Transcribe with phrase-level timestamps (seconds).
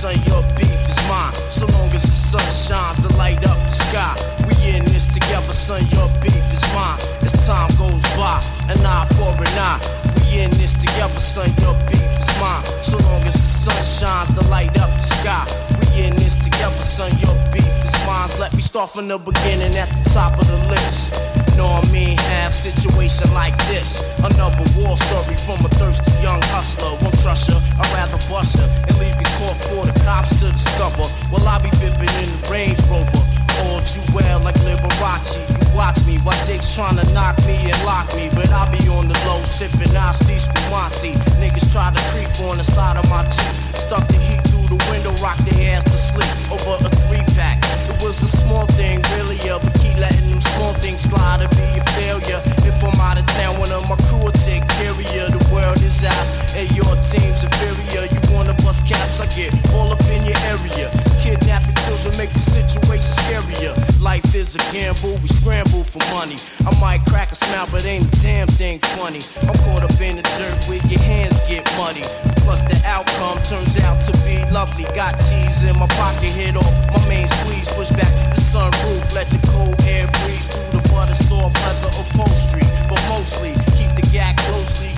[0.00, 0.14] Son.
[0.24, 1.34] Your beef is mine.
[1.34, 4.49] So long as the sun shines to light up the sky.
[4.60, 5.80] We in this together, son.
[5.96, 7.00] Your beef is mine.
[7.24, 9.80] As time goes by, an eye for an eye.
[10.28, 11.48] We in this together, son.
[11.64, 12.64] Your beef is mine.
[12.84, 15.44] So long as the sun shines to light up the sky.
[15.80, 17.08] We in this together, son.
[17.24, 18.28] Your beef is mine.
[18.38, 21.16] Let me start from the beginning at the top of the list.
[21.56, 22.16] Know what I mean?
[22.36, 24.20] Have situation like this.
[24.20, 27.00] Another war story from a thirsty young hustler.
[27.00, 30.52] Won't trust her, I'd rather bust her and leave you caught for the cops to
[30.52, 31.08] discover.
[31.32, 33.39] Well, I'll be bipping in the Range Rover.
[33.60, 35.36] All you well like Liberace.
[35.48, 38.28] You watch me while Jake's trying to knock me and lock me.
[38.32, 41.16] But I'll be on the low sipping Asti Spumante.
[41.40, 43.52] Niggas try to creep on the side of my Jeep.
[43.76, 47.58] Stuck the heat through the window, rock their ass to sleep over a three pack.
[47.90, 51.50] It was a small thing, really, yeah, but keep letting them small things slide and
[51.50, 52.40] be a failure.
[52.64, 55.24] If I'm out of town, one of my crew will take care of you.
[55.26, 58.06] The world is ours, and your team's inferior.
[58.08, 60.86] You wanna bust caps, I get all up in your area.
[61.18, 63.74] Kidnapping children make the situation scarier.
[64.00, 66.36] Life is a gamble, we scramble for money.
[66.64, 69.20] I might crack a smile, but ain't a damn thing funny.
[69.44, 72.04] I'm caught up in the dirt where your hands get muddy.
[72.44, 74.84] Plus the outcome turns out to be lovely.
[74.96, 77.68] Got cheese in my pocket, hit off my main squeeze.
[77.76, 82.64] Push back the sunroof, let the cold air breeze through the butter soft leather upholstery.
[82.88, 84.88] But mostly keep the gag closely,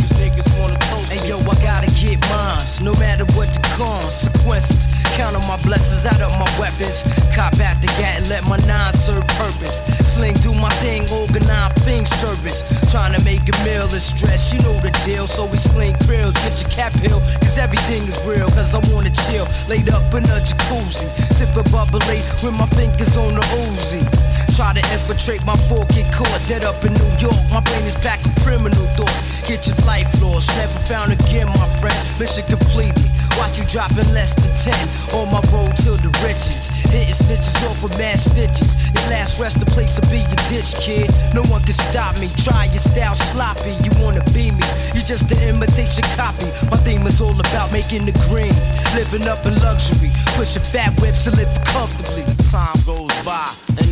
[1.12, 1.28] me.
[1.28, 4.88] yo, I gotta get mines, no matter what the consequences.
[5.16, 7.04] Count on my blessings, out of my weapons.
[7.36, 9.82] Cop gat and let my nine serve purpose.
[10.00, 12.64] Sling do my thing, organize things service.
[12.90, 15.26] Trying to make a meal is stress, you know the deal.
[15.26, 18.48] So we sling grills, get your cap hill, cause everything is real.
[18.56, 21.08] Cause I wanna chill, laid up in a jacuzzi.
[21.34, 24.02] Sip a bubbly with my fingers on the Uzi.
[24.52, 27.40] Try to infiltrate my fork, get caught dead up in New York.
[27.48, 29.40] My brain is back with criminal thoughts.
[29.48, 31.96] Get your life lost, never found again, my friend.
[32.20, 33.08] Mission completed.
[33.40, 36.68] Watch you drop in less than 10 on my road to the riches.
[36.92, 38.92] Hitting snitches off with mad stitches.
[38.92, 41.08] Your last rest the place to be your ditch, kid.
[41.32, 42.28] No one can stop me.
[42.44, 43.72] Try your style sloppy.
[43.80, 44.68] You wanna be me?
[44.92, 46.52] You're just an imitation copy.
[46.68, 48.52] My theme is all about making the green.
[48.92, 50.12] Living up in luxury.
[50.36, 52.28] Pushing fat whips to live comfortably.
[52.52, 53.01] Time goes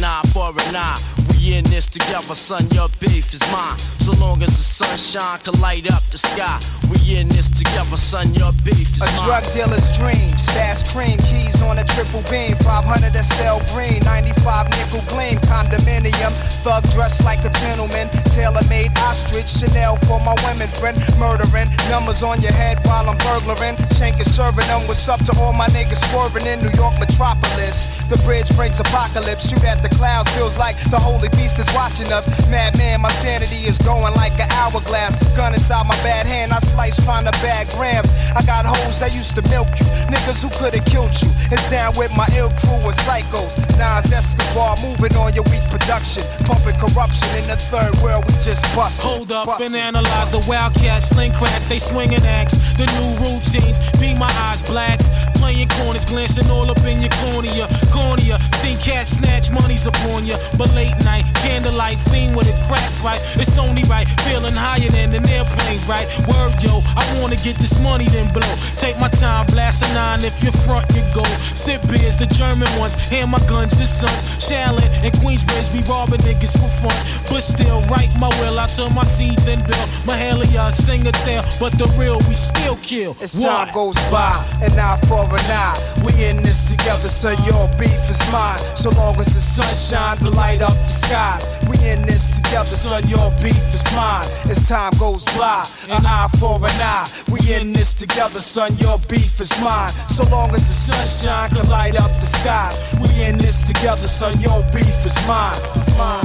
[0.05, 1.40] eye for an eye.
[1.41, 2.69] We in this together, son.
[2.77, 3.79] Your beef is mine.
[4.05, 6.61] So long as the sunshine can light up the sky.
[6.93, 8.35] We in this together, son.
[8.37, 9.17] Your beef is A mine.
[9.17, 10.37] A drug dealer's dream.
[10.37, 12.61] Stash cream, keys on a triple beam.
[12.61, 15.41] 500 Estelle Green, 95 nickel gleam.
[15.49, 18.13] Condominium, thug dressed like a gentleman.
[18.37, 21.01] Tailor made ostrich, Chanel for my women friend.
[21.17, 23.81] Murdering numbers on your head while I'm burglaring.
[23.97, 24.85] Shank is serving them.
[24.85, 27.97] What's up to all my niggas swerving in New York metropolis?
[28.13, 29.49] The bridge breaks apocalypse.
[29.49, 32.29] Shoot at the clouds, feels like the holy beast gangsters watching us.
[32.51, 35.17] Madman, my sanity is going like an hourglass.
[35.37, 38.11] Gun inside my bad hand, I slice trying to bag grams.
[38.37, 41.29] I got hoes that used to milk you, niggas who could've killed you.
[41.51, 43.57] It's down with my ill crew of psychos.
[43.79, 48.25] Nas Escobar moving on your weak production, pumping corruption in the third world.
[48.27, 49.03] We just bust.
[49.03, 52.53] Hold up and analyze the wildcats, sling cracks, they swinging axe.
[52.77, 55.09] The new routines, be my eyes blacks.
[55.41, 57.67] Playing corners, glancing all up in your cornea.
[57.91, 60.37] Cornea, seen cats snatch money's upon ya.
[60.59, 63.21] But late night, candlelight, fiend with a crack right.
[63.37, 66.07] It's only right, feeling higher than an airplane, right?
[66.29, 68.55] Word, yo, I wanna get this money, then blow.
[68.77, 70.23] Take my time, blast a nine.
[70.25, 71.25] If you're front, you go.
[71.55, 72.95] Sip beers, the German ones.
[73.11, 74.23] Hand my guns, the sons.
[74.41, 76.97] Shaolin and Queensbridge, we robbing niggas for fun.
[77.29, 78.59] But still, write my will.
[78.59, 79.89] I turn my seeds and build.
[80.05, 81.45] Mahalia, sing a tale.
[81.59, 83.17] But the real, we still kill.
[83.21, 84.33] As time goes by,
[84.63, 85.77] and eye for an eye.
[86.05, 88.59] We in this together, so your beef is mine.
[88.75, 91.45] So long as the sun shine to light up the skies.
[91.69, 94.27] We in this together, son, your beef is mine.
[94.49, 97.07] As time goes by, an eye for an eye.
[97.33, 99.91] We in this together, son, your beef is mine.
[100.15, 102.95] So long as the sunshine can light up the skies.
[103.03, 105.59] We in this together, son, your beef is mine.
[105.75, 106.23] It's mine.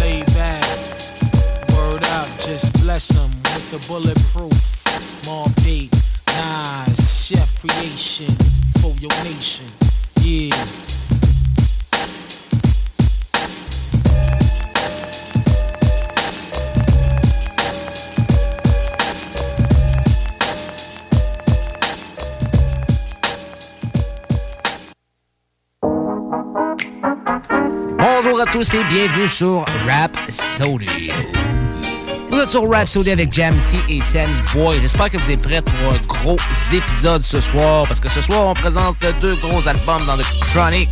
[0.00, 0.64] Lay back,
[1.76, 4.56] word up, just bless them with the bulletproof.
[5.26, 5.92] Mobb Deep,
[6.28, 8.34] Nas, Chef Creation
[8.80, 9.68] for your nation.
[10.22, 10.91] Yeah.
[28.24, 31.10] Bonjour à tous et bienvenue sur Rap Sody.
[32.30, 34.80] Vous êtes sur Rap Sody avec Jamsey et Sammy Boy.
[34.80, 36.36] J'espère que vous êtes prêts pour un gros
[36.72, 40.88] épisode ce soir parce que ce soir on présente deux gros albums dans le Chronic.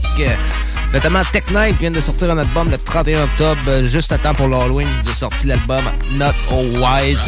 [0.93, 4.35] Notamment Tech qui vient de sortir un album le 31 octobre, euh, juste à temps
[4.35, 4.89] pour l'Halloween.
[5.05, 7.21] Nous a sorti l'album Not All Wise.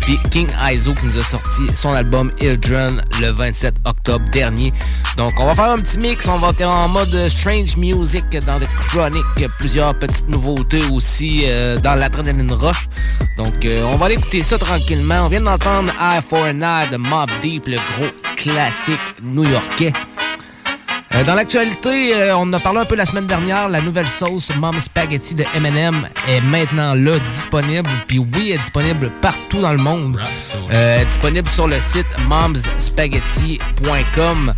[0.00, 4.72] Puis King Aizo qui nous a sorti son album Ildren le 27 octobre dernier.
[5.18, 8.58] Donc on va faire un petit mix, on va être en mode Strange Music dans
[8.58, 9.24] le Chronic.
[9.58, 12.88] Plusieurs petites nouveautés aussi euh, dans l'Adrenaline Rush.
[13.36, 15.26] Donc euh, on va aller écouter ça tranquillement.
[15.26, 19.92] On vient d'entendre Eye for an Eye de Mob Deep, le gros classique new-yorkais.
[21.12, 24.08] Euh, dans l'actualité, euh, on en a parlé un peu la semaine dernière, la nouvelle
[24.08, 27.90] sauce Mom Spaghetti de M&M est maintenant là, disponible.
[28.06, 30.20] Puis oui, elle est disponible partout dans le monde.
[30.72, 34.54] Euh, disponible sur le site momsspaghetti.com.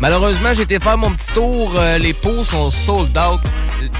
[0.00, 1.74] Malheureusement, j'ai été faire mon petit tour.
[1.76, 3.40] euh, les pots sont sold out.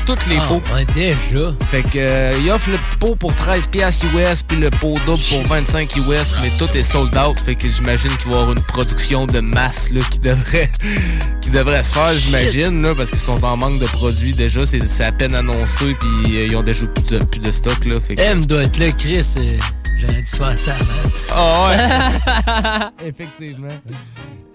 [0.06, 0.62] Toutes les Ah, pots.
[0.74, 1.52] ouais, déjà.
[1.70, 4.96] Fait que euh, il offre le petit pot pour 13 piastres US puis le pot
[5.06, 7.38] double pour 25 US, mais tout est sold out.
[7.38, 10.70] Fait que j'imagine qu'il va y avoir une production de masse là, qui devrait
[11.42, 14.64] qui devrait se faire, j'imagine, là, parce qu'ils sont en manque de produits déjà.
[14.66, 17.96] C'est à peine annoncé puis euh, ils ont déjà plus de, plus de stock là.
[18.06, 18.20] Fait que...
[18.22, 19.24] M doit être là, Chris.
[19.38, 19.58] euh,
[20.00, 20.92] J'aurais dû faire ça avant.
[21.32, 23.08] Ah ouais.
[23.08, 23.68] Effectivement.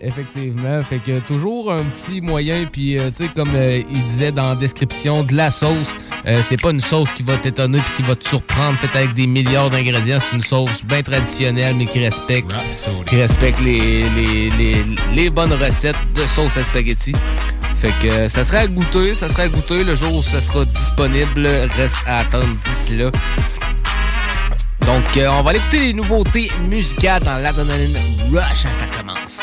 [0.01, 0.81] Effectivement.
[0.83, 4.50] Fait que toujours un petit moyen, puis euh, tu sais, comme euh, il disait dans
[4.50, 5.95] la description de la sauce,
[6.27, 9.13] euh, c'est pas une sauce qui va t'étonner puis qui va te surprendre, faite avec
[9.13, 10.18] des milliards d'ingrédients.
[10.19, 12.51] C'est une sauce bien traditionnelle, mais qui respecte,
[13.07, 14.75] qui respecte les, les, les,
[15.13, 17.13] les bonnes recettes de sauce à spaghetti.
[17.62, 20.65] Fait que ça serait à goûter, ça serait à goûter le jour où ça sera
[20.65, 21.47] disponible.
[21.77, 23.12] Reste à attendre d'ici là.
[24.85, 27.97] Donc, euh, on va aller écouter les nouveautés musicales dans l'Adrenaline
[28.31, 28.65] Rush.
[28.71, 29.41] Ça commence.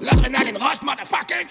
[0.00, 1.50] L'adrénaline rush, motherfuckers!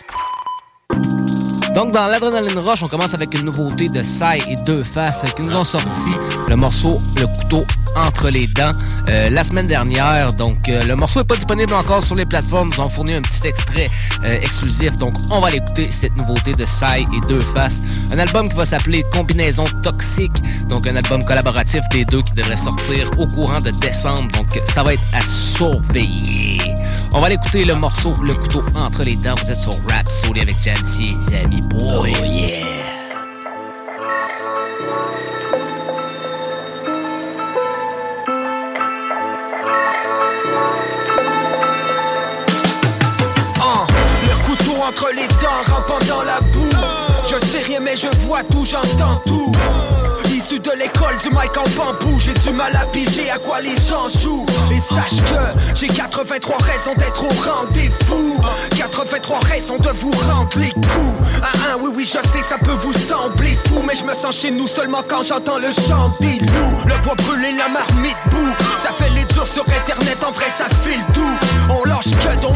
[1.75, 5.41] Donc, dans l'Adrenaline Rush, on commence avec une nouveauté de Sai et Deux Faces qui
[5.41, 6.11] nous ont sorti
[6.47, 8.71] le morceau Le couteau entre les dents
[9.09, 10.33] euh, la semaine dernière.
[10.33, 12.69] Donc, euh, le morceau n'est pas disponible encore sur les plateformes.
[12.73, 13.89] Ils ont fourni un petit extrait
[14.23, 14.95] euh, exclusif.
[14.97, 17.81] Donc, on va aller écouter cette nouveauté de Sai et Deux Faces.
[18.11, 20.41] Un album qui va s'appeler Combinaison Toxique.
[20.69, 24.27] Donc, un album collaboratif des deux qui devrait sortir au courant de décembre.
[24.33, 26.59] Donc, ça va être à surveiller.
[27.13, 29.35] On va aller écouter le morceau Le couteau entre les dents.
[29.43, 31.61] Vous êtes sur Rap Soli avec Jamsey les amis.
[31.69, 32.72] Boy.
[44.93, 46.69] Entre les dents, rampant dans la boue.
[47.25, 49.51] Je sais rien, mais je vois tout, j'entends tout.
[50.29, 53.75] Issu de l'école du mic en bambou, j'ai du mal à piger à quoi les
[53.87, 54.45] gens jouent.
[54.71, 58.39] Et sache que j'ai 83 raisons d'être au rendez-vous.
[58.77, 61.27] 83 raisons de vous rendre les coups.
[61.43, 63.81] Ah, ah, oui, oui, je sais, ça peut vous sembler fou.
[63.87, 66.83] Mais je me sens chez nous seulement quand j'entends le chant des loups.
[66.85, 68.53] Le bois brûlé, la marmite boue.
[68.79, 71.52] Ça fait les durs sur internet, en vrai, ça file tout.
[71.69, 72.53] On lâche que dans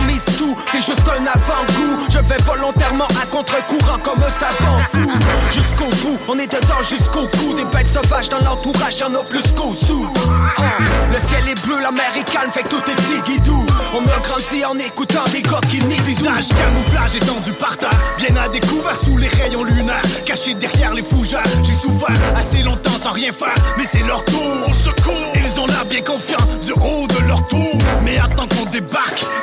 [1.27, 2.07] avant-goût.
[2.09, 5.11] Je vais volontairement à contre-courant comme un savant fou.
[5.51, 7.53] Jusqu'au bout, on est dedans jusqu'au cou.
[7.55, 10.07] Des bêtes sauvages dans l'entourage, y'en a plus qu'au sous.
[10.15, 10.61] Oh,
[11.09, 13.65] le ciel est bleu, la mer est calme, fait que tout est zigidou.
[13.93, 18.95] On a grandi en écoutant des nient Visage camouflage étendu par terre, bien à découvert
[18.95, 21.43] sous les rayons lunaires, caché derrière les fougères.
[21.63, 24.67] J'ai souffert assez longtemps sans rien faire, mais c'est leur tour.
[24.67, 27.77] Au secours, ils ont l'air bien confiants du haut de leur tour.
[28.03, 28.65] Mais attends qu'on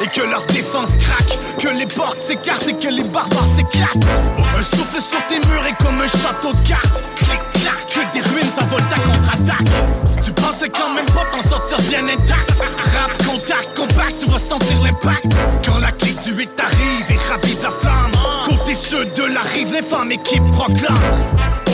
[0.02, 4.08] et que leur défense craque, que les portes s'écartent et que les barbares s'éclatent.
[4.56, 7.02] Un souffle sur tes murs est comme un château de cartes.
[7.16, 9.70] Clic, clac, que des ruines s'envolent ta contre-attaque.
[10.23, 12.52] Tu pensais quand même pas t'en sortir bien intact.
[12.58, 15.26] Rap, contact, compact, tu vas sentir l'impact.
[15.64, 18.12] Quand la clique du 8 arrive et ravive la flamme.
[18.44, 20.94] Côté ceux de la rive, les femmes équipe proclame.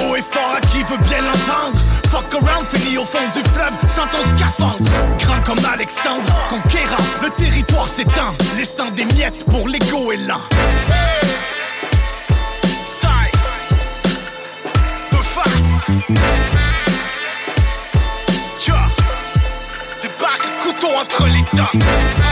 [0.00, 1.78] Haut et fort à qui veut bien l'entendre.
[2.11, 4.78] Fuck around, fini au fond du fleuve, sans ton scaphandre.
[5.19, 10.40] Grand comme Alexandre, conquérant, le territoire s'étend, laissant des miettes pour l'ego lent.
[12.87, 13.38] Side,
[15.12, 15.90] de face.
[18.59, 18.88] Tcha,
[20.02, 22.29] débarque couteau entre les dents.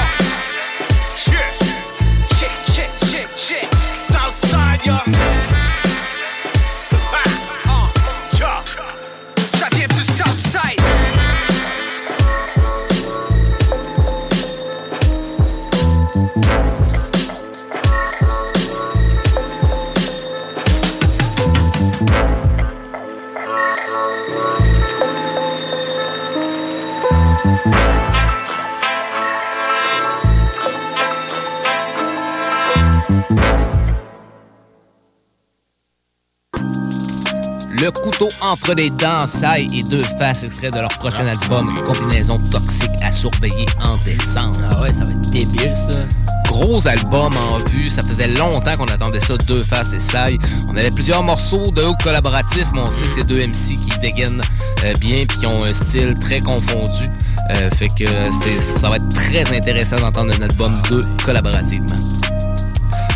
[38.49, 43.13] Entre les dents, Sai et Deux Faces, extrait de leur prochain album, Combinaison toxique à
[43.13, 44.61] surveiller en décembre.
[44.71, 46.01] Ah ouais, ça va être débile, ça.
[46.47, 50.39] Gros album en vue, ça faisait longtemps qu'on attendait ça, Deux Faces et Sai.
[50.69, 53.99] On avait plusieurs morceaux de haut collaboratifs, mais on sait que c'est deux MC qui
[54.01, 54.43] dégainent
[54.85, 57.05] euh, bien puis qui ont un style très confondu.
[57.51, 58.07] Euh, fait que
[58.43, 62.18] c'est, ça va être très intéressant d'entendre un album d'eux collaborativement.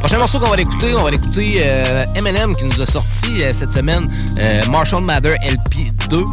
[0.03, 3.53] Prochain morceau qu'on va l'écouter, on va l'écouter euh, Eminem qui nous a sorti euh,
[3.53, 4.09] cette semaine
[4.41, 6.25] euh, Marshall Mather LP 2.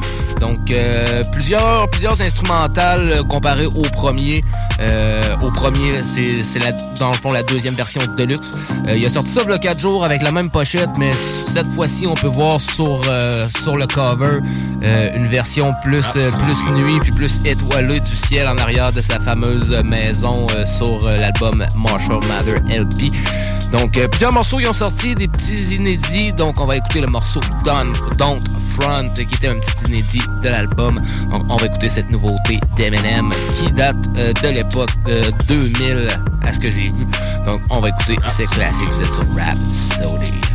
[0.41, 4.43] Donc euh, plusieurs plusieurs instrumentales comparées au premier.
[5.43, 6.59] Au premier, c'est
[6.97, 8.51] dans le fond la deuxième version Deluxe.
[8.87, 11.11] Euh, il a sorti ça a 4 jours avec la même pochette, mais
[11.53, 13.01] cette fois-ci on peut voir sur
[13.61, 14.39] sur le cover
[14.81, 19.69] une version plus plus nuit puis plus étoilée du ciel en arrière de sa fameuse
[19.83, 23.11] maison sur l'album Marshall Mather LP.
[23.71, 26.33] Donc, euh, plusieurs morceaux qui ont sorti, des petits inédits.
[26.33, 30.49] Donc, on va écouter le morceau Don't, Don't Front, qui était un petit inédit de
[30.49, 31.01] l'album.
[31.29, 36.07] Donc, on va écouter cette nouveauté d'Eminem qui date euh, de l'époque de 2000,
[36.43, 37.05] à ce que j'ai vu.
[37.45, 38.89] Donc, on va écouter ces classiques.
[38.91, 40.48] Vous êtes sur Rap Sody.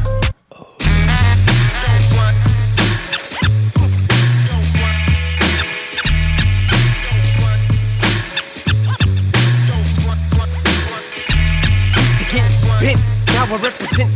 [13.54, 14.10] I represent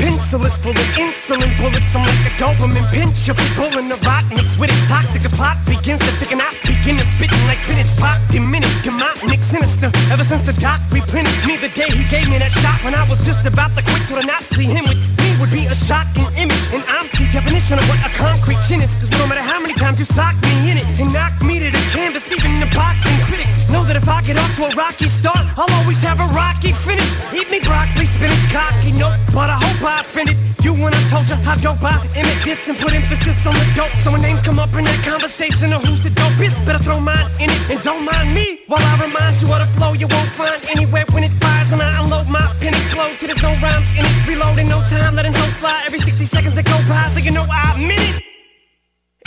[0.00, 1.94] Pencil is full of insulin bullets.
[1.94, 3.28] I'm like a Doberman pinch.
[3.28, 4.88] You'll be pulling the rot mixed with it.
[4.88, 6.54] Toxic a plot begins to thicken out.
[6.64, 8.18] Begin to spitting like vintage pop.
[8.30, 9.92] Diminic, demonic, sinister.
[10.08, 13.06] Ever since the doc replenished me the day he gave me that shot when I
[13.10, 14.04] was just about to quit.
[14.04, 16.68] So to not see him with would be a shocking image.
[16.70, 18.94] And I'm the definition of what a concrete chin is.
[18.96, 21.70] Cause no matter how many times you sock me in it and knock me to
[21.70, 25.08] the canvas, even the boxing critics know that if I get off to a rocky
[25.08, 27.10] start, I'll always have a rocky finish.
[27.32, 29.18] Eat me broccoli, spinach, cocky, nope.
[29.32, 32.68] But I hope I offended you when I told you how dope I emit this
[32.68, 33.92] and put emphasis on the dope.
[34.00, 37.30] So when names come up in that conversation of who's the dopest, better throw mine
[37.40, 40.30] in it and don't mind me while I remind you of the flow you won't
[40.30, 43.90] find anywhere when it fires and I unload my pen explode till there's no rhymes
[43.92, 44.28] in it.
[44.28, 47.46] Reload in no time, zones fly every 60 seconds that go by, so you know
[47.48, 48.24] I meant it.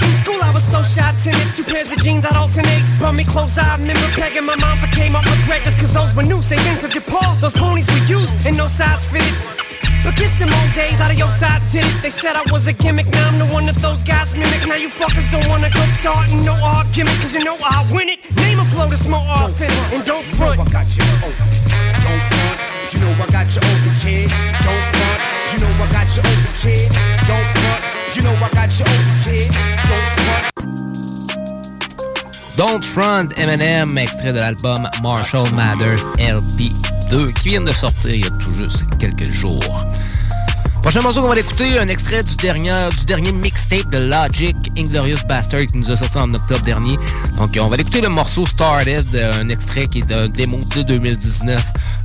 [0.02, 1.54] In school, I was so shy, timid.
[1.54, 2.84] Two pairs of jeans, I'd alternate.
[3.00, 6.42] Bummy clothes, I remember pegging my mom for came up McGregor's, cause those were new.
[6.42, 9.34] Say Vincent DePaul, those ponies were used, and no size fitted.
[10.04, 12.02] But kiss them old days, out of your side did it.
[12.02, 14.68] They said I was a gimmick, now I'm the one that those guys mimic.
[14.68, 18.36] Now you fuckers don't wanna go starting no argument, cause you know I win it.
[18.36, 20.60] Name a flow that's more often, and don't front.
[20.60, 22.03] I got you front.
[32.56, 33.30] Don't front.
[33.38, 36.72] You Eminem, extrait de l'album Marshall Mathers LP
[37.10, 39.86] 2, qui vient de sortir il y a tout juste quelques jours.
[40.82, 45.26] Prochain morceau qu'on va l'écouter, un extrait du dernier, du dernier mixtape de Logic, Inglorious
[45.28, 46.98] Bastard, qui nous a sorti en octobre dernier.
[47.38, 51.64] Donc on va l'écouter le morceau Started, un extrait qui est d'un démo de 2019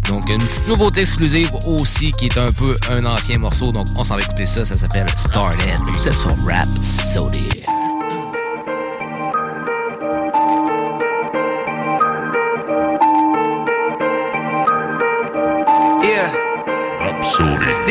[0.09, 3.73] Donc, une petite nouveauté exclusive aussi qui est un peu un ancien morceau.
[3.73, 4.65] Donc, on s'en va écouter ça.
[4.65, 5.81] Ça s'appelle Started.
[5.95, 7.49] Vous êtes sur Rap Sody.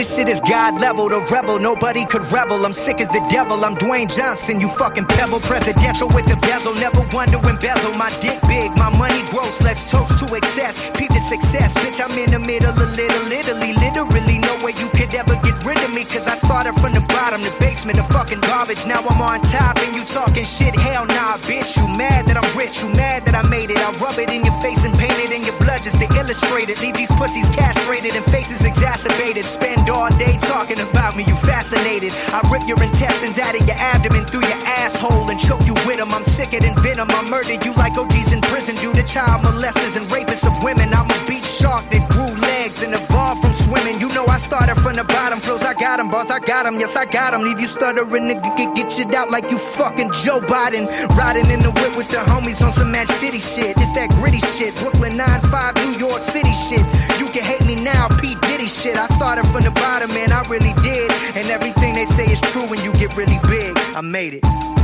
[0.07, 2.65] This shit is God level, the rebel, nobody could revel.
[2.65, 5.41] I'm sick as the devil, I'm Dwayne Johnson, you fucking pebble.
[5.41, 7.91] Presidential with the bezel, never wonder when bezel.
[7.91, 10.79] My dick big, my money gross, let's toast to excess.
[10.95, 13.73] Peep the success, bitch, I'm in the middle of little Italy.
[13.73, 17.01] Literally, no way you could ever get rid of me, cause I started from the
[17.01, 18.85] bottom, the basement the fucking garbage.
[18.85, 21.75] Now I'm on top and you talking shit, hell nah, bitch.
[21.75, 23.77] You mad that I'm rich, you mad that I made it.
[23.77, 26.69] I rub it in your face and paint it in your blood just to illustrate
[26.69, 26.79] it.
[26.79, 29.43] Leave these pussies castrated and faces exacerbated.
[29.43, 32.13] Spend all day talking about me, you fascinated.
[32.29, 35.97] I rip your intestines out of your abdomen through your asshole and choke you with
[35.97, 36.13] them.
[36.13, 37.09] I'm sicker than venom.
[37.09, 40.93] I murder you like OGs in prison due to child molesters and rapists of women.
[40.93, 42.29] I'm a beach shark that grew
[42.67, 43.99] legs and evolved from swimming.
[43.99, 45.39] You know I started from the bottom.
[45.39, 46.09] Flows, I got them.
[46.09, 46.75] Boss, I got them.
[46.79, 47.43] Yes, I got them.
[47.43, 48.57] Leave you stuttering, nigga.
[48.57, 50.85] Get, get shit out like you fucking Joe Biden.
[51.15, 53.77] Riding in the whip with the homies on some mad shitty shit.
[53.77, 54.75] It's that gritty shit.
[54.75, 56.83] Brooklyn 9-5, New York City shit.
[57.19, 58.35] You can hate me now, P.
[58.47, 58.97] Diddy shit.
[58.97, 60.31] I started from the bottom, man.
[60.31, 61.11] I really did.
[61.35, 63.77] And everything they say is true when you get really big.
[63.95, 64.76] I made it.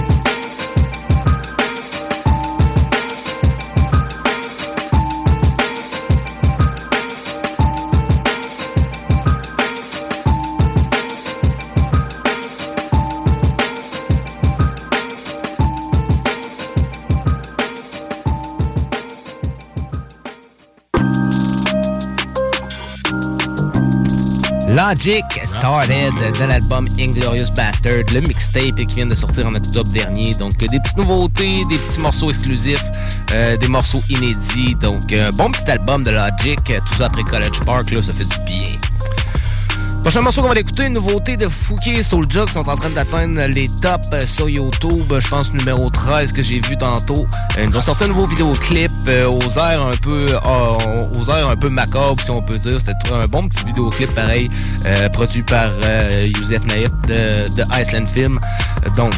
[24.89, 30.33] Logic Started de l'album Inglorious Bastard, le mixtape qui vient de sortir en octobre dernier.
[30.33, 32.83] Donc des petites nouveautés, des petits morceaux exclusifs,
[33.31, 34.75] euh, des morceaux inédits.
[34.75, 38.25] Donc un bon petit album de Logic, tout ça après College Park, là, ça fait
[38.25, 38.92] du bien.
[40.03, 42.89] Prochain morceau qu'on va écouter, une nouveauté de Fouki et Soulja qui sont en train
[42.89, 45.07] d'atteindre les tops sur YouTube.
[45.17, 47.25] Je pense numéro 13 que j'ai vu tantôt.
[47.57, 51.47] Euh, ils ont sorti un nouveau vidéoclip euh, aux airs un peu euh, aux airs
[51.47, 52.79] un peu macabre si on peut dire.
[52.79, 54.49] C'était un bon petit vidéoclip pareil,
[54.85, 58.41] euh, produit par euh, Youssef Naïf de, de Iceland Film.
[58.97, 59.13] Donc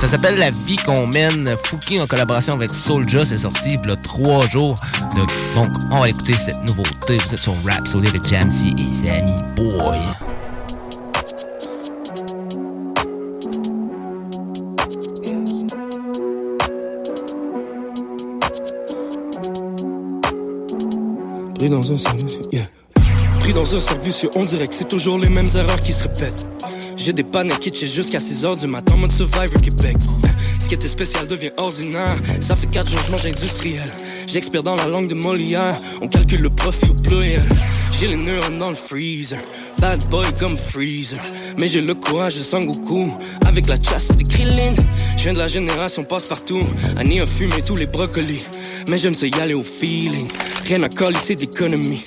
[0.00, 1.56] ça s'appelle La vie qu'on mène.
[1.64, 4.76] Fouki en collaboration avec Soulja, c'est sorti il y a trois jours.
[5.16, 7.18] Donc, on va écouter cette nouveauté.
[7.18, 9.98] Vous êtes sur Rap Soul avec Jamsey et Sammy Boy.
[21.60, 22.70] Pris dans un service, yeah.
[23.40, 26.46] Pris dans un service, on dirait que c'est toujours les mêmes erreurs qui se répètent.
[26.96, 29.98] J'ai des pannes kitsch jusqu'à 6h du matin, mode Survivor Québec.
[30.58, 32.16] Ce qui était spécial devient ordinaire.
[32.40, 33.92] Ça fait 4 jours, je mange industriel.
[34.26, 35.78] J'expire dans la langue de Molière.
[36.00, 37.46] On calcule le profit au pluriel.
[37.92, 39.38] J'ai les neurones dans le freezer.
[39.80, 41.18] Bad boy comme freezer.
[41.58, 43.12] Mais j'ai le courage de Sangoku.
[43.46, 44.74] Avec la chasse de Krillin.
[45.16, 46.66] Je viens de la génération passe-partout.
[46.98, 48.46] Annie a fumé tous les brocolis.
[48.88, 50.28] Mais j'aime se y aller au feeling.
[50.66, 52.02] Rien à coller, c'est d'économie.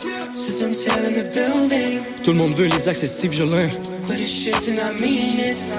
[2.23, 3.69] Tout le monde veut les accessifs violins.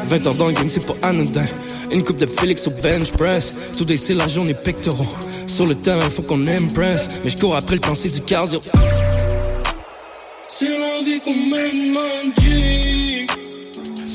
[0.04, 1.44] 20 heures dans le game, c'est pas anodin.
[1.92, 3.54] Une coupe de Félix au bench press.
[3.76, 5.06] Tout c'est la journée pectoraux.
[5.46, 7.08] Sur le terrain, faut qu'on impress.
[7.22, 8.60] Mais je cours après le temps, c'est du cardio.
[11.04, 11.34] C'est la vie qu'on
[12.40, 13.26] G.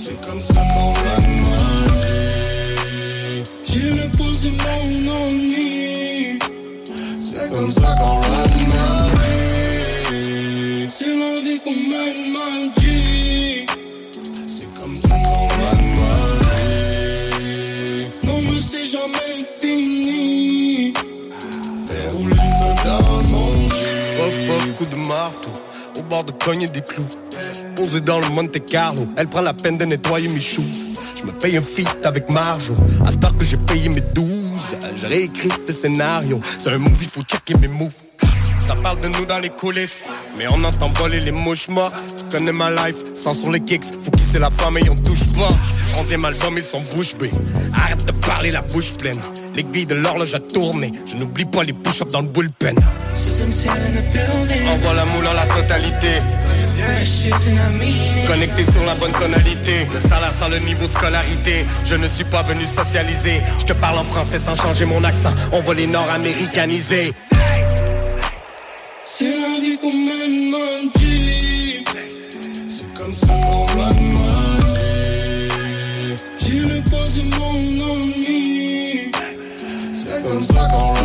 [0.03, 1.59] C'est comme ça qu'on mène, ma.
[3.63, 6.39] J'ai mon ennemi.
[7.31, 8.15] C'est comme ça qu'on
[8.73, 8.87] ma.
[10.89, 12.83] C'est la vie qu'on mène, man, G.
[14.47, 16.13] C'est comme ça qu'on mène, ma.
[18.23, 20.93] Non, mais c'est jamais fini.
[21.87, 23.53] Faire rouler le feu dans mon
[24.73, 25.58] coup de marteau
[26.09, 27.05] de cogner des clous.
[27.75, 30.63] Posé dans le Monte Carlo, elle prend la peine de nettoyer mes shoes.
[31.15, 32.73] Je me paye un feat avec Marjo,
[33.05, 34.25] à ce que j'ai payé mes 12.
[35.01, 38.01] J'ai réécrit le scénario, c'est un movie, faut checker mes moves.
[38.59, 40.03] Ça parle de nous dans les coulisses,
[40.37, 41.93] mais on entend voler les mouches morts.
[42.17, 45.25] Tu connais ma life, sans sur les kicks, faut kisser la femme et on touche
[45.37, 45.99] pas.
[45.99, 47.31] Onzième album, ils sont bouche bée.
[47.73, 49.19] Arrête de parler la bouche pleine.
[49.59, 50.39] L'aiguille de l'horloge a
[51.05, 52.77] je n'oublie pas les push-ups dans le bullpen.
[54.69, 56.07] Envoie la moule en la totalité.
[58.25, 61.65] Connecté sur la bonne tonalité, le salaire sans le niveau scolarité.
[61.83, 63.41] Je ne suis pas venu socialiser.
[63.59, 65.33] Je te parle en français sans changer mon accent.
[65.51, 67.11] On va les nord-américanisés.
[69.03, 69.25] C'est.
[72.69, 73.67] C'est comme ça qu'on.
[76.39, 78.18] J'ai le.
[80.29, 80.98] Comme ça qu'on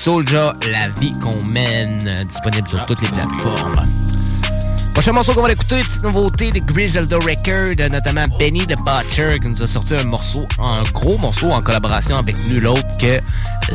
[0.00, 3.86] Soldier, la vie qu'on mène, disponible sur toutes les plateformes.
[4.94, 9.48] Prochain morceau qu'on va écouter, petite nouveauté de Griselda Record, notamment Benny the Butcher qui
[9.48, 13.20] nous a sorti un morceau, un gros morceau en collaboration avec nul autre que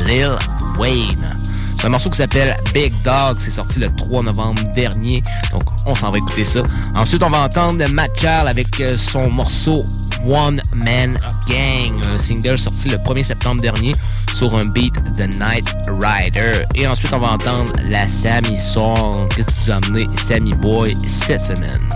[0.04, 0.36] Lil
[0.80, 1.38] Wayne.
[1.78, 3.36] C'est un morceau qui s'appelle Big Dog.
[3.38, 5.22] C'est sorti le 3 novembre dernier.
[5.52, 6.60] Donc, on s'en va écouter ça.
[6.96, 9.84] Ensuite, on va entendre Matt Charles avec euh, son morceau
[10.28, 12.02] One Man Gang.
[12.12, 13.94] Un single sorti le 1er septembre dernier
[14.34, 15.66] sur un beat de Night
[16.00, 16.64] Rider.
[16.74, 19.28] Et ensuite, on va entendre la Sammy Song.
[19.34, 21.88] Qu'est-ce que tu as amené, Sammy Boy, cette semaine?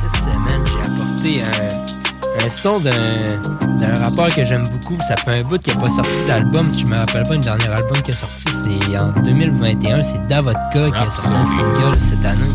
[0.00, 4.96] Cette semaine, j'ai apporté un, un son d'un rappeur que j'aime beaucoup.
[5.08, 6.70] Ça fait un bout qu'il n'a pas sorti d'album.
[6.70, 10.02] Si je me rappelle pas, une dernière album qui a sorti, c'est en 2021.
[10.02, 12.52] C'est Davodka qui a sorti un single cette année.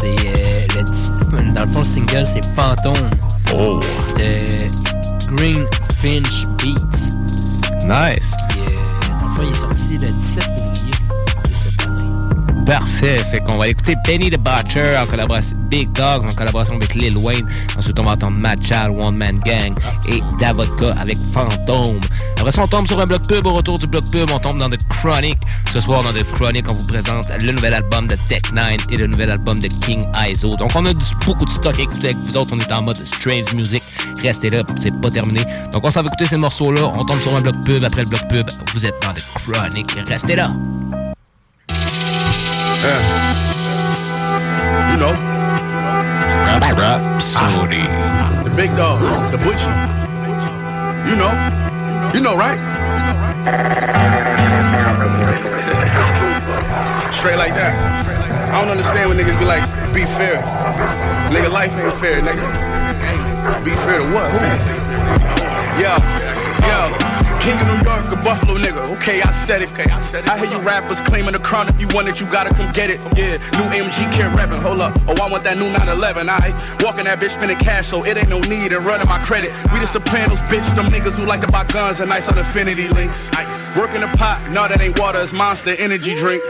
[0.00, 0.82] C'est euh,
[1.32, 3.10] le, dans le fond, le single, c'est Fantôme
[3.54, 3.80] oh.
[4.16, 5.66] de Green
[6.00, 6.98] Finch Beats.
[7.86, 8.32] Nice.
[8.50, 10.67] Puis, euh, dans le fond, il est sorti le 17
[12.68, 13.16] Parfait.
[13.30, 17.16] Fait qu'on va écouter Benny the Butcher en collaboration Big Dogs en collaboration avec Lil
[17.16, 17.48] Wayne.
[17.78, 18.60] Ensuite, on va entendre Mad
[18.94, 19.74] One Man Gang
[20.06, 21.98] et Davodka avec Fantôme.
[22.36, 23.46] Après ça, on tombe sur un bloc pub.
[23.46, 25.38] Au retour du bloc pub, on tombe dans The Chronic.
[25.72, 28.98] Ce soir, dans The Chronic, on vous présente le nouvel album de Tech 9 et
[28.98, 30.50] le nouvel album de King Iso.
[30.56, 32.50] Donc, on a du, beaucoup de stock à écouter avec vous autres.
[32.52, 33.82] On est en mode Strange Music.
[34.22, 35.40] Restez là, c'est pas terminé.
[35.72, 36.82] Donc, on s'en va écouter ces morceaux-là.
[36.98, 37.82] On tombe sur un bloc pub.
[37.82, 39.90] Après le bloc pub, vous êtes dans The Chronic.
[40.06, 40.52] Restez là.
[42.78, 42.84] You
[45.02, 45.10] know.
[46.46, 47.82] Rap, rap, Sony.
[48.44, 49.00] The big dog,
[49.32, 49.74] the butcher.
[51.08, 51.32] You know.
[52.14, 52.58] You know, right?
[57.18, 57.74] Straight like that.
[58.52, 60.40] I don't understand when niggas be like, be fair.
[61.34, 62.46] Nigga, life ain't fair, nigga.
[63.64, 64.32] Be fair to what?
[65.80, 65.98] Yeah,
[66.62, 67.07] yeah.
[67.48, 68.92] King of New York, a Buffalo nigga.
[68.98, 69.72] Okay, I said it.
[69.72, 70.28] Okay, I said it.
[70.28, 71.66] I hear you rappers claiming the crown.
[71.66, 73.00] If you want it, you gotta come get it.
[73.16, 74.60] Yeah, new AMG care rapping.
[74.60, 74.92] Hold up.
[75.08, 76.28] Oh, I want that new 911.
[76.28, 76.52] I
[76.84, 79.52] walking that bitch spending cash, so it ain't no need in running my credit.
[79.72, 80.68] We the Sopranos, bitch.
[80.76, 83.30] Them niggas who like to buy guns and nice on infinity links.
[83.78, 86.42] Working the pot, no, that ain't water, it's monster energy drink.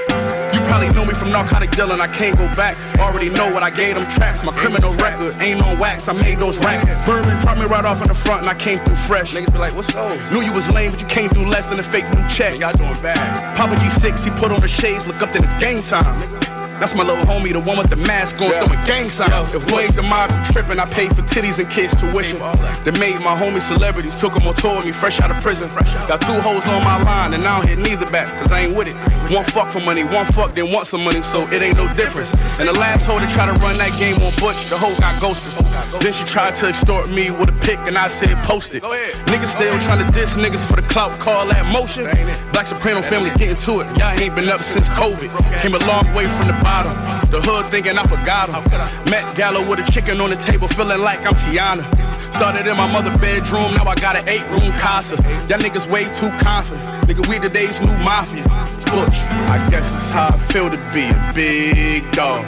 [0.68, 2.76] Probably know me from narcotic dealing, I can't go back.
[3.00, 4.44] Already know what I gave them traps.
[4.44, 6.84] My criminal record ain't on wax, I made those racks.
[7.06, 9.34] Berlin dropped me right off in the front and I came through fresh.
[9.34, 10.18] Niggas be like, what's those?
[10.32, 12.58] Knew you was lame, but you came through less than a fake new check.
[12.58, 13.56] Y'all doing bad.
[13.56, 16.57] Papa G6, he put on the shades, look up, then it's game time.
[16.78, 19.54] That's my little homie, the one with the mask on, throwing gang signs.
[19.54, 22.38] If ain't the mob, you tripping, I paid for titties and kids tuition.
[22.84, 25.68] They made my homie celebrities, took them on tour with me, fresh out of prison.
[26.06, 28.76] Got two hoes on my line, and I don't hit neither back, cause I ain't
[28.76, 28.96] with it.
[29.34, 32.32] One fuck for money, one fuck, then want some money, so it ain't no difference.
[32.60, 35.20] And the last hoe that tried to run that game on Butch, the hoe got
[35.20, 35.52] ghosted.
[36.00, 38.82] Then she tried to extort me with a pic, and I said, post it.
[38.82, 42.04] Niggas still trying to diss niggas for the clout, call that motion.
[42.52, 43.86] Black Soprano family getting to it.
[43.98, 45.28] Y'all ain't been up since COVID.
[45.60, 46.94] Came a long way from the bottom.
[47.32, 48.62] The hood thinking I forgot him.
[49.10, 51.84] Met Gallo with a chicken on the table, feeling like I'm Tiana.
[52.32, 55.16] Started in my mother bedroom, now I got an eight room casa.
[55.48, 56.86] Y'all niggas way too confident.
[57.08, 58.44] Nigga, we today's new mafia.
[58.92, 59.18] Butch,
[59.54, 62.44] I guess it's how I feel to be a big dog.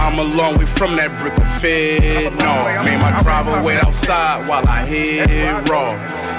[0.00, 2.32] I'm a long way from that brick of fed.
[2.44, 2.52] No,
[2.84, 5.28] made my driver wait outside while I hit
[5.68, 5.92] raw.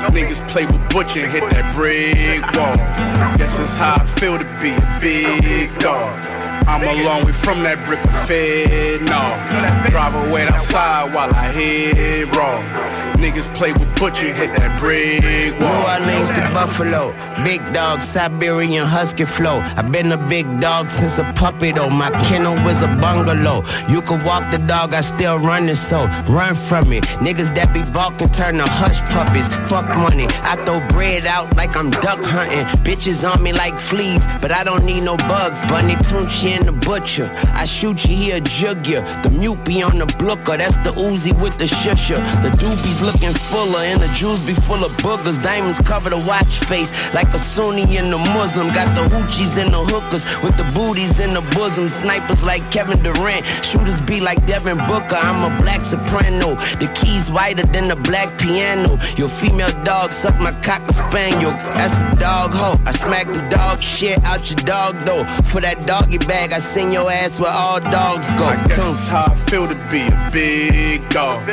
[0.09, 2.75] Niggas play with Butch and hit that brick wall.
[3.37, 6.38] Guess it's how I feel to be a big dog.
[6.69, 9.01] I'm a long way from that brick of fed.
[9.01, 9.25] No,
[9.89, 12.61] driver wait outside while I hit raw.
[13.17, 15.89] Niggas play with Butch and hit that brick New wall.
[15.89, 17.11] Orleans to Buffalo,
[17.43, 19.59] big dog, Siberian husky flow.
[19.75, 21.89] I've been a big dog since a puppy though.
[21.89, 23.65] My kennel was a bungalow.
[23.89, 27.01] You could walk the dog, I still run it so run from me.
[27.19, 29.47] Niggas that be balking turn to hush puppies.
[29.67, 32.65] Fuck money, I throw bread out like I'm duck hunting.
[32.85, 35.59] Bitches on me like fleas, but I don't need no bugs.
[35.67, 37.29] Bunny Tunechi and the butcher.
[37.53, 39.01] I shoot you, he a jug ya.
[39.21, 42.19] The mute be on the blooker, that's the Uzi with the shusher.
[42.43, 45.41] The doobies looking fuller, and the jewels be full of boogers.
[45.41, 48.67] Diamonds cover the watch face like a Sunni and the Muslim.
[48.73, 51.87] Got the hoochies and the hookers with the booties in the bosom.
[51.89, 55.15] Snipers like Kevin Durant, shooters be like Devin Booker.
[55.15, 56.55] I'm a black soprano.
[56.79, 58.99] The keys whiter than the black piano.
[59.17, 61.51] Your female dog suck my cock a spaniel.
[61.51, 62.77] That's a dog hoe.
[62.85, 65.23] I smack the dog shit out your dog though.
[65.51, 68.49] For that doggy bag, I send your ass where all dogs go.
[68.65, 71.47] It's how I feel to be a big dog.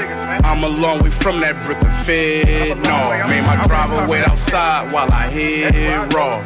[0.44, 2.78] I'm a long way from that brick of fed.
[2.78, 6.40] No, made my driver wait outside while I hit raw.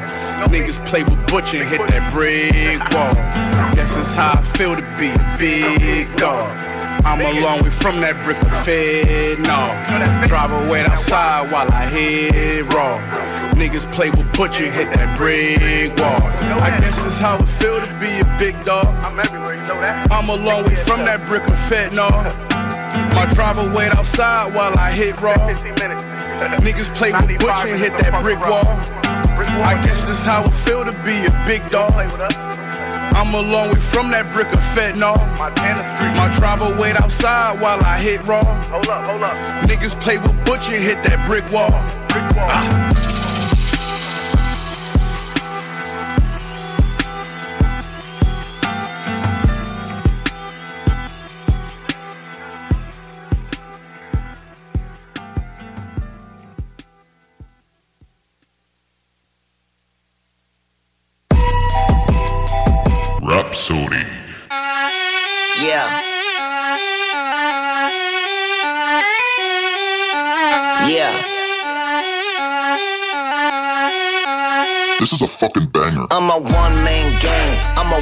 [0.47, 3.15] Niggas play with Butch and hit that brick wall.
[3.75, 6.49] Guess it's how I feel to be a big dog.
[7.05, 9.39] I'm a long way from that brick of fed.
[9.41, 12.99] No, driver wait outside while I hit raw.
[13.61, 15.61] Niggas play with Butcher, hit that brick
[16.01, 16.33] wall.
[16.65, 18.89] I guess it's how it feel to be a big dog.
[19.05, 20.11] I'm everywhere, you know that.
[20.11, 22.09] I'm a long way from that brick of fentanyl.
[23.13, 25.37] My driver wait outside while I hit raw.
[26.65, 28.65] Niggas play with Butcher, hit that brick wall.
[29.61, 31.93] I guess it's how it feel to be a big dog.
[31.93, 35.21] I'm a long way from that brick of fentanyl.
[36.17, 38.41] My driver wait outside while I hit raw.
[38.73, 39.37] Hold up, hold up.
[39.69, 41.69] Niggas play with Butcher, hit that brick wall.
[41.69, 43.10] Ah.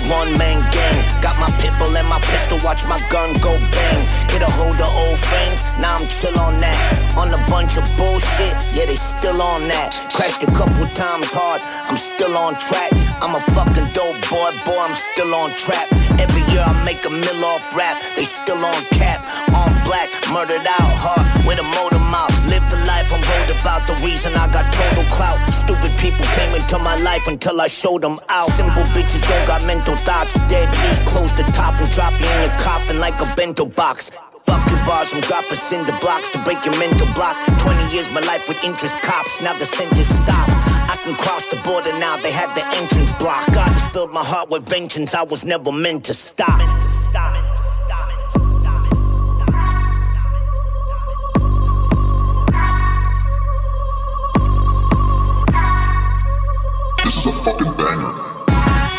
[0.09, 0.68] One man
[2.09, 4.01] my pistol, watch my gun go bang.
[4.29, 6.79] Get a hold of old friends, now I'm chill on that.
[7.17, 9.93] On a bunch of bullshit, yeah, they still on that.
[10.13, 12.93] Crashed a couple times hard, I'm still on track.
[13.21, 15.87] I'm a fucking dope boy, boy, I'm still on trap.
[16.19, 19.21] Every year I make a mill off rap, they still on cap.
[19.55, 22.33] On black, murdered out hard with a motor mouth.
[22.49, 25.39] Live the life I'm rolled about, the reason I got total clout.
[25.51, 28.49] Stupid people came into my life until I showed them out.
[28.51, 30.35] Simple bitches don't got mental thoughts.
[30.47, 34.13] Dead meat, close the top and drop you in your coffin like a bento box.
[34.45, 37.37] Fuck your bars, I'm dropping cinder blocks to break your mental block.
[37.59, 40.49] 20 years my life with interest cops, now the sentence stop.
[40.89, 43.45] I can cross the border now, they had the entrance block.
[43.47, 46.61] God has filled my heart with vengeance, I was never meant to stop.
[57.03, 58.15] This is a fucking banger.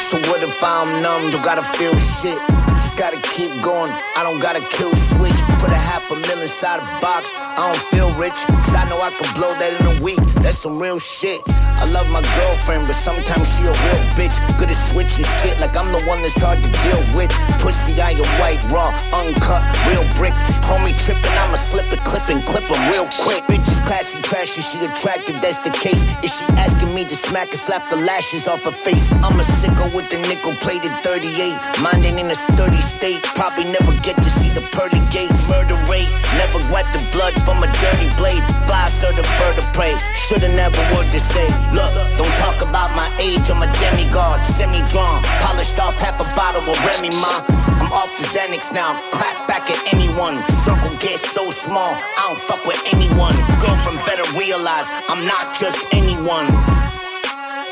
[0.10, 2.69] So what if I'm numb, don't gotta feel shit?
[2.80, 3.92] Just gotta keep going.
[4.16, 5.36] I don't gotta kill switch.
[5.60, 7.34] Put a half a mil inside a box.
[7.36, 8.40] I don't feel rich.
[8.48, 10.24] Cause I know I can blow that in a week.
[10.40, 11.42] That's some real shit.
[11.76, 14.36] I love my girlfriend, but sometimes she a real bitch.
[14.58, 17.32] Good at switching shit, like I'm the one that's hard to deal with.
[17.60, 20.36] Pussy, I am white, raw, uncut, real brick.
[20.64, 23.44] Homie tripping, I'ma slip it, clip and clip him real quick.
[23.48, 26.04] Bitch is classy, trashy, she attractive, that's the case.
[26.24, 29.12] Is she asking me to smack and slap the lashes off her face?
[29.24, 31.80] I'm a sicko with the nickel plated 38.
[31.80, 33.24] Mine ain't in the 30 dirty state.
[33.36, 35.50] Probably never get to see the pearly gates.
[35.50, 38.44] Murder rate, never wipe the blood from a dirty blade.
[38.66, 39.96] Fly, sir, the bird prey.
[40.14, 41.48] Shoulda never word to say.
[41.74, 43.50] Look, don't talk about my age.
[43.50, 45.24] I'm a demigod, semi drawn.
[45.42, 47.44] Polished off half a bottle of Remy Ma.
[47.82, 49.00] I'm off the Xanax now.
[49.12, 50.44] Clap back at anyone.
[50.66, 53.36] Circle gets so small, I don't fuck with anyone.
[53.60, 56.48] Girlfriend better realize I'm not just anyone.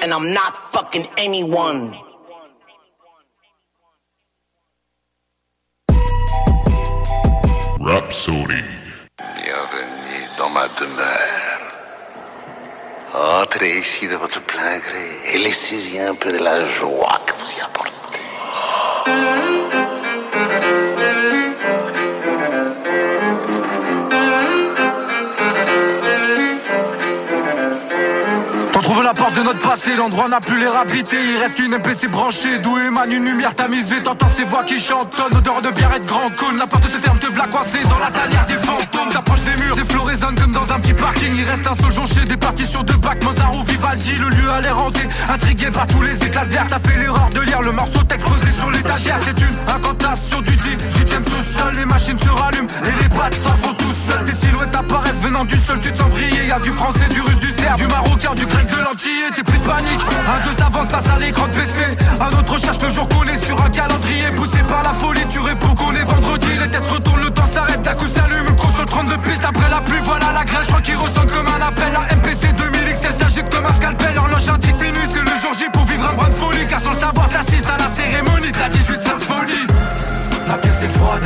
[0.02, 2.07] And I'm not fucking anyone.
[7.88, 8.66] Rhapsody.
[9.18, 11.64] Bienvenue dans ma demeure.
[13.14, 17.54] Entrez ici de votre plein gré et laissez-y un peu de la joie que vous
[17.58, 17.88] y apportez.
[29.04, 31.18] La porte de notre passé, l'endroit n'a plus l'air habité.
[31.22, 34.02] Il reste une MPC branchée, d'où émane une lumière tamisée.
[34.02, 36.58] T'entends ces voix qui chantonnent, odeur de bière et de grand cône.
[36.58, 39.10] La porte se ferme, te v'la coincé dans la tanière des fantômes.
[39.12, 41.32] T'approches des murs, des flots résonnent comme dans un petit parking.
[41.38, 44.16] Il reste un seul jonché, des partitions de bac, Mozart ou Vivaldi.
[44.16, 46.66] Le lieu a l'air hanté, intrigué par tous les éclats d'air.
[46.68, 49.20] T'as fait l'erreur de lire le morceau texte sur l'étagère.
[49.24, 51.74] C'est une incantation du 18ème sous-sol.
[51.76, 54.26] Les machines se rallument et les pattes s'enfoncent tout seuls.
[54.26, 56.48] Des silhouettes apparaissent venant du sol, tu te sens vriller.
[56.48, 59.27] Y'a du français, du russe, du serbe, du marocain, du grec, de l'antillais.
[59.36, 60.02] T'es pris de panique.
[60.26, 61.98] Un deux avance face à l'écran de PC.
[62.20, 64.32] Un autre cherche le jour qu'on est sur un calendrier.
[64.36, 66.48] Poussé par la folie, tu réponds qu'on est vendredi.
[66.60, 68.48] Les têtes retournent, le temps s'arrête, d'un coup s'allume.
[68.48, 70.00] Une console 32 pistes après la pluie.
[70.04, 71.92] Voilà la grêle, je crois qu'il ressemble comme un appel.
[71.94, 74.16] La MPC 2000 XL s'agite comme un scalpel.
[74.16, 76.66] L'horloge indique minuit, c'est le jour J pour vivre un brin de folie.
[76.68, 79.68] Car sans le savoir, t'assistes à la cérémonie de la 18 symphonie.
[80.48, 81.24] La pièce est froide,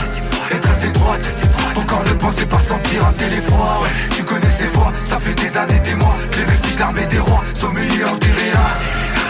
[0.50, 1.30] et très étroite.
[1.76, 3.60] Ton corps ne pensait pas sentir un téléphone.
[3.84, 6.16] Ouais, tu connais ces voix, ça fait des années, des mois.
[6.32, 8.62] que Les vestiges l'armée des rois, sommeillés en rien.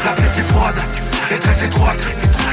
[0.06, 0.80] La pièce est froide,
[1.30, 2.02] et très étroite.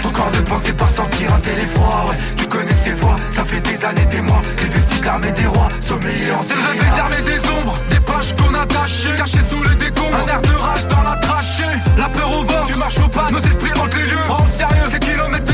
[0.02, 1.82] Ton corps ne pensait pas sentir un téléphone.
[2.08, 4.42] Ouais, tu connais ces voix, ça fait des années, des mois.
[4.56, 8.00] que Les vestiges l'armée des rois, sommeillés en C'est le réveil d'armée des ombres, des
[8.00, 9.14] pages qu'on a tachées.
[9.16, 11.76] Cachées sous les décombres, un air de rage dans la trachée.
[11.96, 14.26] La peur au vent, tu marches au pas, nos esprits hantent les lieux.
[14.26, 15.47] Prends au sérieux ces kilomètres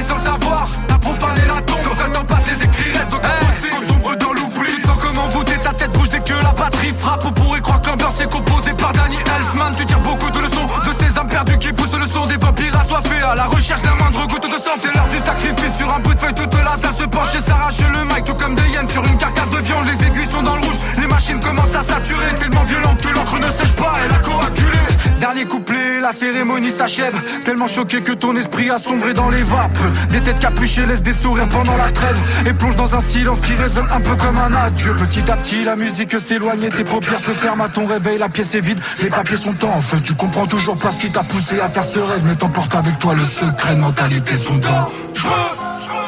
[0.00, 3.70] Et sans savoir, t'as profané la tombe Quand t'attends pas tes écrits restent donc hey,
[3.70, 6.94] Qu'on sombre dans l'oubli Tu sens comment voter, ta tête bouge dès que la batterie
[6.98, 7.22] frappe.
[7.26, 9.72] On pourrait croire qu'un beurre c'est composé par Danny Elfman.
[9.76, 12.80] Tu tires beaucoup de leçons de ces âmes perdues qui poussent le son Des vampires
[12.80, 14.76] assoiffés à la recherche d'un moindre goutte de sang.
[14.78, 17.42] C'est l'heure du sacrifice sur un bout de feuille toute la salle se penche et
[17.42, 19.84] s'arrache le mic Tout comme des hyènes sur une carcasse de viande.
[19.84, 23.38] Les aiguilles sont dans le rouge, les machines commencent à saturer Tellement violentes que l'encre
[23.38, 24.59] ne sèche pas et la coaque
[25.20, 27.14] Dernier couplet, la cérémonie s'achève.
[27.44, 29.78] Tellement choqué que ton esprit a sombré dans les vapes.
[30.08, 33.52] Des têtes capuchées laissent des sourires pendant la trêve Et plonge dans un silence qui
[33.52, 34.94] résonne un peu comme un adieu.
[34.94, 38.16] Petit à petit la musique s'éloigne et tes paupières se ferment à ton réveil.
[38.16, 39.98] La pièce est vide, les papiers sont en feu.
[40.02, 42.98] Tu comprends toujours pas ce qui t'a poussé à faire ce rêve Mais t'emporte avec
[42.98, 45.99] toi le secret mentalité sont dangereux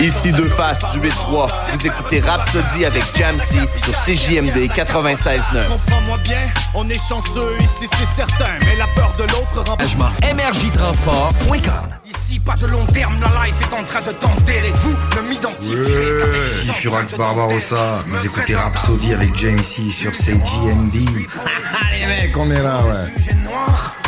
[0.00, 1.48] Ici deux faces du 8-3.
[1.74, 5.66] Vous écoutez Rhapsody avec Jamsey sur CJMD 96.9.
[5.68, 6.40] Comprends-moi bien,
[6.74, 8.48] on est chanceux ici, c'est certain.
[8.64, 13.74] Mais la peur de l'autre rend MRJTransport.com Ici, pas de long terme, la life est
[13.74, 14.72] en train de t'enterrer.
[14.76, 20.94] Vous ne m'identifierez qu'avec Ici Furax Barbarossa, vous écoutez Rhapsody avec James C sur CGMD.
[20.94, 23.10] les mecs, on est là, ouais.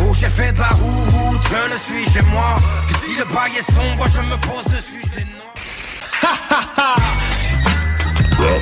[0.01, 2.57] Oh, j'ai fait de la route, je ne suis chez moi.
[2.89, 5.21] Que si le bail est sombre, je me pose dessus, je
[8.39, 8.61] les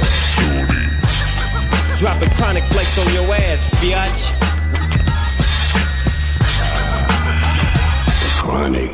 [2.00, 4.32] Drop a chronic flex on your ass, biatch.
[8.38, 8.90] Chronic.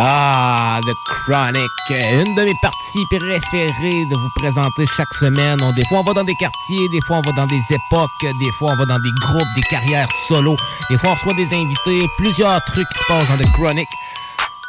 [0.00, 5.60] Ah, The Chronic, une de mes parties préférées de vous présenter chaque semaine.
[5.60, 8.10] On- des fois, on va dans des quartiers, des fois, on va dans des époques,
[8.38, 10.56] des fois, on va dans des groupes, des carrières solo.
[10.88, 13.88] Des fois, on reçoit des invités, plusieurs trucs qui se passent dans The Chronic.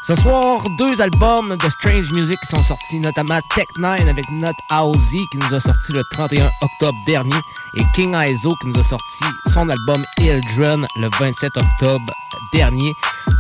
[0.10, 5.20] Ce soir, deux albums de Strange Music sont sortis, notamment Tech 9 avec Not Housey
[5.32, 7.36] qui nous a sorti le 31 octobre dernier
[7.76, 12.12] et King Iso qui nous a sorti son album Ildren le 27 octobre
[12.52, 12.92] dernier.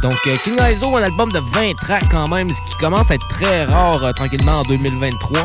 [0.04, 3.16] Donc euh, King Iso, un album de 20 tracks quand même, ce qui commence à
[3.16, 5.40] être très rare euh, tranquillement en 2023.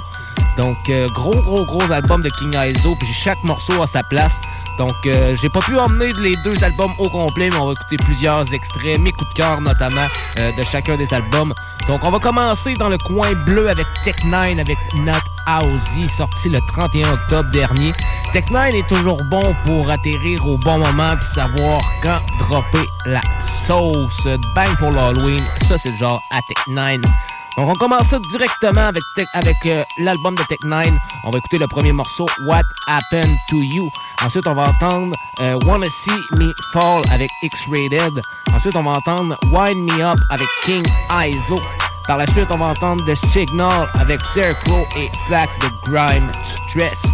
[0.59, 4.43] Donc euh, gros gros gros album de King Iso, puis chaque morceau a sa place.
[4.79, 7.97] Donc euh, j'ai pas pu emmener les deux albums au complet, mais on va écouter
[7.97, 10.07] plusieurs extraits, mes coups de cœur notamment
[10.39, 11.55] euh, de chacun des albums.
[11.87, 15.13] Donc on va commencer dans le coin bleu avec Tech 9 avec Not
[15.47, 17.93] Housey, sorti le 31 octobre dernier.
[18.33, 23.23] Tech 9 est toujours bon pour atterrir au bon moment puis savoir quand dropper la
[23.39, 24.27] sauce.
[24.55, 27.01] Bang pour l'Halloween, ça c'est le genre à Tech 9.
[27.01, 27.11] Donc
[27.57, 30.89] on commence ça directement avec, avec euh, l'album de Tech 9.
[31.25, 33.89] On va écouter le premier morceau What Happened to You.
[34.25, 38.21] Ensuite on va entendre euh, Wanna See Me Fall avec X-Rated.
[38.55, 41.59] Ensuite on va entendre Wind Me Up avec King Iso.
[42.07, 46.31] Par la suite on va entendre The Signal avec Scarecrow et Flack the Grime
[46.69, 47.05] Stress.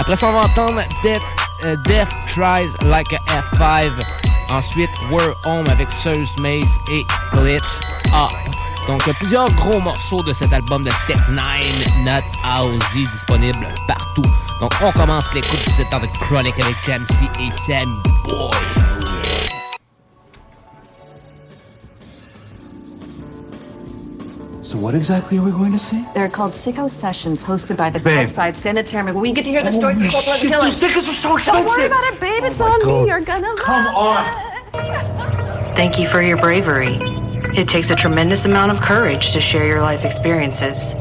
[0.00, 1.20] Après ça, on va entendre Death,
[1.64, 3.90] euh, Death Tries Like a F5.
[4.50, 7.80] Ensuite, We're Home avec Serious Maze et Glitch
[8.14, 8.30] Up.
[8.88, 14.22] Donc, plusieurs gros morceaux de cet album de Tech N9ne, Not Housey, disponible partout.
[14.60, 18.50] Donc, on commence l'écoute de cette heure de Chronic avec Jam'C et Sammy Boy.
[24.62, 26.04] So what exactly are we going to see?
[26.14, 28.28] They're called Sicko Sessions, hosted by the Babe.
[28.28, 29.18] Southside Sanitarium.
[29.18, 30.64] We get to hear the oh, stories of cold blooded killers.
[30.64, 31.66] those tickets are so expensive.
[31.66, 32.42] Don't worry about it, babe.
[32.42, 33.02] Oh it's Oh my on God.
[33.02, 33.08] me.
[33.08, 35.74] You're gonna Come on.
[35.74, 36.98] Thank you for your bravery.
[37.56, 40.94] It takes a tremendous amount of courage to share your life experiences.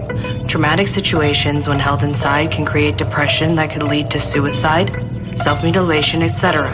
[0.47, 4.89] Traumatic situations, when held inside, can create depression that could lead to suicide,
[5.37, 6.73] self mutilation, etc.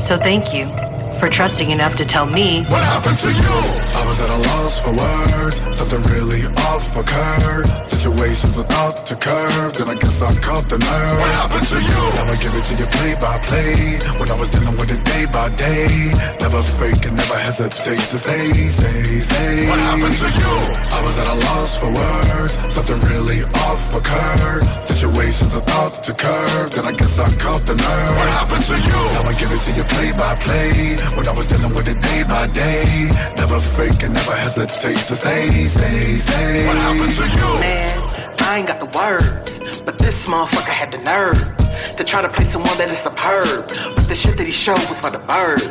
[0.00, 0.87] So thank you
[1.18, 3.56] for trusting enough to tell me What happened to you?
[3.98, 5.56] I was at a loss for words.
[5.76, 7.66] Something really off occurred.
[7.86, 9.72] Situations I thought to curb.
[9.74, 11.18] Then I guess I caught the nerve.
[11.18, 12.02] What happened to you?
[12.16, 13.98] Now I give it to you play by play.
[14.18, 16.12] When I was dealing with it day by day.
[16.40, 19.68] Never fake and never hesitate to say, say, say.
[19.68, 20.54] What happened to you?
[20.96, 22.52] I was at a loss for words.
[22.72, 24.62] Something really off occurred.
[24.84, 26.70] Situations I thought to curb.
[26.70, 28.14] Then I guess I caught the nerve.
[28.16, 29.00] What happened to you?
[29.18, 30.96] Now I give it to you play by play.
[31.16, 33.10] When I was dealing with it day by day.
[33.36, 36.66] Never fake and never hesitate to say, say, say.
[36.66, 37.60] What happened to you?
[37.60, 42.28] Man, I ain't got the words, but this motherfucker had the nerve to try to
[42.28, 43.68] play someone that is superb.
[43.94, 45.66] But the shit that he showed was for the birds.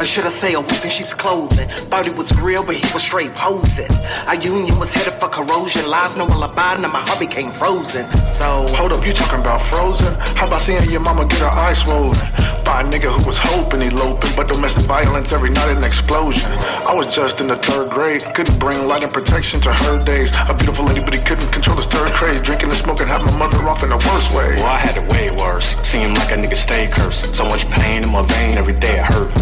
[0.00, 1.68] Or should I say a wolf in sheep's clothing?
[1.90, 3.90] Thought he was real, but he was straight posing.
[4.26, 5.88] Our union was headed for corrosion.
[5.88, 8.10] Lies no alibi, and my heart became frozen.
[8.38, 10.14] So Hold up, you talking about frozen?
[10.36, 12.18] How about seeing your mama get her eyes swollen?
[12.64, 16.50] By by a nigga who was hoping eloping, but domestic violence every night an explosion.
[16.86, 20.30] I was just in the third grade, couldn't bring light and protection to her days.
[20.48, 23.36] A beautiful lady, but he couldn't control his third craze, drinking and smoking, had my
[23.36, 24.54] mother off in the worst way.
[24.54, 25.59] Well, I had it way worse.
[25.84, 27.34] Seemed like a nigga stay cursed.
[27.34, 29.32] So much pain in my vein, every day it hurt.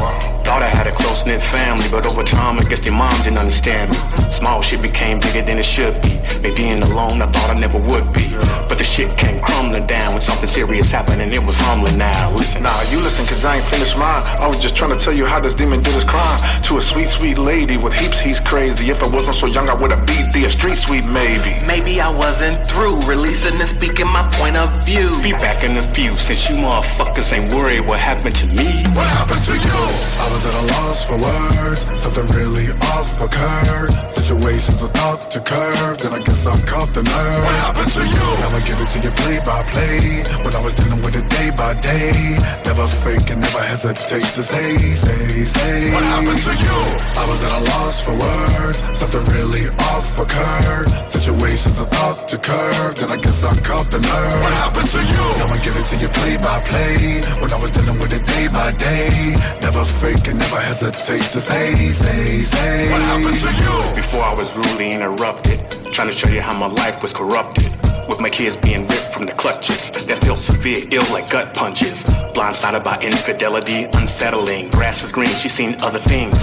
[0.46, 3.38] Thought I had a close knit family, but over time, I guess their mom didn't
[3.38, 3.96] understand me.
[4.32, 6.18] Small shit became bigger than it should be.
[6.42, 8.28] Me being alone, I thought I never would be.
[8.68, 12.34] But the shit came crumbling down when something serious happened, and it was humbling now.
[12.34, 14.22] Listen, Nah, you listen, cause I ain't finished mine.
[14.40, 16.38] I was just trying to tell you how this demon did his crime.
[16.64, 18.90] To a sweet, sweet lady with heaps, he's crazy.
[18.90, 21.54] If I wasn't so young, I would've beat the street sweet maybe.
[21.66, 25.10] Maybe I wasn't through releasing and speaking my point of view.
[25.22, 28.70] be back in the few since you motherfuckers ain't worried what happened to me.
[28.94, 29.82] What happened to you?
[30.22, 31.80] I was at a loss for words.
[32.02, 33.90] Something really off occurred.
[34.12, 35.98] Situations I thought to curve.
[35.98, 37.42] Then I guess I caught the nerve.
[37.46, 38.28] What happened to you?
[38.42, 40.22] Now I give it to you play by play.
[40.44, 42.38] When I was dealing with it day by day.
[42.68, 45.92] Never fake and never hesitate to say, say, say.
[45.94, 46.78] What happened to you?
[47.22, 48.78] I was at a loss for words.
[49.00, 50.86] Something really off occurred.
[51.10, 52.94] Situations I thought to curve.
[53.00, 54.40] Then I guess I caught the nerve.
[54.44, 55.24] What happened to you?
[55.42, 57.22] Now I give it to you play by play.
[57.40, 59.34] When I was dealing with it day by day.
[59.62, 62.92] Never fake and never hesitate to say, say, say.
[62.92, 64.02] What happened to you?
[64.02, 65.58] Before I was rudely interrupted,
[65.94, 67.72] trying to show you how my life was corrupted.
[68.06, 72.02] With my kids being ripped from the clutches that felt severe, ill like gut punches.
[72.34, 74.68] Blindsided by infidelity, unsettling.
[74.70, 76.36] Grass is green, she seen other things.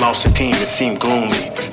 [0.00, 1.71] Lost a team, it seemed gloomy.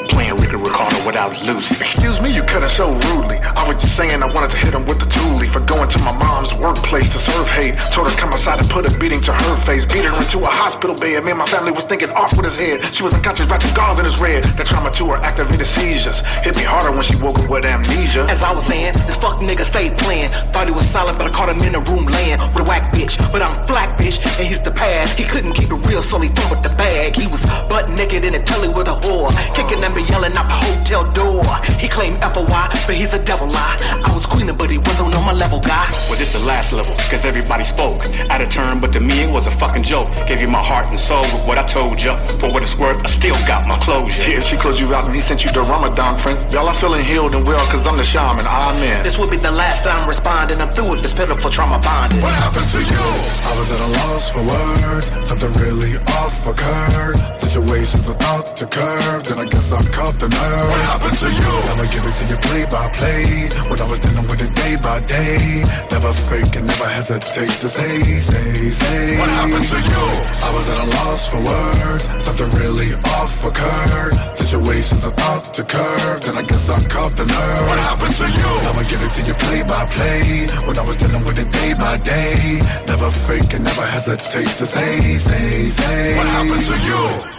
[0.69, 1.73] Ricardo without Lucy.
[1.81, 3.37] Excuse me, you cut it so rudely.
[3.41, 5.99] I was just saying I wanted to hit him with the toolie for going to
[6.05, 7.79] my mom's workplace to serve hate.
[7.89, 9.83] Told her to come outside and put a beating to her face.
[9.85, 11.25] Beat her into a hospital bed.
[11.25, 12.85] Me and my family was thinking off with his head.
[12.93, 14.43] She was unconscious, wrapping gauze in his red.
[14.43, 16.21] That trauma to her activated seizures.
[16.45, 18.29] Hit me harder when she woke up with amnesia.
[18.29, 20.29] As I was saying, this fuck nigga stayed playing.
[20.53, 22.93] Thought he was solid, but I caught him in the room laying with a whack
[22.93, 23.17] bitch.
[23.31, 25.17] But I'm flat bitch, and he's the past.
[25.17, 27.15] He couldn't keep it real, so he fumbled the bag.
[27.15, 29.33] He was butt naked in a telly with a whore.
[29.55, 31.45] Kicking and me yelling out hotel door.
[31.79, 33.77] He claimed FOI, but he's a devil lie.
[34.03, 35.89] I was queening, but he wasn't on my level, guy.
[36.09, 38.05] Well, this the last level, cause everybody spoke.
[38.29, 40.09] Out of turn, but to me it was a fucking joke.
[40.27, 42.17] Gave you my heart and soul with what I told ya.
[42.39, 44.23] For what it's worth, I still got my closure.
[44.29, 46.37] Yeah, she closed you out and he sent you the Ramadan, friend.
[46.53, 48.45] Y'all are feeling healed and well, cause I'm the shaman.
[48.45, 49.03] Amen.
[49.03, 50.59] This will be the last time responding.
[50.61, 52.21] I'm through with this pitiful trauma bonding.
[52.21, 53.05] What happened to you?
[53.49, 55.27] I was at a loss for words.
[55.27, 57.17] Something really off occurred.
[57.37, 59.23] Situations I thought to curve.
[59.23, 60.48] Then I guess I caught the nerve.
[60.49, 61.53] What happened to you?
[61.67, 63.49] Now I give it to you play by play.
[63.69, 65.63] When I was dealing with it day by day.
[65.91, 69.19] Never fake and never hesitate to say, say, say.
[69.19, 70.05] What happened to you?
[70.41, 72.03] I was at a loss for words.
[72.23, 74.13] Something really off occurred.
[74.35, 76.21] Situations I thought to curve.
[76.21, 77.67] Then I guess I caught the nerve.
[77.67, 78.49] What happened to you?
[78.69, 80.47] I'ma give it to you play by play.
[80.65, 82.61] When I was dealing with it day by day.
[82.87, 86.17] Never fake and never hesitate to say, say, say.
[86.17, 87.38] What happened to you?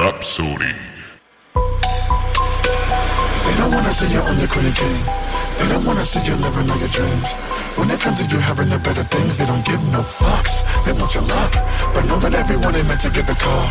[0.00, 0.72] Rapsodie.
[3.44, 5.04] They don't wanna see you on the queen king.
[5.58, 7.30] They don't wanna see you living on your dreams.
[7.76, 10.64] When it comes to you having the better things, they don't give no fucks.
[10.86, 11.52] They want your luck,
[11.92, 13.68] but know that everyone ain't meant to get the call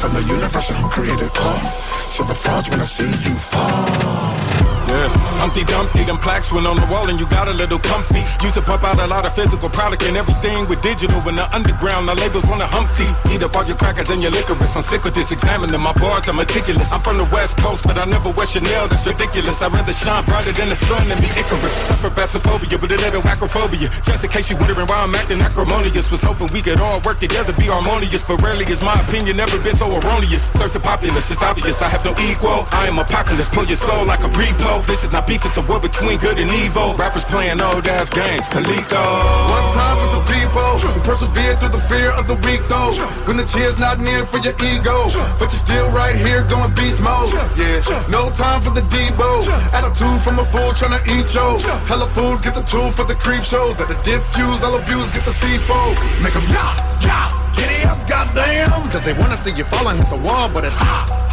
[0.00, 1.70] from the universe who created all.
[2.08, 4.45] So the frauds wanna see you fall.
[4.86, 5.10] Yeah,
[5.42, 8.22] Humpty Dumpty, them plaques went on the wall and you got a little comfy.
[8.46, 11.46] Used to pump out a lot of physical product and everything with digital in the
[11.50, 12.06] underground.
[12.08, 13.10] The labels wanna humpty.
[13.34, 14.76] Eat up all your crackers and your licorice.
[14.76, 16.92] I'm sick of this, examining my bars, I'm meticulous.
[16.92, 19.60] I'm from the West Coast, but I never wear Chanel, that's ridiculous.
[19.60, 21.74] I'd rather shine brighter than the sun than be Icarus.
[21.90, 23.90] Suffer basophobia with a little acrophobia.
[24.06, 26.10] Just in case you wondering why I'm acting acrimonious.
[26.14, 28.22] Was hoping we could all work together, be harmonious.
[28.22, 30.46] But rarely is my opinion ever been so erroneous.
[30.54, 32.70] Search the populace, it's obvious I have no equal.
[32.70, 34.75] I am apocalypse, pull your soul like a repo.
[34.82, 36.94] This is not beef, it's a war between good and evil.
[36.94, 39.00] Rappers playing old ass games, Coleco.
[39.48, 42.92] One time for the people who persevere through the fear of the weak though.
[43.26, 45.08] When the cheer's not near for your ego,
[45.38, 47.32] but you're still right here going beast mode.
[47.56, 49.48] Yeah, no time for the Debo.
[49.72, 51.58] Attitude from a fool trying to eat yo.
[51.88, 53.72] Hella food, get the tool for the creep show.
[53.74, 56.22] That the diffuse, I'll abuse, get the C4.
[56.22, 58.68] Make them yah, yah, giddy up, goddamn.
[58.92, 61.25] Cause they wanna see you falling hit the wall, but it's ha.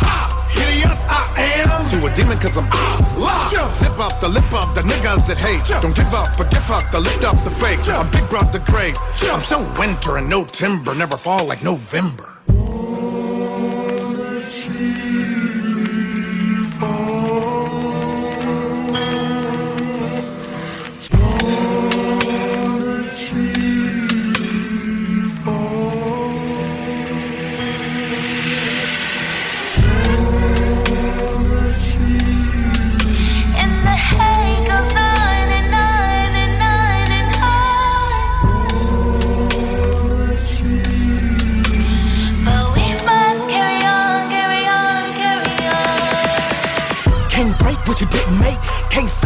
[0.58, 1.22] Hideous I
[1.62, 1.84] am.
[1.90, 3.50] To a demon cause I'm Allah.
[3.68, 5.66] Zip up the lip up the niggas that hate.
[5.82, 7.88] Don't give up but give up the lift up the fake.
[7.90, 12.33] I'm big brother great I'm so winter and no timber Never fall like November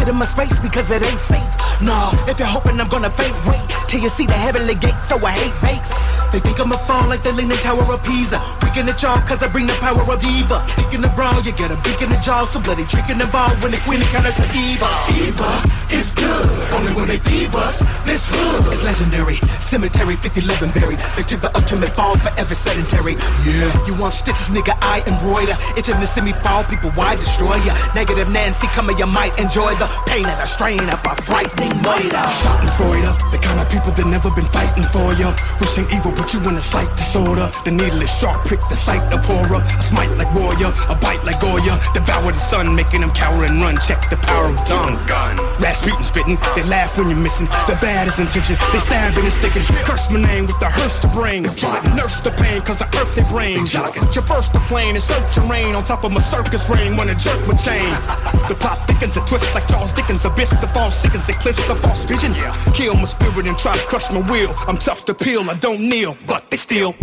[0.07, 1.81] in my space because it ain't safe.
[1.81, 4.95] Nah, if you're hoping I'm gonna fade, wait till you see the heavenly gate.
[5.03, 6.16] So I hate fakes.
[6.31, 8.41] They think I'ma fall like the leaning tower of Pisa.
[8.63, 10.65] Weaken at y'all cause I bring the power of diva.
[10.75, 12.45] Dick in the brawl, you get a beak in the jaw.
[12.45, 14.89] So bloody drinking involved when the queen encounters a diva.
[15.13, 15.51] Diva
[15.93, 17.77] is good, only when they thieve us.
[18.09, 19.37] This hood is legendary.
[19.61, 20.99] Cemetery 5011 buried.
[21.13, 23.13] They took the ultimate fall forever sedentary.
[23.45, 25.53] Yeah, you want stitches, nigga, I embroider.
[25.77, 27.77] Itching to see me fall, people, why destroy ya?
[27.93, 31.75] Negative Nancy come coming, you might enjoy the pain and the strain of a frightening
[31.83, 32.23] murder.
[32.41, 35.35] Shouting ya, the kind of people that never been fighting for ya.
[35.59, 37.49] Wishing evil put you in a slight disorder.
[37.63, 39.61] The needle is sharp, prick the sight of horror.
[39.61, 41.77] A smite like warrior, a bite like Goya.
[41.93, 43.77] Devour the sun, making them cower and run.
[43.85, 44.97] Check the power of tongue.
[45.05, 45.37] Gun.
[45.61, 47.45] Rasputin spitting, they laugh when you're missing.
[47.69, 49.63] The bad is intention, they stabbing and sticking.
[49.85, 51.43] Curse my name with the hearse to brain.
[51.95, 53.65] Nurse the pain, cause I earth their brain.
[53.67, 57.45] Traverse the plane and search terrain on top of my circus rain when a jerk
[57.47, 57.93] my chain.
[58.49, 60.25] The plot thickens, and twists like Charles Dickens.
[60.25, 62.41] Abyss, the false sickens, eclipse of false visions.
[62.73, 64.53] Kill my spirit and try to crush my will.
[64.67, 66.93] I'm tough to peel, I don't kneel, but they still.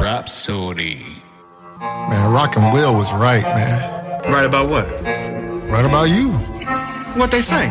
[0.00, 1.00] Rapsodie.
[1.80, 4.32] Man, Rockin' Will was right, man.
[4.32, 4.86] Right about what?
[5.70, 6.57] Right about you.
[7.18, 7.66] What they say?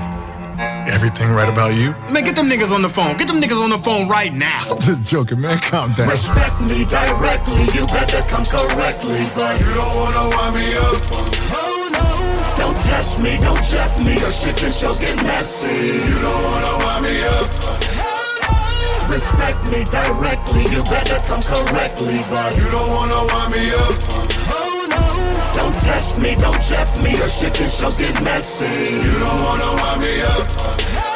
[0.91, 1.95] Everything right about you.
[2.11, 3.15] Man, get them niggas on the phone.
[3.15, 4.59] Get them niggas on the phone right now.
[4.69, 5.57] I'm just joking, man.
[5.59, 6.09] Calm down.
[6.09, 10.99] Respect me directly, you better come correctly, but you don't wanna wind me up.
[11.55, 12.07] Oh no.
[12.59, 15.95] Don't test me, don't jeff me, or shit can sure get messy.
[15.95, 17.47] You don't wanna wind me up.
[19.07, 24.57] Respect me directly, you better come correctly, but you don't wanna wind me up.
[25.55, 28.65] Don't test me, don't jeff me, or shit can sure get messy.
[28.65, 31.07] You don't wanna wind me up.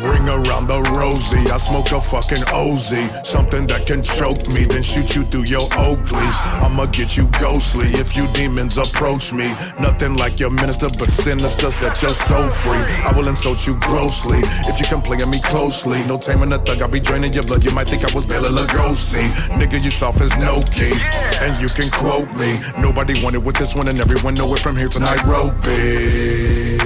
[0.00, 2.96] Ring around the rosy, I smoke a fucking OZ.
[3.22, 6.36] Something that can choke me, then shoot you through your Oakleys.
[6.56, 9.48] I'ma get you ghostly if you demons approach me.
[9.78, 12.80] Nothing like your minister, but sinister, set your soul free.
[13.04, 14.38] I will insult you grossly
[14.70, 16.02] if you come playing me closely.
[16.04, 17.62] No taming a thug, I'll be draining your blood.
[17.62, 19.28] You might think I was Bela Lugosi.
[19.60, 20.96] Nigga, you soft as no key,
[21.44, 22.58] and you can quote me.
[22.80, 26.78] Nobody wanted with this one, and everyone know it from here to Nairobi.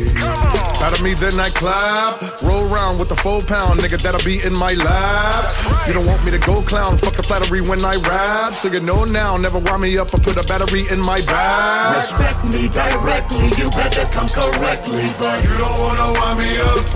[0.82, 2.20] Out of me, then I clap.
[2.42, 5.52] Roll around with the full pound, nigga, that'll be in my lap.
[5.86, 8.54] You don't want me to go clown, fuck the flattery when I rap.
[8.54, 11.96] So you know now, never wind me up or put a battery in my bag.
[12.00, 16.86] Respect me directly, you better come correctly, but you don't wanna wind me up.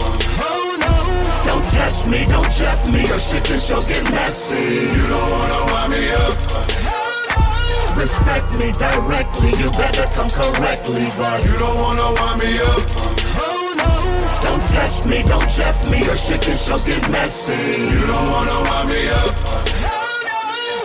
[0.41, 0.95] Oh no.
[1.49, 4.61] Don't test me, don't jeff me, or shit can sure get messy.
[4.85, 6.37] You don't wanna wind me up.
[7.99, 12.85] Respect me directly, you better come correctly, but you don't wanna wind me up.
[13.41, 13.47] Oh,
[14.43, 17.53] Don't test me, don't jeff me, or shit can sure get messy.
[17.55, 19.99] You don't wanna wind me up.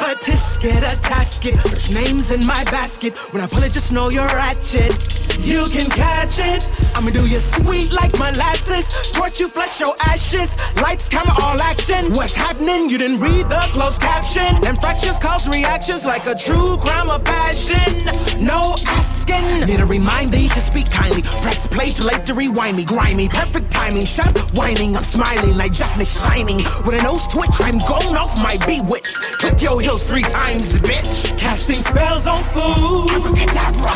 [0.03, 3.13] A tisket, a tasket, which names in my basket.
[3.31, 5.23] When I pull it, just know you're ratchet.
[5.39, 6.67] You can catch it.
[6.95, 8.85] I'ma do you sweet like molasses.
[9.11, 10.49] Torch you, flush your ashes.
[10.81, 12.13] Lights, camera, all action.
[12.13, 12.89] What's happening?
[12.89, 14.55] You didn't read the closed caption.
[14.65, 18.05] Infractions cause reactions like a true crime of passion.
[18.43, 18.75] No
[19.23, 19.67] asking.
[19.67, 21.21] Need a reminder to speak kindly.
[21.21, 22.85] Press play too late to rewind me.
[22.85, 24.05] Grimy, perfect timing.
[24.05, 24.95] Shut up, whining.
[24.95, 26.57] I'm smiling like Jackness shining.
[26.85, 29.15] With a nose twitch, I'm going off my bewitch.
[29.39, 31.37] Click your heels three times, bitch.
[31.37, 33.11] Casting spells on food.
[33.11, 33.89] Abracadabra.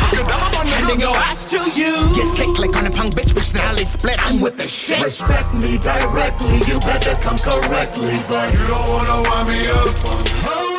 [0.67, 2.13] Handing your ass to you.
[2.15, 3.33] Get sick, click on a punk bitch.
[3.33, 4.17] Personality split.
[4.19, 5.03] I'm with the shit.
[5.03, 10.76] Respect me directly, you better come correctly, but you don't wanna wind me up.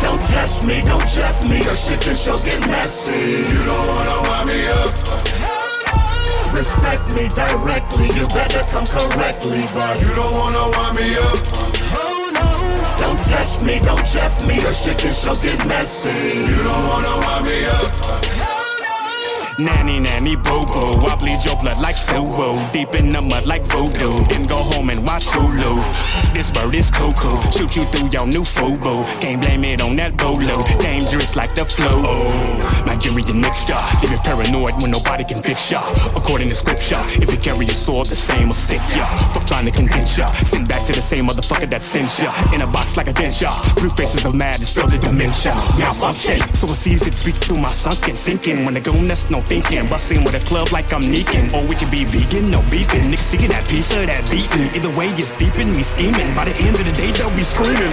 [0.00, 3.42] Don't test me, don't jeff me, or shit can sure get messy.
[3.48, 4.92] You don't wanna wind me up.
[6.52, 11.38] Respect me directly, you better come correctly, but you don't wanna wind me up.
[13.00, 16.10] Don't test me, don't jeff me, or shit can sure get messy.
[16.10, 18.57] You don't wanna wind me up.
[19.58, 21.02] Nanny, nanny, boo boo.
[21.10, 22.70] I bleed your blood like Suwu.
[22.70, 24.12] Deep in the mud like voodoo.
[24.28, 26.32] Then go home and watch Hulu.
[26.32, 27.36] This bird is cuckoo.
[27.50, 29.20] Shoot you through your new FUBU.
[29.20, 30.62] Can't blame it on that bolo.
[30.78, 31.88] Dangerous like the flu.
[31.90, 33.82] Oh, Nigerian mixture.
[34.00, 35.82] You paranoid when nobody can fix ya.
[36.14, 39.10] According to scripture, if you carry a sword, the same will stick ya.
[39.34, 40.30] Fuck trying to convince ya.
[40.46, 42.30] Send back to the same motherfucker that sent ya.
[42.54, 43.58] In a box like a denture.
[43.74, 45.54] Blue faces of madness, feel the dementia.
[45.82, 48.64] Now I'm chased, so it's easy to speak through my sunken sinking.
[48.64, 49.86] When the goon that's no thinking.
[49.88, 51.48] Busting with a club like I'm Neeking.
[51.56, 53.08] Or we could be vegan, no beefing.
[53.08, 54.68] Niggas seeking that pizza, that beating.
[54.76, 56.34] Either way, you're steeping, we scheming.
[56.36, 57.90] By the end of the day, they'll be screaming.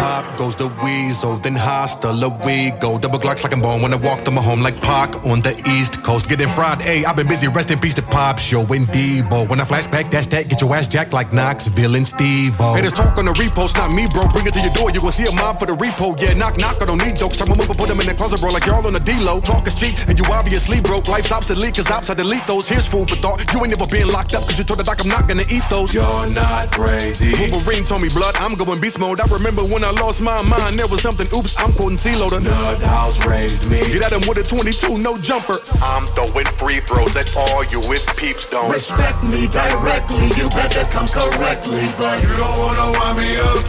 [0.00, 2.98] Pop goes the weasel, then hasta la we go.
[2.98, 5.54] Double Glocks like I'm born when I walk through my home like Pac on the
[5.76, 6.28] East Coast.
[6.28, 7.48] Getting fried, hey, I've been busy.
[7.48, 9.48] Rest in peace to Pop Show and Debo.
[9.48, 10.48] When I flashback, that's that.
[10.48, 12.74] Get your ass jacked like Knoxville and Steve-O.
[12.74, 14.26] Haters talk on the repost, not me, bro.
[14.28, 14.90] Bring it to your door.
[14.90, 16.18] You will see a mob for the repo.
[16.20, 16.80] Yeah, knock, knock.
[16.80, 17.36] I don't need jokes.
[17.36, 18.50] Chop 'em up and put them in the closet, bro.
[18.50, 19.40] Like y'all on the D-Lo.
[19.40, 21.08] Talk is cheap, and you obviously broke.
[21.08, 22.68] Life's obsolete, cause ops I delete those.
[22.68, 23.40] Here's food for thought.
[23.52, 25.64] You ain't never been locked up, cause you told the doc I'm not gonna eat
[25.70, 25.94] those.
[25.94, 27.32] You're not crazy.
[27.50, 29.20] Wolverine told me blood, I'm going beast mode.
[29.20, 32.40] I remember when I lost my mind, there was something, oops, I'm quoting C-Loader.
[32.40, 33.78] Nut house raised me.
[33.78, 35.58] Get at him with a 22, no jumper.
[35.82, 38.70] I'm throwing free throws at all you with peeps don't.
[38.70, 43.64] Respect me directly, you better come correctly, but you don't wanna wind me up.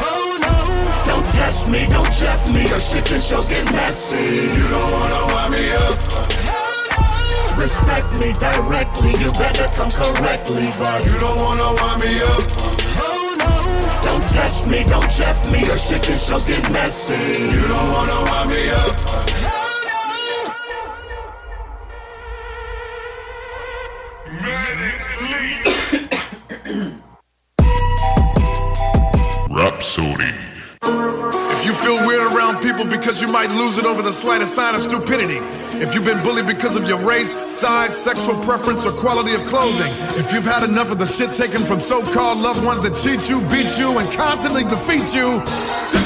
[0.00, 0.84] Oh no!
[1.06, 4.16] Don't test me, don't chef me, or shit can sure get messy.
[4.16, 6.53] You don't wanna wind me up.
[7.64, 12.44] Respect me directly, you better come correctly, but you don't wanna wind me up.
[13.00, 13.52] Oh no!
[14.04, 17.14] Don't test me, don't chef me, or shit can sure get messy.
[17.14, 19.00] You don't wanna wind me up.
[29.48, 30.53] Rapsodie.
[30.86, 34.74] If you feel weird around people because you might lose it over the slightest sign
[34.74, 35.38] of stupidity.
[35.80, 39.92] If you've been bullied because of your race, size, sexual preference, or quality of clothing.
[40.20, 43.40] If you've had enough of the shit taken from so-called loved ones that cheat you,
[43.48, 46.03] beat you, and constantly defeat you.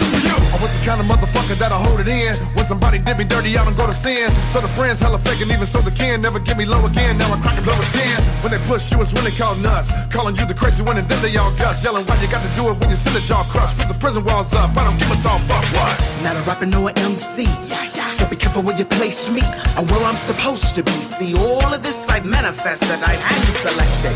[0.61, 2.35] Was the kind of motherfucker that'll hold it in.
[2.55, 4.31] When somebody did me dirty, I don't go to sin.
[4.49, 7.19] So the friends hella fake and even so they can never get me low again.
[7.19, 8.23] Now I crack a blow a 10.
[8.43, 9.93] When they push you, it's when they call nuts.
[10.11, 11.85] Calling you the crazy one and then they all guts.
[11.85, 13.79] Yelling why you got to do it when you see the jaw crushed.
[13.79, 14.77] Put the prison walls up.
[14.77, 15.95] I don't give a tall fuck what.
[16.23, 17.47] Not a rapper nor an MC.
[18.19, 19.43] So be careful where you place me
[19.77, 20.93] and where I'm supposed to be.
[20.93, 24.15] See, all of this I've manifested, I hand selected.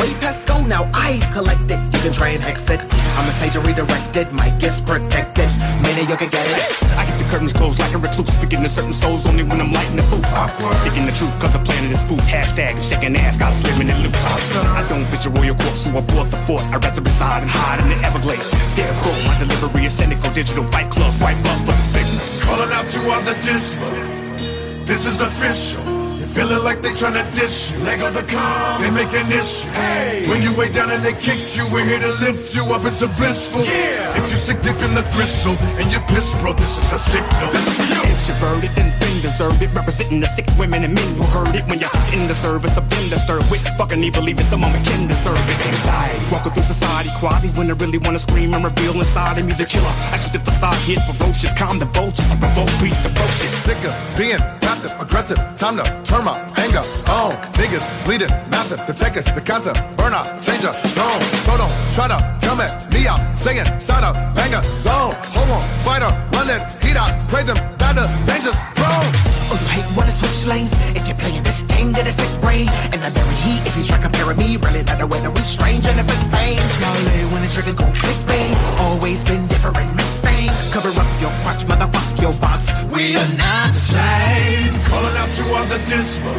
[0.00, 1.89] Way past go, now I've collected.
[2.00, 2.80] You can try and hex it.
[3.20, 5.52] I'm a sage redirected, my gifts protected.
[5.84, 6.64] Many you can get it.
[6.96, 9.70] I keep the curtains closed like a recluse, speaking to certain souls only when I'm
[9.70, 10.24] lighting the booth.
[10.32, 10.72] Awkward.
[10.80, 12.24] Speaking the truth, cause the planet is food.
[12.24, 14.16] Hashtag shaking ass, got slimming and loop.
[14.16, 16.64] I don't picture royal court, so I bought the fort.
[16.72, 18.48] I'd rather reside and hide in the Everglades.
[18.72, 22.24] Scarecrow, my delivery is cynical, digital fight club, swipe up for the signal.
[22.48, 23.92] Calling out to all the dismal.
[24.88, 25.89] This is official.
[26.30, 27.78] You feeling like they tryna dish you.
[27.82, 29.66] Lego the calm, they make an issue.
[29.74, 32.86] Hey, when you way down and they kick you, we're here to lift you up
[32.86, 33.66] into blissful.
[33.66, 34.14] Yeah.
[34.14, 37.50] If you sick deep in the gristle and you piss, bro, this is the signal.
[37.50, 38.02] This is for you.
[38.06, 41.66] Introverted and been deserved it, representing the sick women and men who heard it.
[41.66, 45.34] When you're in the service of been disturbed with fucking evil, even someone can deserve
[45.34, 45.58] it.
[45.66, 49.52] Anxiety, walking through society quietly when I really wanna scream and reveal inside of me
[49.58, 49.90] the killer.
[50.14, 53.50] I keep the facade hid, ferocious, calm the vultures, I provoke beast approaches.
[53.66, 57.32] Sick of being passive, aggressive, time to turn my anger on.
[57.58, 61.22] Niggas bleeding, massive, the take us, the counter, burn out, change a tone.
[61.44, 65.14] So don't try to come at me out, stay inside a banger zone.
[65.36, 69.08] Hold on, fighter, run that heat out, pray them down to danger's prone.
[69.50, 72.68] Oh, you hate wanna switch lanes if you're playing this game, get a sick brain.
[72.92, 75.98] And I bury heat if you try comparing me, really the weather we strange and
[75.98, 76.60] if it's pain.
[76.80, 78.52] Y'all lay when the trigger go click bang.
[78.78, 80.52] Always been different, miss fame.
[80.70, 82.68] Cover up your crotch, motherfuck your box.
[82.92, 84.76] We are not the same.
[84.90, 86.34] Calling out to all the dismal.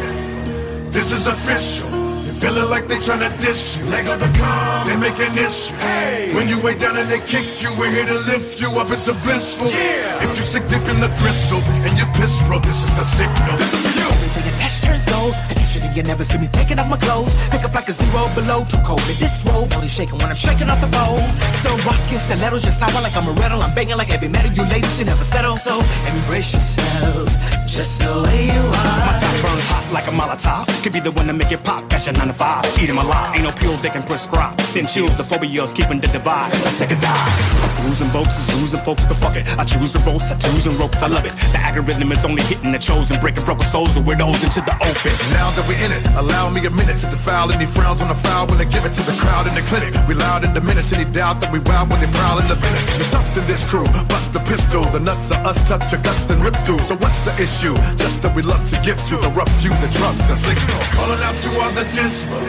[0.90, 1.88] This is official.
[2.24, 3.84] You feeling like they tryna dish you.
[3.86, 5.74] Lego the calm, they make an issue.
[5.80, 8.90] Hey, when you way down and they kick you, we're here to lift you up
[8.90, 9.68] It's a blissful.
[9.72, 10.24] Yeah.
[10.24, 13.56] If you sick deep in the crystal and you piss, bro, this is the signal.
[13.56, 14.08] This is for you.
[14.12, 15.34] Everything your test turns gold.
[15.50, 17.32] Addiction, you never see me taking off my clothes.
[17.48, 19.02] Pick up like a zero below, too cold.
[19.08, 21.16] In this robe, only shaking when I'm shaking off the bowl.
[21.64, 23.62] Still rocking stilettos, just sour like I'm a riddle.
[23.64, 24.52] I'm banging like heavy metal.
[24.52, 25.56] You ladies should never settle.
[25.56, 25.80] So
[26.12, 27.28] embrace yourself,
[27.66, 29.31] just the way you My are.
[29.42, 30.66] Top burns hot like a Molotov.
[30.82, 31.88] Could be the one to make it pop.
[31.90, 32.78] Got your 9 to 5.
[32.82, 33.34] Eating my lot.
[33.34, 34.60] Ain't no pills they can prescribe.
[34.72, 36.52] Send chills, the phobias keeping the divide.
[36.64, 37.30] Let's take a dive.
[37.62, 39.46] Us losing folks is losing folks, but fuck it.
[39.58, 41.34] I choose the roast, I choose the ropes, I love it.
[41.52, 45.12] The algorithm is only hitting the chosen, breaking broken souls and widows into the open.
[45.34, 48.18] Now that we're in it, allow me a minute to defile any frowns on the
[48.18, 49.94] foul when they give it to the crowd in the clinic.
[50.06, 52.84] We loud and diminish any doubt that we wild when they prowl in the business.
[52.98, 54.82] There's tough in this crew, bust the pistol.
[54.92, 56.80] The nuts of us, touch your guts, then rip through.
[56.80, 57.74] So what's the issue?
[57.96, 60.80] Just that we love to give to the rough few that trust the signal.
[60.96, 62.44] Calling out to all the dismal.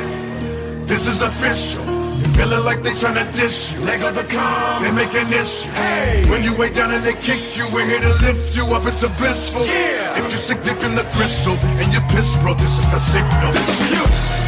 [0.85, 1.83] This is official.
[2.19, 3.79] You feeling like they tryna dish you.
[3.81, 5.71] Lego the calm, they make an issue.
[5.71, 8.85] Hey, when you way down and they kick you, we're here to lift you up
[8.85, 9.65] into blissful.
[9.65, 10.19] Yeah.
[10.19, 13.51] If you sick deep in the gristle and you piss, bro, this is the signal.
[13.51, 14.42] This is you.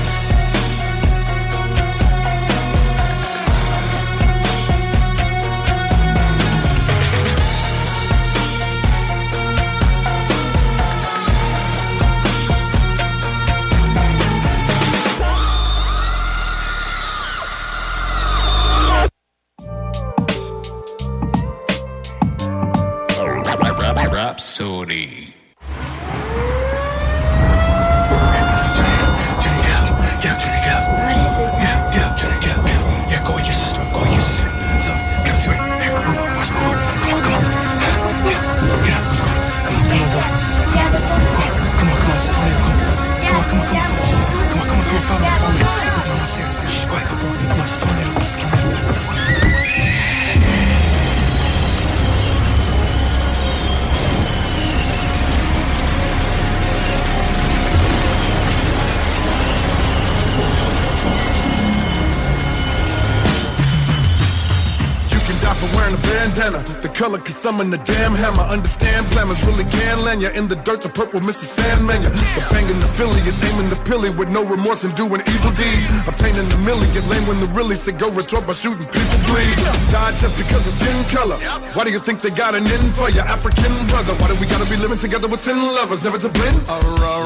[24.16, 25.45] Rapsodie.
[66.46, 68.46] The color can summon the damn hammer.
[68.54, 70.86] Understand blammers really can land ya in the dirt.
[70.86, 71.41] The purple Mr.
[71.41, 72.14] Sandman ya.
[72.14, 75.89] The banging the Philly is aiming the pilly with no remorse and doing evil deeds.
[76.06, 79.58] Obtaining the millie, get lame when the really say go retort by shooting people bleed.
[79.89, 81.41] Die just because of skin color.
[81.74, 84.14] Why do you think they got an in for your African brother?
[84.22, 86.06] Why do we gotta be living together with sin lovers?
[86.06, 86.62] Never to blend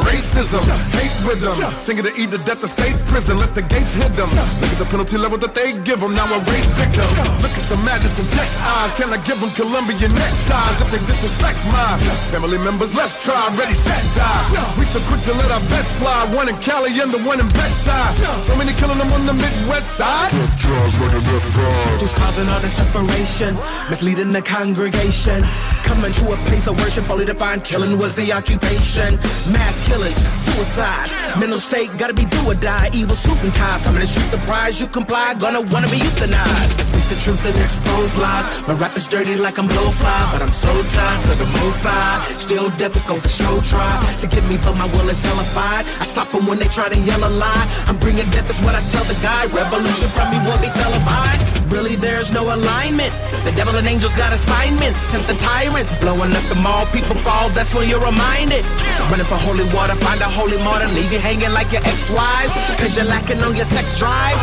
[0.08, 0.64] racism,
[0.96, 1.12] hate
[1.44, 1.60] them.
[1.76, 3.36] Singing to eat to death of state prison.
[3.36, 4.32] Let the gates hit them.
[4.64, 6.16] Look at the penalty level that they give them.
[6.16, 7.04] Now a rape victim.
[7.44, 8.96] Look at the madness in text eyes.
[9.14, 11.98] I give them Colombian neckties if they disrespect my
[12.30, 12.94] family members?
[12.94, 13.42] Let's try.
[13.58, 14.76] Ready, set, die.
[14.78, 16.30] We so quick to let our bets fly.
[16.38, 18.22] One in Cali and the one in Bed-Stuy.
[18.46, 20.30] So many killing them on the Midwest side.
[20.32, 23.58] Who's causing all the separation,
[23.90, 25.42] misleading the congregation.
[25.82, 29.18] Coming to a place of worship only to find killing was the occupation.
[29.50, 32.90] Mass killings, suicide, mental state gotta be do or die.
[32.94, 34.80] Evil suit and ties coming to shoot surprise.
[34.80, 36.99] You comply, gonna wanna be euthanized.
[37.10, 38.62] The truth and expose lies.
[38.68, 42.22] My rap is dirty like I'm blowfly, but I'm so tied to the mo-fi.
[42.38, 45.90] Still death is going for show try to get me, but my will is hellified.
[45.98, 47.66] I stop them when they try to yell a lie.
[47.88, 49.50] I'm bringing death, is what I tell the guy.
[49.50, 51.60] Revolution from me will be televised.
[51.70, 53.14] Really, there's no alignment.
[53.46, 55.00] The devil and angels got assignments.
[55.14, 56.86] Sent the tyrants, blowing up the mall.
[56.94, 58.66] People fall, that's when you're reminded.
[59.10, 60.90] Running for holy water, find a holy martyr.
[60.98, 62.54] Leave you hanging like your ex-wives.
[62.82, 64.38] Cause you're lacking on your sex drive.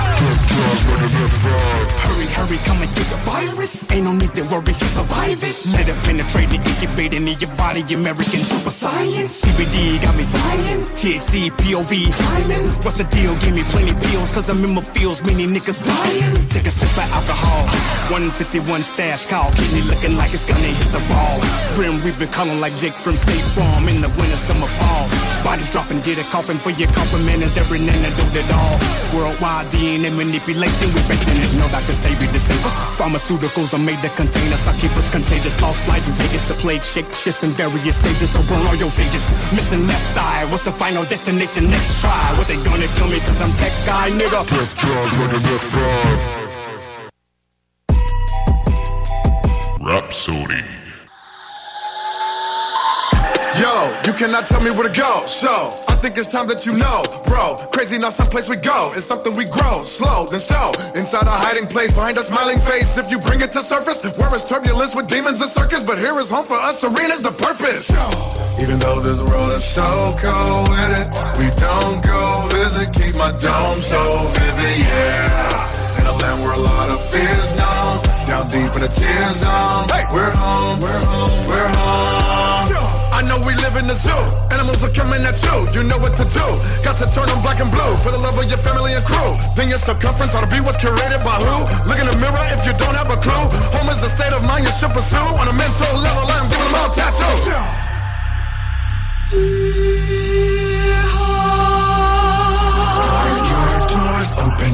[2.07, 3.85] Hurry, hurry, come and get the virus.
[3.93, 5.57] Ain't no need to worry, you survive it.
[5.75, 7.83] Let it penetrate and incubate in your body.
[7.93, 9.43] American super science.
[9.43, 10.81] CBD got me flying.
[10.97, 12.67] THC, POV, climbing.
[12.85, 13.35] What's the deal?
[13.43, 15.23] Give me plenty pills, cause I'm in my feels.
[15.25, 16.37] Many niggas lying.
[16.49, 17.67] Take a sip of alcohol.
[18.09, 19.51] 151 stash call.
[19.53, 21.37] Kidney looking like it's gonna hit the ball.
[21.75, 25.05] Grim Reaper calling like Jake from State Farm in the winter, summer, fall.
[25.45, 27.43] Bodies dropping, get a coffin for your compliment.
[27.43, 28.77] Is every nana do it all.
[29.15, 31.51] Worldwide DNA manipulation, we facing it.
[31.59, 32.27] No doctor say we
[32.63, 32.77] us.
[32.99, 34.69] Pharmaceuticals are made to contain us.
[34.69, 35.59] I keep us contagious.
[35.59, 38.31] False light in Vegas, the plague shake shifts in various stages.
[38.31, 39.25] So burn all your sages.
[39.53, 40.45] Missing left eye.
[40.51, 41.71] What's the final destination?
[41.71, 42.35] Next try.
[42.37, 43.19] What they gonna kill me?
[43.21, 44.47] Cause I'm tech guy, nigga.
[44.47, 46.47] Death drives like a death drive.
[49.81, 50.76] Rapsodie.
[53.57, 55.25] Yo, you cannot tell me where to go.
[55.25, 55.49] So,
[55.89, 57.57] I think it's time that you know, bro.
[57.73, 58.93] Crazy, not someplace we go.
[58.93, 60.77] It's something we grow, slow, then so.
[60.93, 62.99] Inside a hiding place, behind a smiling face.
[62.99, 65.87] If you bring it to surface, where is turbulence with demons and circus?
[65.87, 67.89] But here is home for us, arena's the purpose.
[68.61, 69.89] Even though this world is so
[70.21, 71.09] cold with it,
[71.41, 72.93] we don't go visit.
[72.93, 75.97] Keep my dome so vivid, yeah.
[76.01, 79.89] In a land where a lot of fears known, down deep in the tear zone.
[80.13, 83.06] We're home, we're home, we're home.
[83.17, 84.13] I know we live in the zoo.
[84.53, 85.57] Animals are coming at you.
[85.73, 86.47] You know what to do.
[86.85, 89.33] Got to turn them black and blue for the love of your family and crew.
[89.57, 91.65] Then your circumference ought to be what's curated by who?
[91.89, 93.33] Look in the mirror if you don't have a clue.
[93.73, 95.17] Home is the state of mind you should pursue.
[95.17, 97.57] On a mental level, I'm giving them all tattoos.
[103.17, 104.73] Are Your doors open.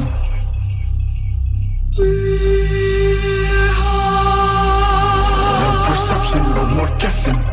[5.63, 7.52] No perception, no more guessing.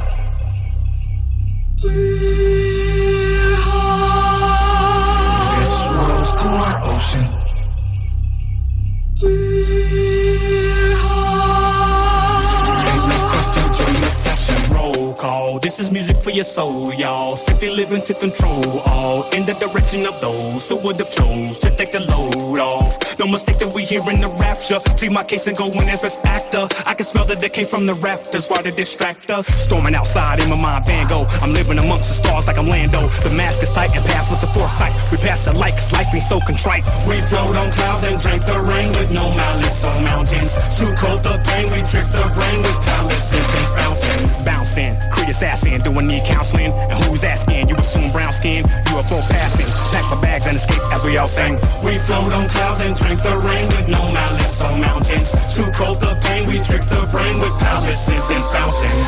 [15.51, 15.59] Call.
[15.59, 17.36] This is music for your soul, y'all.
[17.36, 21.70] Simply living to control all in the direction of those who would have chose to
[21.76, 23.09] take the load off.
[23.20, 24.80] No mistake that we here in the rapture.
[24.96, 26.64] Plead my case and go in as best actor.
[26.88, 28.48] I can smell the decay from the rafters.
[28.48, 29.44] Why to distract us?
[29.44, 31.28] Storming outside in my mind, Van Gogh.
[31.44, 33.12] I'm living amongst the stars like I'm Lando.
[33.20, 34.96] The mask is tight and pass with the foresight.
[35.12, 36.80] We pass the light, cause life be so contrite.
[37.04, 40.56] We float on clouds and drink the rain with no malice on mountains.
[40.80, 44.32] Too cold the pain, we trick the brain with palaces and fountains.
[44.48, 46.72] Bouncing, creed assassin, doing need counseling.
[46.88, 47.68] And who's asking?
[47.68, 48.64] You assume brown skin,
[48.96, 49.68] UFO passing.
[49.92, 51.60] Pack my bags and escape as we all sing.
[51.84, 55.32] We float on clouds and drink the rain with no malice on mountains.
[55.54, 59.00] Too cold the pain, we trick the brain with palaces and fountains.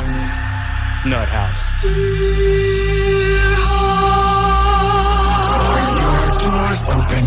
[1.07, 1.71] Nut House.
[6.03, 7.25] Your doors open.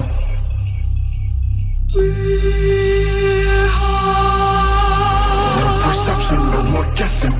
[5.60, 7.36] No perception, no more guessing.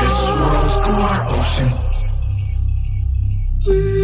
[0.00, 1.39] This world's our
[3.66, 3.99] ocean.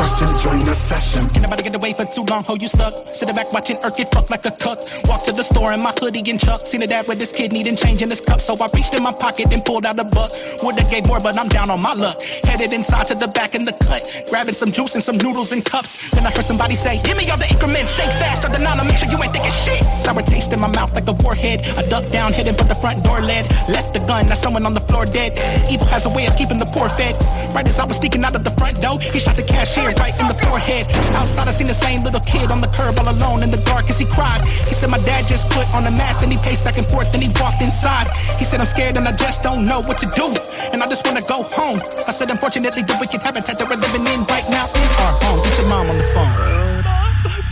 [0.00, 1.28] Question, join the session.
[1.28, 2.42] Can nobody get away for too long?
[2.44, 2.92] Ho, you stuck.
[3.12, 4.80] Sitting back watching Earth get fucked like a cuck.
[5.04, 6.60] Walk to the store in my hoodie and chuck.
[6.60, 8.40] Seen a dad with his kid needing change in his cup.
[8.40, 10.32] So I reached in my pocket and pulled out a buck.
[10.62, 12.16] Would've gave more, but I'm down on my luck.
[12.48, 14.00] Headed inside to the back in the cut.
[14.30, 16.12] Grabbing some juice and some noodles and cups.
[16.12, 17.92] Then I heard somebody say, Give me all the increments.
[17.92, 19.84] Stay faster than I'll make sure you ain't thinking shit.
[19.84, 21.60] Sour taste in my mouth like a warhead.
[21.76, 23.44] I ducked down, hidden but the front door led.
[23.68, 25.36] Left the gun, now someone on the floor dead.
[25.68, 27.12] Evil has a way of keeping the poor fed.
[27.54, 30.14] Right as I was sneaking out of the front door, he shot the cashier right
[30.20, 30.86] in the forehead.
[31.16, 33.88] Outside, I seen the same little kid on the curb all alone in the dark
[33.90, 34.42] as he cried.
[34.68, 37.12] He said, My dad just put on a mask and he paced back and forth
[37.14, 38.06] and he walked inside.
[38.38, 40.26] He said, I'm scared and I just don't know what to do.
[40.72, 41.80] And I just wanna go home.
[42.06, 45.42] I said, Unfortunately, the wicked habitat that we're living in right now is our home.
[45.44, 46.60] Get your mom on the phone.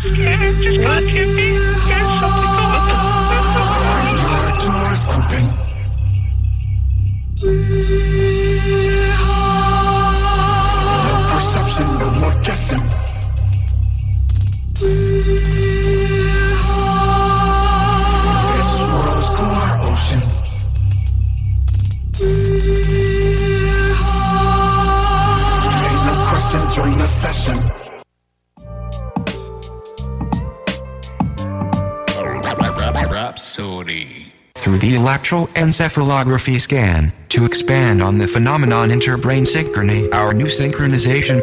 [0.04, 0.36] Your
[4.58, 5.44] doors open.
[34.98, 40.12] Electroencephalography scan to expand on the phenomenon interbrain synchrony.
[40.12, 41.42] Our new synchronization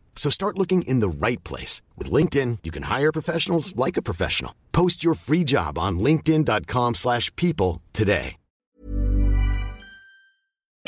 [0.15, 1.81] So start looking in the right place.
[1.97, 4.53] With LinkedIn, you can hire professionals like a professional.
[4.71, 8.37] Post your free job on linkedin.com slash people today.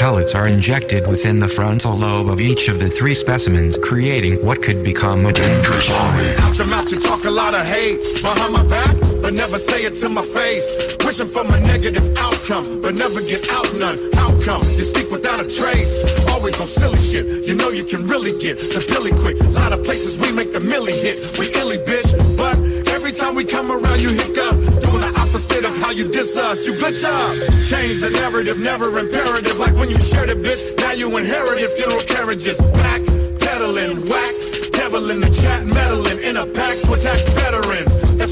[0.04, 4.62] pellets are injected within the frontal lobe of each of the three specimens, creating what
[4.62, 6.30] could become a dangerous army.
[6.40, 9.86] Out your mouth, you talk a lot of hate behind my back, but never say
[9.86, 10.68] it to my face.
[11.06, 13.98] Wishing for my negative outcome, but never get out none.
[14.14, 15.92] How come you speak without a trace?
[16.30, 17.26] Always on silly shit.
[17.48, 19.40] You know you can really get the billy quick.
[19.40, 21.40] A lot of places we make the milli hit.
[21.40, 22.58] We illy bitch, but
[22.92, 24.56] every time we come around, you hiccup.
[24.84, 26.68] Doing the opposite of how you diss us.
[26.68, 27.32] You glitch up.
[27.72, 29.58] Change the narrative, never imperative.
[29.58, 30.62] Like when you shared it, bitch.
[30.80, 32.58] Now you inherited funeral carriages.
[32.84, 33.02] Back,
[33.40, 34.36] pedaling, whack.
[34.74, 37.63] Devil in the chat, meddling in a pack to attack veterans.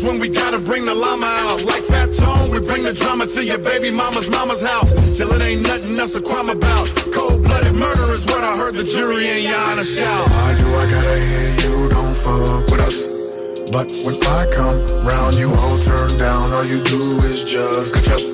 [0.02, 1.64] When we gotta bring the llama out.
[1.64, 4.92] Like Fat Tone, we bring the drama to your baby mama's mama's house.
[5.16, 6.88] Till it ain't nothing else to crime about.
[7.14, 10.28] Cold blooded murder is what I heard the jury and honor shout.
[10.28, 13.70] Why do I gotta hear you don't fuck with us?
[13.70, 16.52] But when I come round, you all turn down.
[16.52, 18.26] All you do is just catch up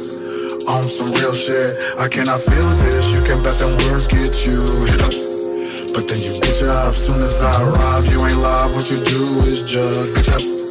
[0.71, 1.83] on some real shit.
[1.99, 3.13] I cannot feel this.
[3.13, 5.11] You can bet them words get you hit up.
[5.91, 8.05] But then you get up soon as I arrive.
[8.07, 8.71] You ain't live.
[8.73, 10.66] What you do is just catch up.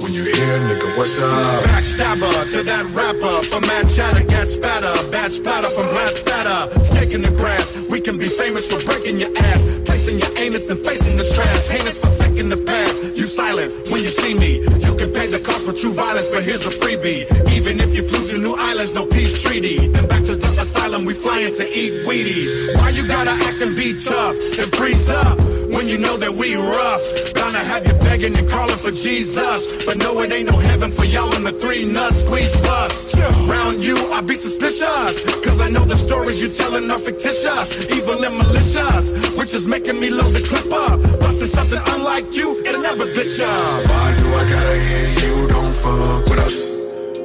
[0.00, 1.64] When you hear nigga, what's up?
[1.68, 6.84] Backstabber to that rapper from mad chatter, get spatter, bad splatter from black chatter.
[6.84, 10.70] Snake in the grass, we can be famous for breaking your ass, placing your anus
[10.70, 11.66] and facing the trash.
[11.68, 13.16] Heinous for faking the path.
[13.16, 14.60] You silent when you see me.
[14.80, 17.28] You can pay the cost for true violence, but here's a freebie.
[17.52, 19.86] Even if you flew to New Islands, no peace treaty.
[19.88, 22.76] Then back to the asylum, we flying to eat Wheaties.
[22.76, 25.38] Why you gotta act and be tough and freeze up
[25.74, 27.02] when you know that we rough?
[27.34, 29.84] Gonna have you begging and calling for Jesus.
[29.84, 33.14] But no, it ain't no heaven for y'all in the three nuts squeeze bus.
[33.48, 35.12] Round you, I be suspicious.
[35.44, 37.68] Cause I know the stories you telling are fictitious.
[37.90, 39.04] Evil and malicious.
[39.36, 41.00] Which is making me load the clip up.
[41.20, 43.90] Busting something unlike you, it'll never glitch up.
[43.90, 46.69] Why do I gotta hear you don't fuck with us?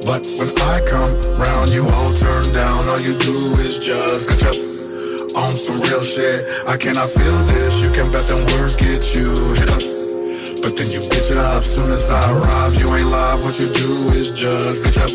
[0.06, 2.86] But when I come round, you all turn down.
[2.86, 4.54] All you do is just catch up
[5.34, 6.46] on some real shit.
[6.64, 7.82] I cannot feel this.
[7.82, 9.82] You can bet them words get you hit up.
[10.62, 12.78] But then you get up soon as I arrive.
[12.78, 13.42] You ain't live.
[13.42, 15.10] What you do is just catch up.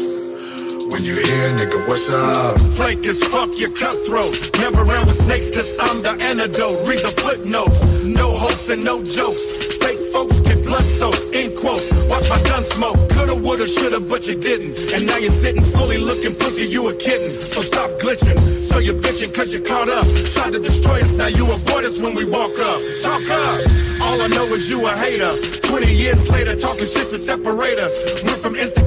[0.92, 2.60] When you hear, nigga, what's up?
[2.76, 4.36] Flake as fuck, your cutthroat.
[4.60, 6.86] Never around with snakes, cause I'm the antidote.
[6.86, 7.80] Read the footnotes.
[8.04, 9.42] No hopes and no jokes.
[9.80, 11.34] Fake folks get blood soaked.
[11.34, 12.01] In quotes.
[12.10, 12.98] Watch my gun smoke.
[13.10, 14.78] Coulda, woulda, shoulda, but you didn't.
[14.94, 17.32] And now you're sitting fully looking pussy, you a kitten.
[17.32, 18.38] So stop glitching.
[18.70, 20.06] So you're bitching cause you're caught up.
[20.34, 22.80] Tried to destroy us, now you avoid us when we walk up.
[23.02, 23.60] Talk up.
[24.02, 25.34] All I know is you a hater.
[25.62, 28.24] 20 years later, talking shit to separate us.
[28.24, 28.81] Went from clout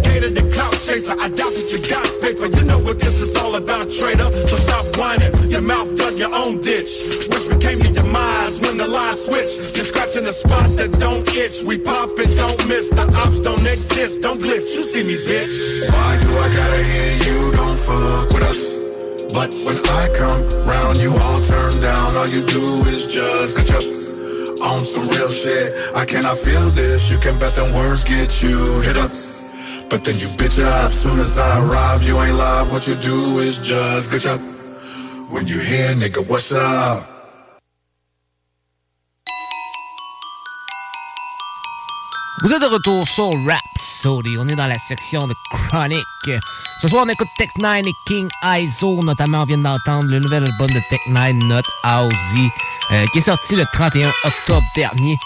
[0.86, 1.16] chaser.
[1.18, 2.46] I doubt that you got paper.
[2.46, 4.28] You know what this is all about, traitor.
[4.48, 5.32] So stop whining.
[5.50, 6.92] Your mouth dug your own ditch.
[7.30, 9.76] Which became your demise when the line switched.
[9.76, 11.62] You're scratching the spot that don't itch.
[11.62, 12.90] We pop and don't miss.
[12.90, 14.20] The ops don't exist.
[14.20, 14.68] Don't glitch.
[14.76, 15.88] You see me, bitch.
[15.90, 18.62] Why do I gotta hear you don't fuck with us?
[19.32, 22.16] But when I come round, you all turn down.
[22.16, 23.86] All you do is just catch up
[24.70, 25.74] on some real shit.
[25.94, 27.10] I cannot feel this.
[27.10, 29.10] You can bet them words get you hit up.
[29.90, 32.02] But then you bitch up soon as I arrive.
[32.02, 32.70] You ain't live.
[32.72, 34.40] What you do is just catch up.
[35.30, 37.08] When you hear, nigga, what's up?
[42.42, 44.36] Vous êtes de retour sur Rhapsody.
[44.38, 46.04] On est dans la section de Chronic.
[46.78, 49.02] Ce soir, on écoute Tech 9 et King Iso.
[49.02, 52.50] Notamment, on vient d'entendre le nouvel album de Tech 9, Not Housey,
[52.90, 55.16] euh, qui est sorti le 31 octobre dernier.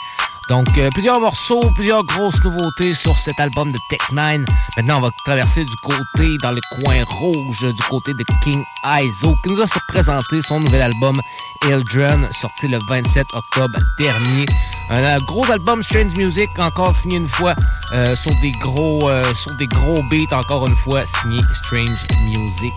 [0.48, 4.46] Donc, euh, plusieurs morceaux, plusieurs grosses nouveautés sur cet album de Tech 9.
[4.78, 9.34] Maintenant, on va traverser du côté, dans le coin rouge, du côté de King Iso,
[9.42, 11.20] qui nous a présenté son nouvel album,
[11.68, 14.46] Eldren, sorti le 27 octobre dernier.
[14.88, 17.54] Un gros album Strange Music, encore signé une fois
[17.92, 19.30] euh, sur des gros euh,
[19.60, 22.72] gros beats, encore une fois signé Strange Music.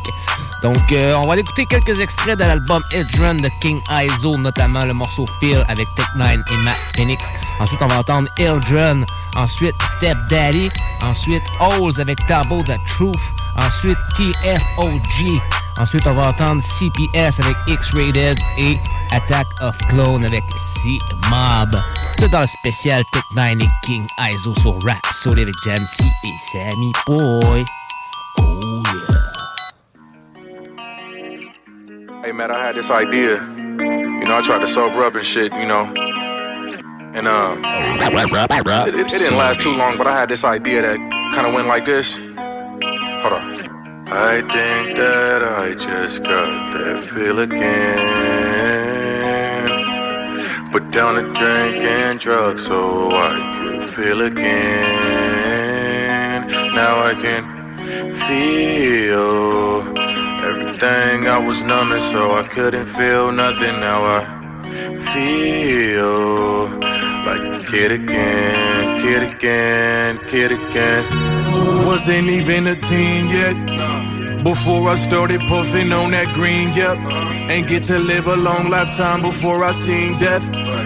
[0.61, 4.93] Donc, on va aller écouter quelques extraits de l'album Eldren de King Iso, notamment le
[4.93, 7.23] morceau Feel avec Tech 9 et Matt Phoenix.
[7.61, 9.05] Ensuite, on va entendre Eldren.
[9.35, 10.71] Ensuite, Step Daddy.
[11.03, 13.21] Ensuite, Holes avec Tabo The Truth.
[13.55, 15.39] Ensuite, TFOG.
[15.77, 18.79] Ensuite, on va entendre CPS avec X-Rated et
[19.11, 20.43] Attack of Clone avec
[20.81, 21.79] C-Mob.
[22.17, 26.35] C'est dans le spécial Tech 9 et King ISO sur Rap Soul avec Jamsey et
[26.51, 27.63] Sammy Boy.
[28.39, 29.17] Oh yeah.
[32.23, 33.35] Hey man, I had this idea.
[33.37, 35.91] You know, I tried to sober up and shit, you know.
[37.13, 40.97] And uh, it, it, it didn't last too long, but I had this idea that
[41.33, 42.15] kind of went like this.
[42.15, 44.07] Hold on.
[44.07, 48.31] I think that I just got that feel again.
[50.71, 55.27] Put down the drink and drugs so I could feel again.
[56.73, 57.43] Now I can
[58.13, 59.81] feel
[60.43, 63.79] everything I was numbing so I couldn't feel nothing.
[63.81, 64.40] Now I
[65.13, 66.67] feel
[67.25, 71.03] like a kid again, kid again, kid again.
[71.85, 74.00] Wasn't even a teen yet.
[74.43, 76.97] Before I started puffing on that green, yep.
[77.51, 80.41] And get to live a long lifetime before I seen death.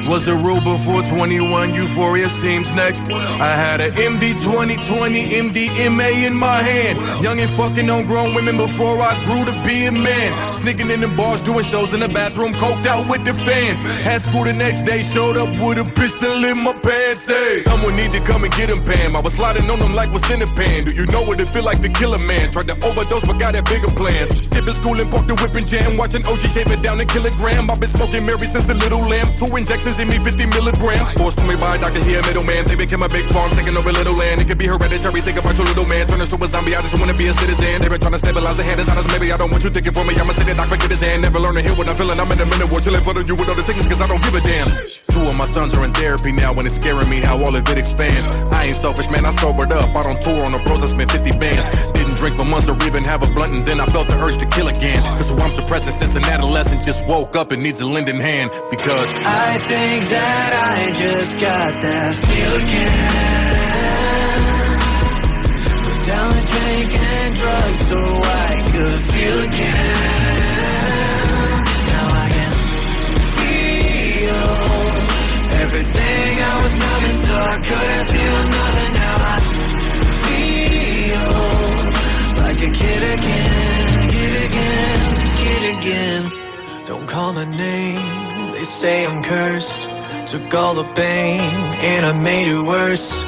[0.09, 3.09] Was a rule before 21, euphoria seems next.
[3.09, 6.97] I had a MD 2020, MDMA in my hand.
[7.23, 10.51] Young and fucking on grown women before I grew to be a man.
[10.51, 13.81] Sneaking in the bars, doing shows in the bathroom, coked out with the fans.
[14.01, 17.27] Had school the next day, showed up with a pistol in my pants.
[17.27, 19.15] Hey, someone need to come and get him, Pam.
[19.15, 20.85] I was sliding on them like what's in the pan.
[20.85, 22.51] Do you know what it feel like to kill a man?
[22.51, 24.47] Tried to overdose, but got that bigger plans.
[24.47, 25.97] Skipping school and parked the whip and jam.
[25.97, 27.69] Watching OG shape it down a kilogram.
[27.69, 29.27] I've been smoking Mary since a little lamb.
[29.35, 31.13] Two injections in me, 50 milligrams.
[31.19, 32.65] Forced to me by a doctor here, middleman.
[32.65, 34.41] They became a big farm, taking over little land.
[34.41, 35.21] It could be hereditary.
[35.21, 36.07] Think about your little man.
[36.07, 36.75] Turn into a zombie.
[36.75, 37.81] I just wanna be a citizen.
[37.81, 39.07] They been trying to stabilize the hand designers.
[39.11, 40.15] Maybe I don't want you thinking for me.
[40.15, 41.21] I'ma say that I forget his hand.
[41.21, 42.19] Never learn to heal what I'm feeling.
[42.19, 42.79] I'm in a minute war.
[42.79, 44.67] Chilling for you with all the sickness, cause I don't give a damn.
[45.09, 47.63] Two of my sons are in therapy now, and it's scaring me how all of
[47.67, 48.35] it expands.
[48.51, 49.25] I ain't selfish, man.
[49.25, 49.95] I sobered up.
[49.95, 50.83] I don't tour on the bros.
[50.83, 51.91] I spent 50 bands.
[51.91, 54.37] Didn't drink for months or even have a blunt, and then I felt the urge
[54.37, 55.03] to kill again.
[55.17, 58.49] Cause who I'm suppressing since an adolescent just woke up and needs a lending hand.
[58.71, 63.35] Because I think that I just got that feel again.
[66.07, 66.91] Down the drink
[87.15, 89.83] call my name, they say I'm cursed.
[90.27, 91.39] Took all the pain
[91.91, 93.23] and I made it worse.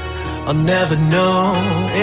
[0.45, 1.53] I'll never know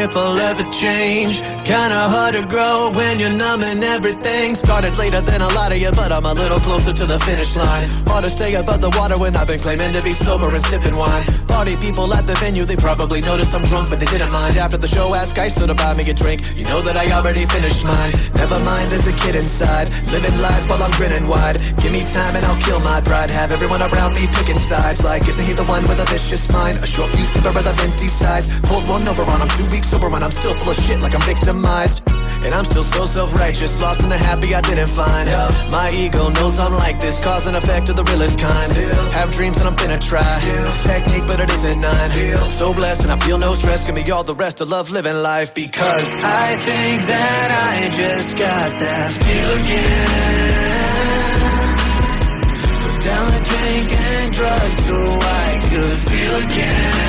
[0.03, 1.43] if I'll ever change.
[1.65, 4.55] Kinda hard to grow when you're numbing everything.
[4.55, 7.57] Started later than a lot of you, but I'm a little closer to the finish
[7.57, 7.89] line.
[8.05, 10.95] Hard to stay above the water when I've been claiming to be sober and sipping
[10.95, 11.25] wine.
[11.49, 14.59] Party people at the venue, they probably noticed I'm drunk, but they didn't mind.
[14.59, 16.53] After the show, ask guys to buy me a drink.
[16.55, 18.13] You know that I already finished mine.
[18.37, 21.65] Never mind, there's a kid inside, living lies while I'm grinning wide.
[21.81, 23.31] Give me time and I'll kill my pride.
[23.31, 25.03] Have everyone around me picking sides.
[25.03, 26.77] Like, isn't he the one with a vicious mind?
[26.85, 28.53] A short fuse temper with a venti size.
[28.69, 31.15] Pulled one over on him two weeks sober when I'm still full of shit like
[31.15, 31.25] I'm
[32.45, 35.31] And I'm still so self-righteous, lost in the happy I didn't find.
[35.71, 38.71] My ego knows I'm like this, cause and effect of the realest kind.
[39.15, 40.21] Have dreams and I'm finna try.
[40.85, 42.11] Technique, but it isn't none.
[42.51, 43.87] So blessed and I feel no stress.
[43.87, 48.37] Give me all the rest of love living life because I think that I just
[48.37, 50.55] got that feel again.
[52.83, 57.04] Put down the drink and drugs so I could feel again.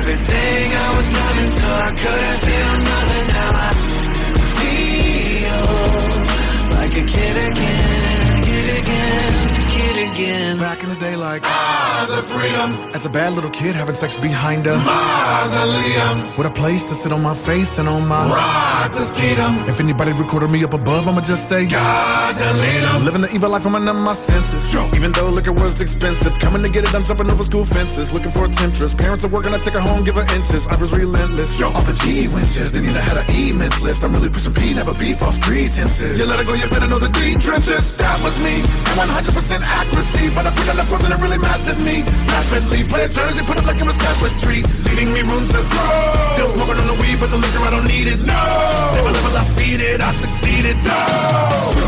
[0.00, 3.26] Everything I was loving so I couldn't feel nothing.
[3.36, 3.70] Now I
[4.60, 5.62] feel
[6.76, 7.89] like a kid again,
[10.12, 10.58] again.
[10.58, 12.70] Back in the day, like, ah, the freedom.
[12.94, 16.36] As a bad little kid, having sex behind a mausoleum.
[16.36, 18.24] With a place to sit on my face and on my
[18.84, 19.52] as freedom.
[19.68, 23.04] If anybody recorded me up above, I'ma just say, God, delete 'em.
[23.04, 24.74] Living the evil life, I'm under my senses.
[24.94, 28.12] Even though liquor was expensive, coming to get it, I'm jumping over school fences.
[28.12, 28.94] Looking for a temptress.
[28.94, 30.66] Parents are working, I take her home, give her inches.
[30.66, 31.58] I was relentless.
[31.60, 34.04] Yo, all the G winches, they need know how to E-men's list.
[34.04, 36.12] I'm really pushing P, never B, false pretenses.
[36.18, 37.96] You let it go, you better know the D trenches.
[37.96, 38.62] That was me,
[38.96, 39.62] 100%
[40.00, 40.34] accuracy.
[40.34, 42.02] But I put up, wasn't it really mastered me?
[42.28, 44.62] Rapidly play a jersey, put it like it was tapestry.
[44.88, 46.00] Leaving me room to grow.
[46.34, 48.40] Still smoking on the weed, but the liquor, I don't need it, no.
[48.96, 51.00] Never level up, beat it, I succeeded, no.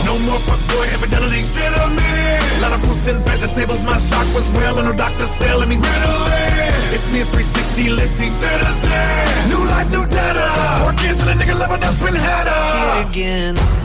[0.05, 2.13] No more fuckboy infidelity, shit on me.
[2.61, 6.93] Lot of fruits and vegetables, my shock was real, and no doctor selling me Ritalin.
[6.93, 8.93] It's me a 360 lifty citizen.
[9.49, 10.47] New life, new data.
[10.85, 12.47] Work into the nigga leveled up and had.
[12.53, 13.83] Kid again.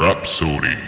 [0.00, 0.80] Rapsodie.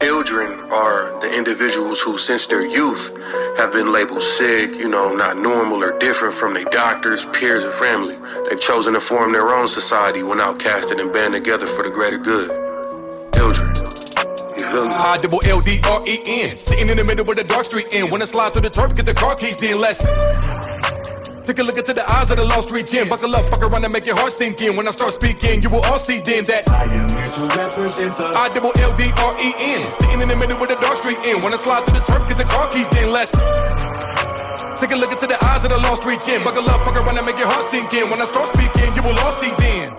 [0.00, 3.10] Children are the individuals who, since their youth,
[3.56, 7.74] have been labeled sick, you know, not normal or different from their doctors, peers, and
[7.74, 8.16] family.
[8.48, 12.16] They've chosen to form their own society when outcasted and band together for the greater
[12.16, 12.48] good.
[13.34, 13.70] Children.
[14.56, 14.94] You feel me?
[14.94, 16.46] I double L D R E N.
[16.46, 18.12] Sitting in the middle where the dark street end.
[18.12, 20.08] When I slide through the turf, get the car keys, then lesson.
[21.50, 23.08] Take a look into the eyes of the lost street gym.
[23.10, 24.76] Buckle up, fuck around and make your heart sink in.
[24.78, 28.14] When I start speaking, you will all see then that I am here to represent
[28.14, 29.82] the I double L D R E N.
[29.82, 31.42] Sitting in the middle with the dark street end.
[31.42, 33.42] When I slide through the turf, get the car keys, then lesson.
[34.78, 36.38] Take a look into the eyes of the lost street gym.
[36.46, 38.06] Buckle up, fuck around and make your heart sink in.
[38.14, 39.89] When I start speaking, you will all see then.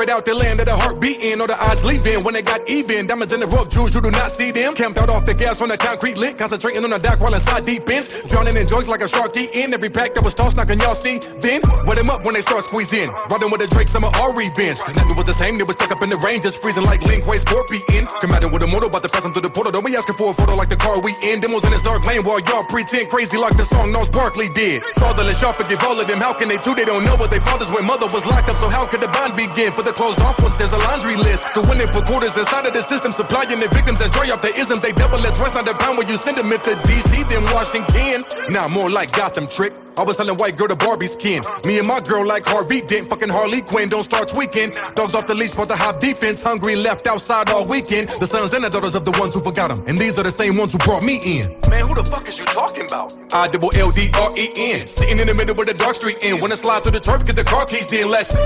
[0.00, 2.64] Straight out the land of the heart beating, or the odds leaving when they got
[2.64, 3.04] even.
[3.04, 4.72] Diamonds in the rough, jewels, you do not see them.
[4.72, 7.68] Camped out off the gas on the concrete lit, concentrating on the dock while inside
[7.68, 8.24] deep ends.
[8.24, 9.76] Drowning in joints like a shark eating.
[9.76, 11.20] Every pack that was tossed, can y'all see?
[11.44, 13.12] Then, wet them up when they start squeezing.
[13.28, 14.80] Riding with the Drake, summer all revenge.
[14.80, 17.04] Cause nothing was the same, they was stuck up in the rain, just freezing like
[17.04, 18.08] Linkway Scorpion.
[18.24, 19.68] Come at it with a motor, about to pass them through the portal.
[19.68, 21.44] Don't be asking for a photo like the car we in.
[21.44, 24.80] Demos in this dark lane while y'all pretend crazy like the song Gnarls Barkley did.
[24.96, 26.24] Fatherless, y'all forgive all of them.
[26.24, 26.72] How can they too?
[26.72, 28.56] They don't know what they fathers when mother was locked up.
[28.64, 29.76] So how could the bond begin?
[29.76, 31.44] For the closed off ones, there's a laundry list.
[31.54, 34.42] So when they put quarters inside of the system, supplying the victims that joy off
[34.42, 37.28] the ism, they double it twice, not the pound when you send them into DC,
[37.28, 38.24] then Washington.
[38.52, 39.72] Now more like Gotham trick.
[39.98, 41.42] I was selling white girl to Barbie skin.
[41.66, 43.88] Me and my girl like Harvey Dent, fucking Harley Quinn.
[43.88, 44.70] Don't start tweaking.
[44.94, 46.42] Dogs off the leash for the hot defense.
[46.42, 48.08] Hungry left outside all weekend.
[48.08, 50.30] The sons and the daughters of the ones who forgot them, and these are the
[50.30, 51.44] same ones who brought me in.
[51.68, 53.14] Man, who the fuck is you talking about?
[53.34, 54.80] I double L D R E N.
[54.80, 56.40] Sitting in the middle where the dark street end.
[56.40, 58.40] When I slide through the turf, get the car keys, then lesson.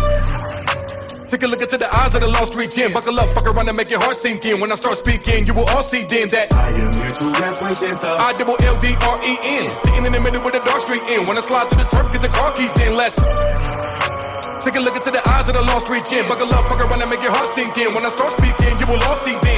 [1.35, 2.95] Take a look into the eyes of the lost street gym.
[2.95, 4.63] Buckle up, fuck around and make your heart sink in.
[4.63, 7.99] When I start speaking, you will all see then that I am here to represent
[7.99, 9.67] the I double L D R E N.
[9.67, 11.27] Sitting in the middle with the dark street end.
[11.27, 13.27] When I slide through the turf, get the car keys, then lesson.
[14.63, 16.23] Take a look into the eyes of the lost street gym.
[16.31, 17.91] Buckle up, fuck around and make your heart sink in.
[17.99, 19.54] When I start speaking, you will all see then.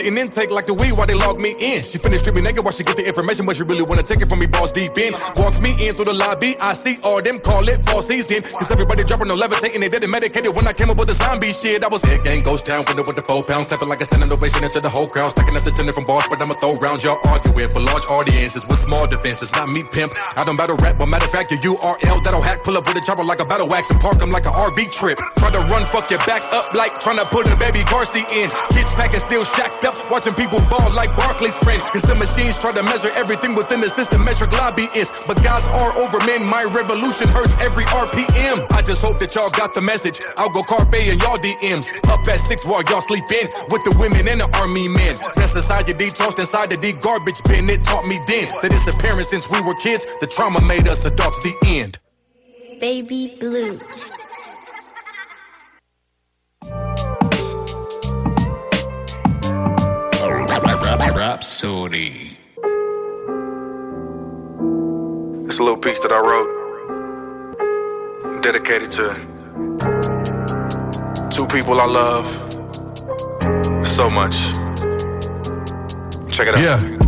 [0.00, 1.82] Sitting intake like the weed while they log me in.
[1.82, 4.30] She finished stripping naked while she get the information, but she really wanna take it
[4.30, 5.12] from me, boss deep in.
[5.36, 8.40] Walks me in through the lobby, I see all them call it fall season.
[8.40, 11.52] Cause everybody dropping no levitating, they didn't medicated when I came up with the zombie
[11.52, 11.84] shit.
[11.84, 14.32] I was hit gang ghost town, window with the four pound, clapping like a standing
[14.32, 17.04] ovation into the whole crowd, stacking up the tender from bars, but I'ma throw rounds,
[17.04, 20.14] y'all arguing for large audiences with small defenses, not me pimp.
[20.16, 22.96] I don't battle rap, but matter of fact, your URL that'll hack, pull up with
[22.96, 25.18] a chopper like a battle wax and park them like a RV trip.
[25.36, 28.32] Try to run, fuck your back up like trying to put a baby car seat
[28.32, 28.48] in.
[28.72, 29.89] Kids packing still shacked up.
[29.90, 31.82] Yup, watching people ball like Barclays friend.
[31.82, 35.26] Cause the machines try to measure everything within the system, metric lobbyists.
[35.26, 38.70] But guys are over men, my revolution hurts every RPM.
[38.72, 40.20] I just hope that y'all got the message.
[40.36, 41.90] I'll go carpe and y'all DMs.
[42.08, 45.16] Up at six while y'all sleep in with the women and the army men.
[45.34, 47.68] That's society tossed inside the D garbage bin.
[47.68, 51.04] It taught me then that it's apparent since we were kids, the trauma made us
[51.04, 51.42] adults.
[51.42, 51.98] The end.
[52.78, 54.10] Baby Blues.
[61.08, 62.36] Rapsodie.
[65.46, 66.50] It's a little piece that I wrote,
[68.42, 69.14] dedicated to
[71.30, 72.30] two people I love
[73.86, 74.36] so much.
[76.32, 76.82] Check it out.
[76.82, 76.99] Yeah.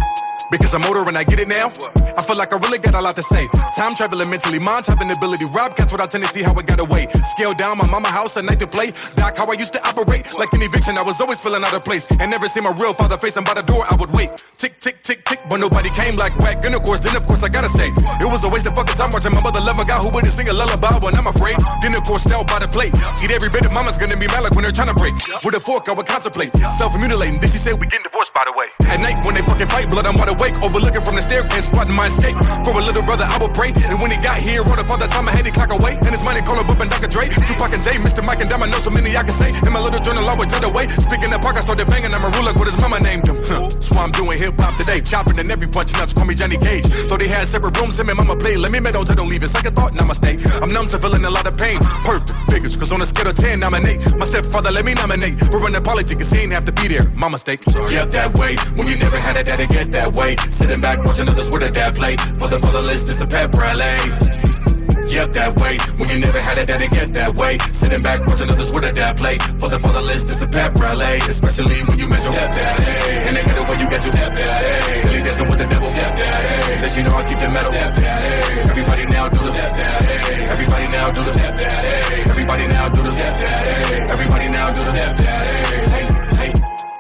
[0.53, 1.73] Because I'm older and I get it now.
[2.13, 3.49] I feel like I really got a lot to say.
[3.75, 5.47] Time traveling mentally, minds have an ability.
[5.47, 7.09] Rob cats without tendency, how I got away.
[7.33, 8.93] Scale down my mama house at night to play.
[9.17, 10.29] Doc, how I used to operate.
[10.37, 12.05] Like an eviction, I was always feeling out of place.
[12.21, 14.45] And never see my real father facing by the door, I would wait.
[14.59, 15.41] Tick, tick, tick, tick.
[15.49, 16.67] But nobody came like whack.
[16.67, 17.89] And of course, then of course, I gotta say.
[18.21, 20.35] It was a waste of fucking time watching my mother love a guy who wouldn't
[20.35, 21.57] sing a lullaby when I'm afraid.
[21.81, 22.93] Then of course, style by the plate.
[23.25, 25.17] Eat every bit of mama's gonna be mad like when they're trying to break.
[25.45, 26.53] With a fork, I would contemplate.
[26.77, 27.41] Self mutilating.
[27.41, 28.69] Then she said, We getting divorced, by the way.
[28.93, 30.55] At night, when they fucking fight, blood, I'm wide awake.
[30.65, 32.35] Overlooking from the staircase, spotting my escape.
[32.67, 33.71] For a little brother, I would pray.
[33.87, 35.95] And when he got here, wrote up all the time I had to clock away.
[36.03, 37.07] And his money call up and Dr.
[37.07, 37.31] Dre.
[37.47, 38.25] Tupac and Jay, Mr.
[38.25, 39.55] Mike and Dama know so many I can say.
[39.55, 40.89] In my little journal, I would jot away.
[40.99, 42.13] Speaking of Park, I started banging.
[42.13, 43.39] I'm a ruler, what his mama named him.
[43.47, 43.71] Huh.
[43.71, 45.01] So I'm doing hip hop today.
[45.01, 46.87] Chopping and every punch nuts, call me Johnny Cage.
[47.07, 48.57] So they had separate rooms, him and mama play.
[48.57, 49.49] Let me meadows, I don't leave it.
[49.49, 50.33] Second thought, namaste.
[50.63, 51.79] I'm numb to feeling a lot of pain.
[52.05, 54.01] Perfect figures, cause on a scale of 10, nominate.
[54.17, 55.39] My stepfather let me nominate.
[55.47, 57.07] For running politics, he ain't have to be there.
[57.15, 57.61] My mistake.
[57.67, 58.57] Yep, that way.
[58.77, 60.32] When you never had a dad to get that way.
[60.51, 62.17] Sitting back, watching others with a dad play.
[62.39, 63.97] For the fatherless, this a pep rally.
[65.13, 65.77] Yep, that way.
[66.01, 67.59] When you never had a daddy get that way.
[67.73, 69.37] Sitting back, watching others with a dad play.
[69.61, 71.21] For the fatherless, this a pep rally.
[71.29, 73.29] Especially when you measure step daddy.
[73.29, 75.09] And they get way you get you step daddy.
[75.09, 76.81] Really dancing with the devil step daddy.
[76.81, 78.73] Says you know I keep the metal step daddy.
[78.73, 80.53] Everybody now do the step daddy.
[80.53, 82.31] Everybody now do the step daddy.
[82.33, 84.13] Everybody now do the step daddy.
[84.17, 85.92] Everybody now do the step daddy.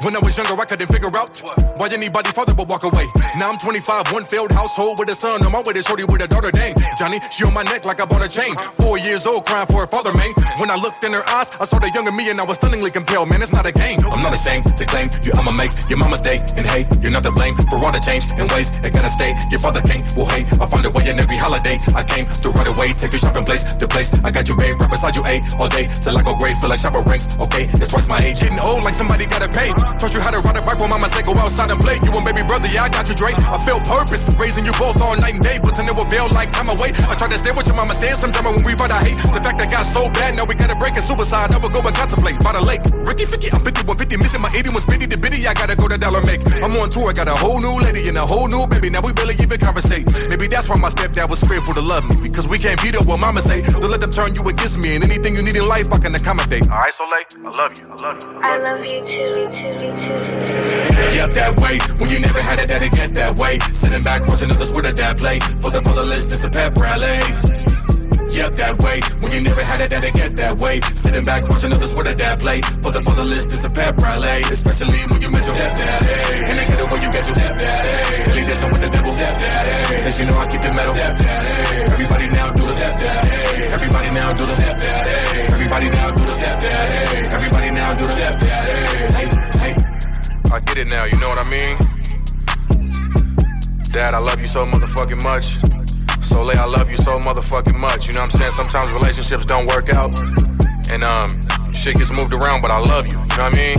[0.03, 1.39] When I was younger, I couldn't figure out
[1.79, 3.07] why anybody father would walk away.
[3.39, 6.20] Now I'm 25, one failed household with a son on my way to shorty with
[6.23, 6.51] a daughter.
[6.51, 8.57] Dang, Johnny, she on my neck like I bought a chain.
[8.83, 10.35] Four years old, crying for her father, man.
[10.59, 12.91] When I looked in her eyes, I saw the younger me and I was stunningly
[12.91, 13.31] compelled.
[13.31, 14.01] Man, it's not a game.
[14.11, 15.33] I'm not ashamed to claim you.
[15.39, 16.43] I'ma make your mama's day.
[16.59, 18.74] And hey, you're not to blame for all the change and ways.
[18.83, 19.39] It gotta stay.
[19.55, 20.03] Your father can't.
[20.19, 21.79] Well, hey, I find a way in every holiday.
[21.95, 24.11] I came to right away, take you shopping place to place.
[24.27, 26.70] I got you, babe, right beside you, A all day till I go gray, feel
[26.70, 27.39] like shopper ranks.
[27.39, 29.70] Okay, it's twice my age, getting old like somebody gotta pay.
[29.98, 31.98] Taught you how to ride a bike when mama said go outside and play.
[32.05, 33.39] You and baby brother, yeah, I got you, Drake.
[33.39, 36.51] I felt purpose, raising you both all night and day, but to never fail like
[36.52, 36.93] time away.
[37.09, 38.90] I tried to stay with your mama, stand some drama when we fight.
[38.90, 40.36] I hate the fact that got so bad.
[40.36, 41.55] Now we gotta break it, suicide.
[41.55, 42.82] I will go and contemplate by the lake.
[43.06, 45.47] Ricky 50, I'm 5150, missing my 80 was bitty to bitty.
[45.47, 46.40] I gotta go to dollar make.
[46.62, 48.90] I'm on tour, I got a whole new lady and a whole new baby.
[48.90, 50.06] Now we barely even conversate.
[50.31, 53.06] Maybe that's why my stepdad was fearful to love me because we can't beat up
[53.06, 53.62] what mama say.
[53.62, 56.14] Don't let them turn you against me, and anything you need in life, I can
[56.14, 56.69] accommodate.
[56.70, 57.86] All right, Soleil, I love you.
[57.89, 58.40] I love you.
[58.44, 59.82] I love you too, too, too.
[59.83, 61.75] Yep, that way.
[61.99, 63.59] When you never had a daddy get that way.
[63.75, 65.41] Sitting back watching others with a dad play.
[65.59, 67.19] For the fatherless, this a pep rally.
[68.31, 69.03] Yep, that way.
[69.19, 70.79] When you never had a daddy get that way.
[70.95, 72.63] Sitting back watching others with a dad play.
[72.63, 74.43] For the fatherless, this a pep rally.
[74.55, 76.15] Especially when you mention step daddy.
[76.47, 78.31] And they get the way you get your step daddy.
[78.31, 79.99] Really dancing with the devil step daddy.
[80.07, 81.91] Says you know I keep the metal step daddy.
[81.91, 83.35] Everybody now do the step daddy.
[83.67, 85.43] Everybody now do the step daddy.
[85.59, 87.35] Everybody now do the step daddy.
[87.35, 88.71] Everybody now do the step daddy.
[89.11, 89.41] Hey, hey.
[90.53, 91.79] I get it now, you know what I mean?
[93.91, 95.57] Dad, I love you so motherfucking much.
[96.23, 98.07] Soleil, I love you so motherfucking much.
[98.07, 98.51] You know what I'm saying?
[98.51, 100.12] Sometimes relationships don't work out.
[100.91, 101.31] And um
[101.73, 103.19] shit gets moved around, but I love you.
[103.19, 103.79] You know what I mean?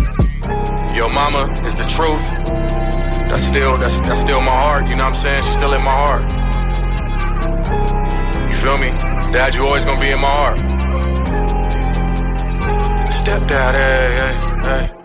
[0.98, 2.26] Your mama is the truth.
[3.30, 5.42] That's still that's that's still my heart, you know what I'm saying?
[5.42, 6.26] She's still in my heart.
[8.50, 8.90] You feel me?
[9.32, 10.58] Dad, you always gonna be in my heart.
[13.14, 15.03] Stepdad, hey, hey, hey.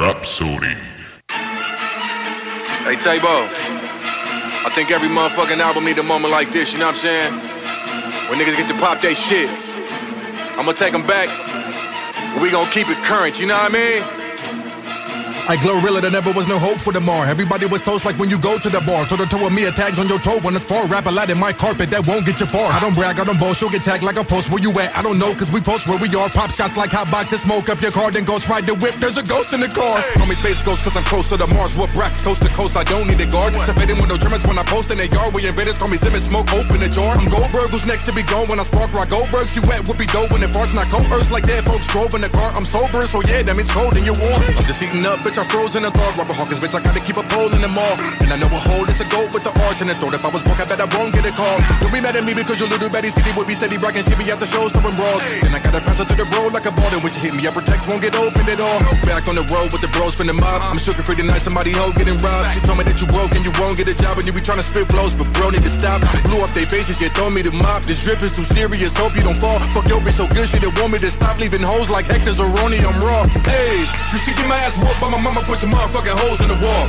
[0.00, 0.80] Rapsodie.
[2.88, 3.44] Hey, Tabo.
[4.64, 7.32] I think every motherfucking album need a moment like this, you know what I'm saying?
[8.30, 9.50] When niggas get to pop they shit.
[10.56, 11.28] I'ma take them back.
[12.40, 14.19] We gon' keep it current, you know what I mean?
[15.50, 17.26] I glow realer, there never was no hope for tomorrow.
[17.26, 19.02] Everybody was toast like when you go to the bar.
[19.10, 20.86] Toe to toe with me, a tags on your toe when it's far.
[20.86, 22.70] Rap a lot in my carpet, that won't get you far.
[22.70, 24.54] I don't brag, I don't boast, you'll get tagged like a post.
[24.54, 24.94] Where you at?
[24.94, 26.30] I don't know, cause we post where we are.
[26.30, 28.94] Pop shots like hot boxes, smoke up your car, then ghost ride the whip.
[29.02, 29.98] There's a ghost in the car.
[30.14, 31.74] Call me Space Ghost, cause I'm close to the Mars.
[31.74, 33.58] What Brax, coast to coast, I don't need a guard.
[33.58, 35.34] To fade in with no Germans when I post in the yard.
[35.34, 37.18] We invaders call me Simmons, smoke, open the jar.
[37.18, 39.50] I'm Goldberg, who's next to be gone when I spark rock Goldberg.
[39.50, 42.30] She wet, whoopie dough when it farts, not coerced like dead folks drove in the
[42.30, 42.54] car.
[42.54, 44.46] I'm sober, so yeah, that means cold and you're warm.
[44.54, 46.20] I'm just eating up, bitch, I'm frozen and thawed.
[46.20, 47.96] Rubber Hawkins, bitch, I gotta keep a pole in the mall.
[48.20, 50.12] And I know a hole is a goat with the arch in the throat.
[50.12, 51.56] If I was broke, I bet I won't get a call.
[51.80, 54.04] Don't be mad at me because your little Betty city would be steady bragging.
[54.04, 55.24] She be at the shows throwing bras.
[55.40, 56.92] Then I gotta pass her to the bro like a ball.
[56.92, 58.84] Then when she hit me, upper text won't get open at all.
[59.08, 60.60] Back on the road with the bros from the mob.
[60.60, 62.52] I'm sugar free tonight, somebody hoe getting robbed.
[62.52, 64.20] She told me that you broke and you won't get a job.
[64.20, 66.04] And you be trying to spit flows, but bro need to stop.
[66.28, 67.88] Blew off their faces, yeah, throw me the mop.
[67.88, 69.56] This drip is too serious, hope you don't fall.
[69.72, 72.36] Fuck your bitch so good, she didn't want me to stop leaving hoes like Hector's
[72.36, 73.24] or Ronnie, I'm raw.
[73.48, 76.48] Hey, used to get my ass whooped by my mama, put your motherfucking holes in
[76.50, 76.84] the wall.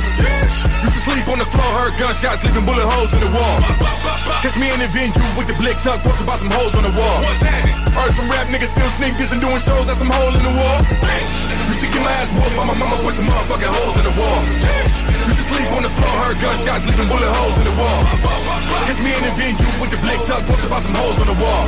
[0.82, 3.58] Used to sleep on the floor, heard gunshots, leaving bullet holes in the wall.
[4.42, 6.94] Catch me in the venue with the blick tuck, posted by some holes on the
[6.98, 7.18] wall.
[7.94, 10.78] Heard some rap niggas still sneakers and doing shows at some hole in the wall.
[11.70, 14.14] Used to get my ass whooped by my mama, put some motherfucking holes in the
[14.18, 14.40] wall.
[15.22, 18.41] Used to sleep on the floor, heard gunshots, leaving bullet holes in the wall.
[18.86, 21.38] Catch me in the venue with the blick tuck, posted by some holes on the
[21.38, 21.66] wall.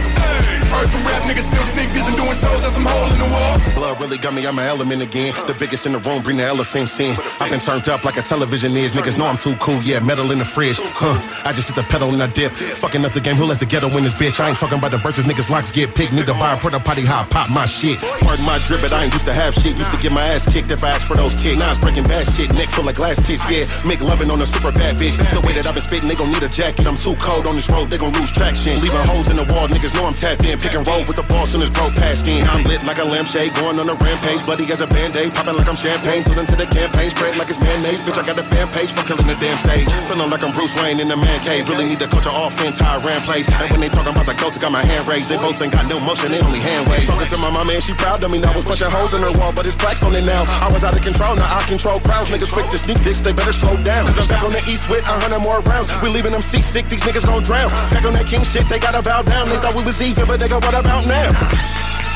[0.74, 3.54] Heard some rap niggas still sneakers and doing shows at some hole in the wall.
[3.78, 5.32] Blood really got me, I'm an element again.
[5.46, 7.14] The biggest in the room, bring the elephants in.
[7.38, 8.92] I've been turned up like a television is.
[8.94, 10.80] Niggas know I'm too cool, yeah, metal in the fridge.
[10.82, 11.14] Huh,
[11.46, 12.52] I just hit the pedal and I dip.
[12.52, 14.40] Fucking up the game, who let the ghetto win this bitch?
[14.40, 16.12] I ain't talking about the verses, niggas locks get picked.
[16.24, 18.00] To buy a porta potty hot, pop my shit.
[18.24, 19.76] Pardon my drip, but I ain't used to have shit.
[19.76, 21.58] Used to get my ass kicked if I asked for those kicks.
[21.58, 23.62] Now it's breaking bad shit, neck full of glass kicks, yeah.
[23.86, 25.20] Make loving on a super bad bitch.
[25.34, 26.86] The way that I've been spitting, they gon' need a jacket.
[26.86, 28.80] I'm too cold on this road, they gon' lose traction.
[28.80, 30.56] Leaving holes in the wall, niggas know I'm tapped in.
[30.56, 32.40] Pick and roll with the ball soon as bro passed in.
[32.48, 34.40] I'm lit like a lampshade, going on a rampage.
[34.48, 36.24] Bloody as a band-aid, popping like I'm champagne.
[36.24, 38.00] Till into the campaign, spread like it's mayonnaise.
[38.00, 39.84] Bitch, I got a fan page for killing the damn stage.
[40.08, 41.68] Feeling like I'm Bruce Wayne in the man cave.
[41.68, 43.52] Really need to coach an offense, how I plays.
[43.52, 45.28] And when they talking about the goats, I got my hand raised.
[45.28, 47.04] They both ain't got no motion, they only hand waves.
[47.04, 48.56] Talking to my mama and she proud of me now.
[48.56, 50.48] Was punching holes in her wall, but it's plaques on it now.
[50.48, 52.32] I was out of control, now I control crowds.
[52.32, 54.08] Niggas quick to sneak dicks, they better slow down.
[54.08, 55.92] Cause I'm back on the east with a hundred more rounds.
[56.00, 57.68] We leaving them seasick, these niggas gon' drown.
[57.90, 59.50] Back on that king shit, they gotta bow down.
[59.50, 61.26] They thought we was even, but they go, what about now?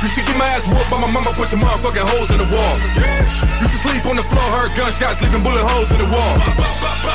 [0.07, 2.47] Used to get my ass whooped by my mama, put your motherfucking holes in the
[2.47, 2.75] wall.
[3.59, 6.35] Used to sleep on the floor, heard gunshots, leaving bullet holes in the wall.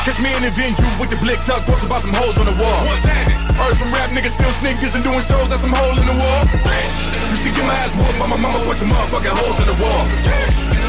[0.04, 2.58] Catch me in the venue with the blick tuck, posted by some holes on the
[2.60, 2.84] wall.
[3.56, 6.42] Heard some rap niggas still sneakers and doing shows at some hole in the wall.
[7.32, 9.78] Used to get my ass whooped by my mama, put your motherfucking holes in the
[9.80, 10.04] wall.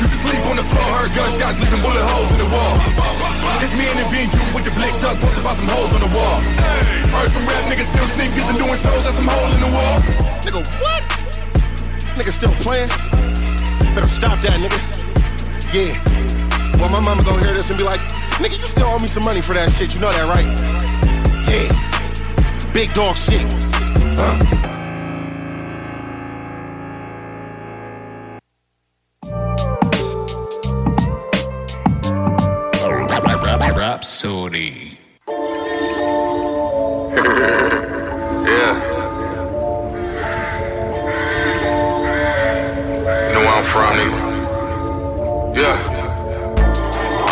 [0.02, 3.13] Used to sleep on the floor, heard gunshots, leaving bullet holes in the wall.
[3.60, 6.12] Catch me in the venue with the black tuck, posted by some holes on the
[6.16, 6.40] wall.
[7.14, 9.96] Heard some rap niggas still sneakers and doing shows at some hole in the wall.
[10.44, 11.02] Nigga, what?
[12.16, 12.88] Nigga still playing?
[13.94, 14.78] Better stop that, nigga.
[15.72, 15.94] Yeah.
[16.78, 18.00] Well, my mama gonna hear this and be like,
[18.42, 19.94] nigga, you still owe me some money for that shit.
[19.94, 20.48] You know that, right?
[21.48, 22.72] Yeah.
[22.72, 23.42] Big dog shit.
[24.18, 24.83] Huh?
[33.72, 34.98] Rapsodie.
[38.46, 38.74] yeah.
[43.28, 45.56] You know where I'm from, nigga.
[45.56, 45.76] Yeah.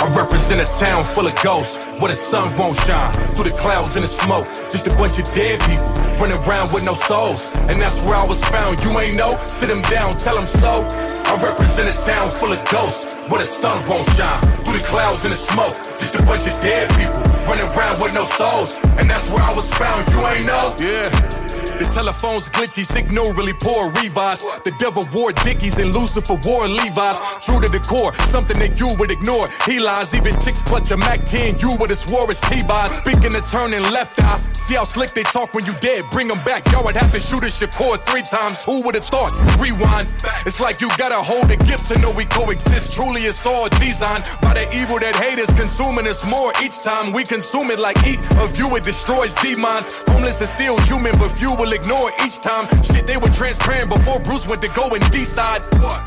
[0.03, 3.95] I represent a town full of ghosts where the sun won't shine through the clouds
[3.97, 4.47] and the smoke.
[4.71, 5.87] Just a bunch of dead people
[6.19, 7.51] running around with no souls.
[7.55, 8.83] And that's where I was found.
[8.85, 9.31] You ain't know?
[9.47, 11.12] Sit them down, tell them so.
[11.27, 15.25] I represent a town full of ghosts where the sun won't shine through the clouds
[15.25, 15.77] and the smoke.
[15.99, 18.81] Just a bunch of dead people running around with no souls.
[18.99, 20.09] And that's where I was found.
[20.11, 20.75] You ain't know?
[20.79, 21.42] Yeah.
[21.83, 24.45] The telephone's glitchy, signal really poor Revives.
[24.63, 27.19] The devil wore Dickies and Lucifer wore Levi's.
[27.43, 29.49] True to the core, something that you would ignore.
[29.67, 31.59] He lies, even chicks clutch a Mac 10.
[31.59, 32.99] You would have swore it's T-Boz.
[32.99, 34.39] Speaking of turning left eye.
[34.69, 36.05] See how slick they talk when you dead.
[36.13, 36.71] Bring them back.
[36.71, 38.63] Y'all would have to shoot a Shakur three times.
[38.63, 39.35] Who would have thought?
[39.59, 40.07] Rewind.
[40.47, 42.93] It's like you gotta hold a gift to know we coexist.
[42.93, 46.53] Truly, it's all designed by the evil that haters consuming us more.
[46.63, 49.95] Each time we consume it like eat of you, it destroys demons.
[50.15, 52.65] Homeless is still human, but few ignore each time.
[52.83, 55.61] Shit, they were transparent before Bruce went to go and decide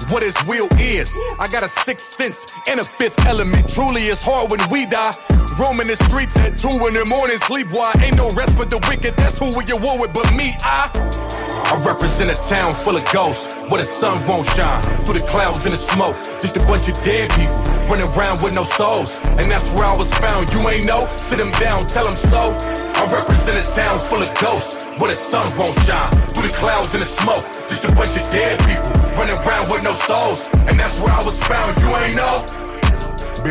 [0.10, 1.12] what his will is.
[1.40, 3.68] I got a sixth sense and a fifth element.
[3.70, 5.12] Truly, it's hard when we die.
[5.58, 8.78] Roaming the streets at two in the morning, sleep while ain't no rest for the
[8.88, 9.18] wicked.
[9.18, 10.92] That's who we war with, but me, I.
[11.66, 15.66] I represent a town full of ghosts where the sun won't shine through the clouds
[15.66, 16.16] and the smoke.
[16.40, 17.58] Just a bunch of dead people
[17.90, 19.20] running around with no souls.
[19.40, 20.52] And that's where I was found.
[20.54, 21.02] You ain't know?
[21.18, 22.85] Sit them down, tell them so.
[22.96, 26.94] I represent a town full of ghosts where the sun won't shine through the clouds
[26.94, 27.44] and the smoke.
[27.68, 28.90] Just a bunch of dead people
[29.20, 30.50] running around with no souls.
[30.68, 31.78] And that's where I was found.
[31.80, 32.65] You ain't know?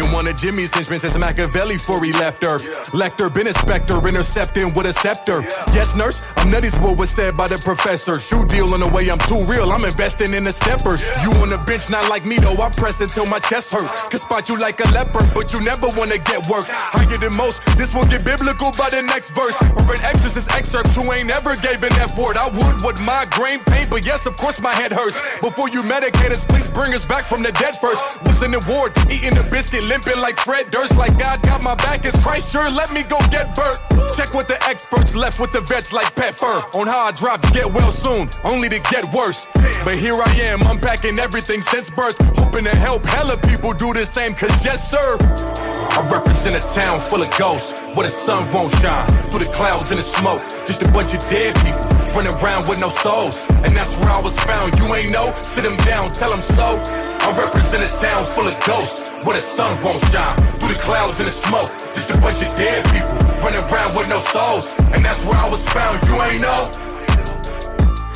[0.02, 2.64] One of Jimmy's henchmen since Machiavelli before he left Earth.
[2.92, 5.42] Lecter, been a specter, intercepting with a scepter.
[5.72, 8.18] Yes, nurse, I'm nutty's what was said by the professor.
[8.18, 11.00] Shoe deal in a way I'm too real, I'm investing in the steppers.
[11.22, 13.90] You on the bench, not like me though, I press until my chest hurt.
[14.10, 16.66] Can spot you like a leopard, but you never wanna get work.
[16.68, 19.56] Higher than most, this will get biblical by the next verse.
[19.78, 22.36] Or an exorcist excerpt who ain't ever gave an F word.
[22.36, 25.20] I would with migraine pain, but yes, of course my head hurts.
[25.40, 28.00] Before you medicate us, please bring us back from the dead first.
[28.24, 30.96] Was in the ward, eating a biscuit, limping like Fred Durst.
[30.96, 32.68] Like God got my back, is Christ sure?
[32.70, 33.78] Let me go get Bert.
[34.16, 36.62] Check with the experts, left with the vets like pet fur.
[36.78, 39.46] On how I drop to get well soon, only to get worse.
[39.84, 42.16] But here I am, unpacking everything since birth.
[42.38, 45.16] Hoping to help hella people do the same, cause yes, sir.
[45.20, 49.90] I represent a town full of ghosts where the sun won't shine through the clouds
[49.90, 50.42] and the smoke.
[50.66, 53.44] Just a bunch of dead people running around with no souls.
[53.66, 54.78] And that's where I was found.
[54.78, 55.26] You ain't know?
[55.42, 56.78] Sit down, tell them so.
[56.86, 61.18] I represent a town full of ghosts where the sun won't shine through the clouds
[61.18, 61.70] and the smoke.
[61.92, 64.74] Just a bunch of dead people running around with no souls.
[64.94, 65.98] And that's where I was found.
[66.06, 66.70] You ain't know?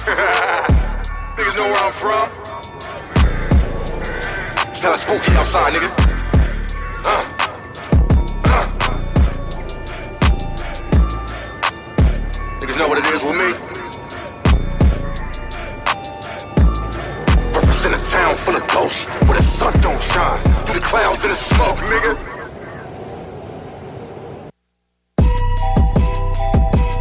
[1.37, 2.29] Niggas know where I'm from.
[4.79, 6.09] Hella spooky outside, nigga.
[12.79, 13.68] Know what it is with me.
[17.89, 21.31] Represent a town full of ghosts where the sun don't shine through the clouds and
[21.31, 22.17] the smoke, nigga.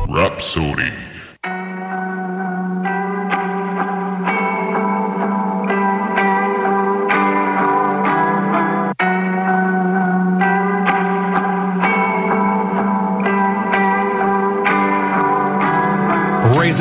[0.08, 1.07] Rapsodie.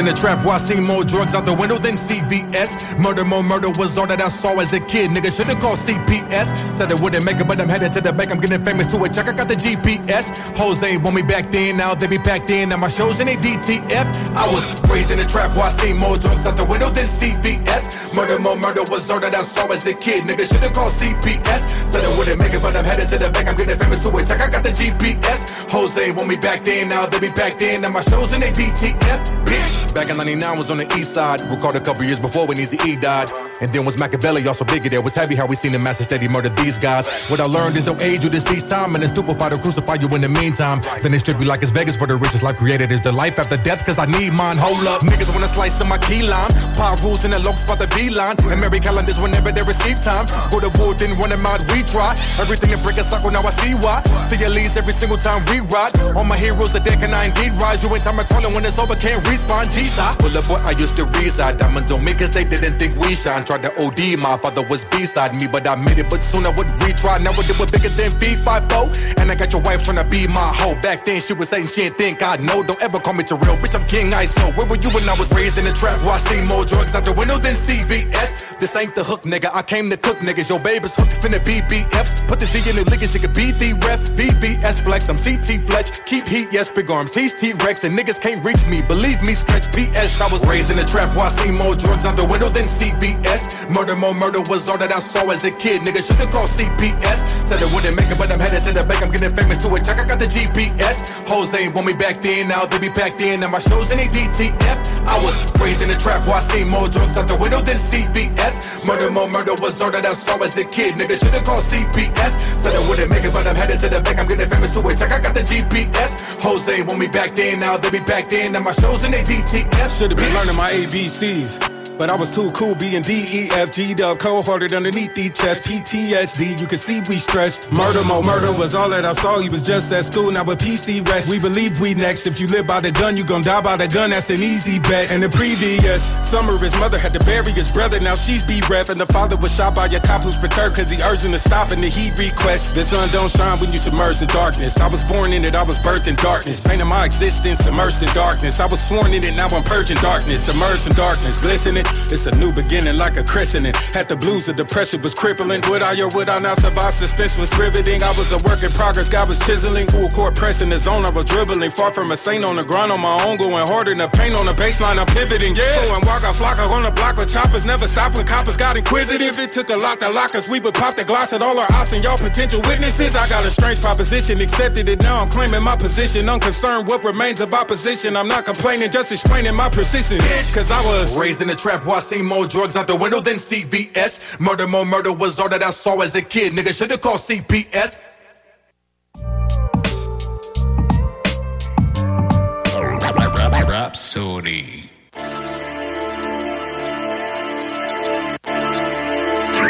[0.07, 2.99] In the trap where I seen more drugs out the window than CVS.
[2.99, 5.11] Murder, more murder was all that I saw as a kid.
[5.11, 6.55] Nigga should've called CPS.
[6.66, 8.31] Said it wouldn't make it, but I'm headed to the bank.
[8.31, 9.12] I'm getting famous to it.
[9.12, 10.39] Check, I got the GPS.
[10.55, 12.69] Hoes ain't want me back then, now they be packed in.
[12.69, 14.07] Now my shows in a DTF.
[14.37, 17.07] I was raised in the trap where I seen more drugs out the window than
[17.07, 18.15] CVS.
[18.15, 20.24] Murder, more murder was all that I saw as a kid.
[20.24, 21.62] Nigga should've called CPS.
[21.89, 23.49] Said it wouldn't make it, but I'm headed to the bank.
[23.49, 24.27] I'm getting famous to it.
[24.28, 25.51] Check, I got the GPS.
[25.73, 27.83] Hoes ain't want me back then, now they be packed in.
[27.83, 29.20] Now my shows in a DTF.
[29.47, 29.76] Bitch.
[29.94, 31.40] Back in 99 was on the east side.
[31.42, 33.30] Recorded a couple years before when Easy E died.
[33.61, 35.01] And then was Machiavelli also bigger there.
[35.01, 37.09] Was heavy how we seen the master steady murder these guys.
[37.31, 38.95] What I learned is don't age you decease time.
[38.95, 40.81] And then stupefy to crucify you in the meantime.
[41.03, 42.93] Then they strip you like it's Vegas for the richest life created.
[42.93, 43.85] Is the life after death?
[43.85, 44.59] Cause I need mine.
[44.59, 45.03] Hold up.
[45.03, 46.51] Niggas wanna slice in my key line.
[46.77, 48.37] Power rules in the low spot the V line.
[48.45, 50.27] And Mary calendars whenever they receive time.
[50.51, 52.12] Go to war, then run them out, we try.
[52.39, 54.03] Everything to break a cycle, now I see why.
[54.28, 55.99] See your leads every single time we ride.
[56.15, 57.83] All my heroes are dead, can I indeed rise?
[57.83, 59.70] You ain't time calling when it's over, can't respond.
[59.70, 60.16] Jesus.
[60.20, 61.59] Well, up boy, I used to reside.
[61.59, 63.45] Diamonds on me cause they didn't think we shine.
[63.47, 66.10] Tried to OD, my father was beside me, but I made it.
[66.10, 67.23] But soon I would retry.
[67.23, 70.51] Now it was bigger than B5 And I got your wife trying to be my
[70.52, 70.74] hoe.
[70.82, 72.64] Back then she was saying she didn't think I know.
[72.64, 73.78] Don't ever call me to real, bitch.
[73.78, 74.56] I'm King ISO.
[74.56, 76.01] Where were you when I was raised in the trap?
[76.02, 78.59] Where I seen more drugs out the window than CVS.
[78.59, 79.51] This ain't the hook, nigga.
[79.55, 80.48] I came to cook, niggas.
[80.48, 82.27] Your baby's hooked finna BBFs.
[82.27, 84.01] Put this D in the liquor, she could be the ref.
[84.18, 86.05] VVS flex, I'm CT Fletch.
[86.06, 87.14] Keep heat, yes, big arms.
[87.14, 88.81] He's T Rex, and niggas can't reach me.
[88.82, 90.20] Believe me, stretch PS.
[90.20, 92.64] I was raised in the trap where I seen more drugs out the window than
[92.64, 93.35] CVS.
[93.68, 95.82] Murder, more murder was all that I saw as a kid.
[95.82, 97.18] Nigga should've called CPS.
[97.36, 99.02] Said I wouldn't make it, but I'm headed to the bank.
[99.02, 99.84] I'm getting famous to it.
[99.84, 101.08] Check, I got the GPS.
[101.28, 103.40] Hoes ain't want me back then, now they be packed in.
[103.40, 104.78] Now my shows in a DTF.
[105.06, 107.76] I was raised in the trap where I seen more drugs out the window than
[107.76, 108.86] CVS.
[108.86, 110.94] Murder, more murder was all that I saw as a kid.
[110.94, 112.58] Nigga should've called CPS.
[112.58, 114.18] Said I wouldn't make it, but I'm headed to the bank.
[114.18, 114.98] I'm getting famous to it.
[114.98, 116.42] Check, I got the GPS.
[116.42, 118.52] Hoes ain't want me back then, now they be packed in.
[118.52, 119.98] Now my shows in a DTF.
[119.98, 121.76] Should've been learning my ABCs.
[121.98, 125.31] But I was too cool being D, E, F, G, dub, cold hearted underneath the
[125.31, 125.64] chest.
[125.64, 127.73] PTSD, you can see we stressed.
[127.73, 129.40] Murder, mo, murder was all that I saw.
[129.40, 131.31] He was just at school, now with PC rest.
[131.31, 132.27] We believe we next.
[132.27, 134.10] If you live by the gun, you gon' die by the gun.
[134.10, 135.10] That's an easy bet.
[135.10, 137.98] And the previous summer, his mother had to bury his brother.
[137.98, 138.90] Now she's bereft.
[138.90, 141.70] And the father was shot by a cop who's perturbed cause he him to stop
[141.70, 142.74] and the heat request.
[142.74, 144.78] The sun don't shine when you submerged in darkness.
[144.78, 146.66] I was born in it, I was birthed in darkness.
[146.66, 148.60] Painting my existence immersed in darkness.
[148.60, 150.52] I was sworn in it, now I'm purging darkness.
[150.55, 151.85] Immersed in darkness, glistening.
[152.12, 153.74] It's a new beginning like a christening.
[153.92, 155.60] Had the blues, the depression was crippling.
[155.68, 156.94] Would I or would I not survive?
[156.94, 158.02] Suspense was riveting.
[158.02, 159.86] I was a work in progress, God was chiseling.
[159.86, 161.70] Full court pressing the zone, I was dribbling.
[161.70, 164.46] Far from a saint on the grind on my own, going harder than paint on
[164.46, 164.98] the baseline.
[164.98, 165.54] I'm pivoting.
[165.56, 167.64] Yeah, and walk a flocker on the block with choppers.
[167.64, 169.38] Never stop when coppers got inquisitive.
[169.38, 170.48] It took a lot to lock us.
[170.48, 173.14] We would pop the gloss at all our ops and y'all potential witnesses.
[173.16, 175.02] I got a strange proposition, accepted it.
[175.02, 176.28] Now I'm claiming my position.
[176.28, 178.16] Unconcerned what remains of opposition.
[178.16, 180.22] I'm not complaining, just explaining my persistence.
[180.54, 183.20] Cause I was raised in the trap that I seen more drugs out the window
[183.20, 184.40] than CVS.
[184.40, 186.53] Murder more murder was all that I saw as a kid.
[186.53, 187.98] Nigga should've called CPS.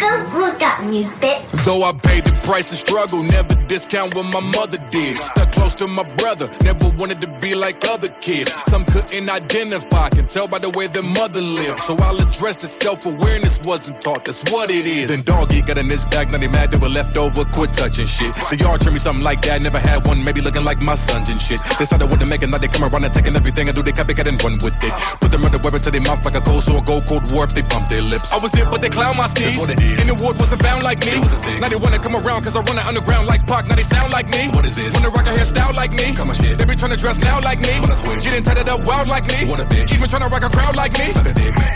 [0.01, 1.65] Don't look at me, bitch.
[1.65, 5.19] Though I paid the price of struggle, never discount what my mother did.
[5.19, 8.53] Stuck close to my brother, never wanted to be like other kids.
[8.71, 11.81] Some couldn't identify, can tell by the way their mother lived.
[11.81, 15.11] So I'll address the self-awareness wasn't taught, that's what it is.
[15.11, 18.07] Then doggy got in this bag, now they mad they were left over, quit touching
[18.07, 18.33] shit.
[18.49, 21.29] The yard treat me something like that, never had one, maybe looking like my sons
[21.29, 21.59] and shit.
[21.79, 23.93] Decided what to make it, now they come around and taking everything I do, they
[23.93, 24.95] copycat and run with it.
[25.19, 27.55] Put the murder weapon to their mouth like a cold sore, go cold war if
[27.59, 28.33] they bump their lips.
[28.33, 29.59] I was here, but they clown my skis.
[29.59, 31.19] And the ward wasn't found like me.
[31.19, 33.67] Was Now they wanna come around cause I run it underground like Pac.
[33.69, 34.49] Now they sound like me.
[34.53, 34.93] What is this?
[34.95, 36.15] Wanna rock a hairstyle like me.
[36.15, 36.59] Come on, shit.
[36.59, 37.81] They be trying to dress now like me.
[38.23, 39.49] Getting tatted up wild like me.
[39.49, 39.95] What a bitch.
[39.95, 41.09] Even trying to rock a crowd like me.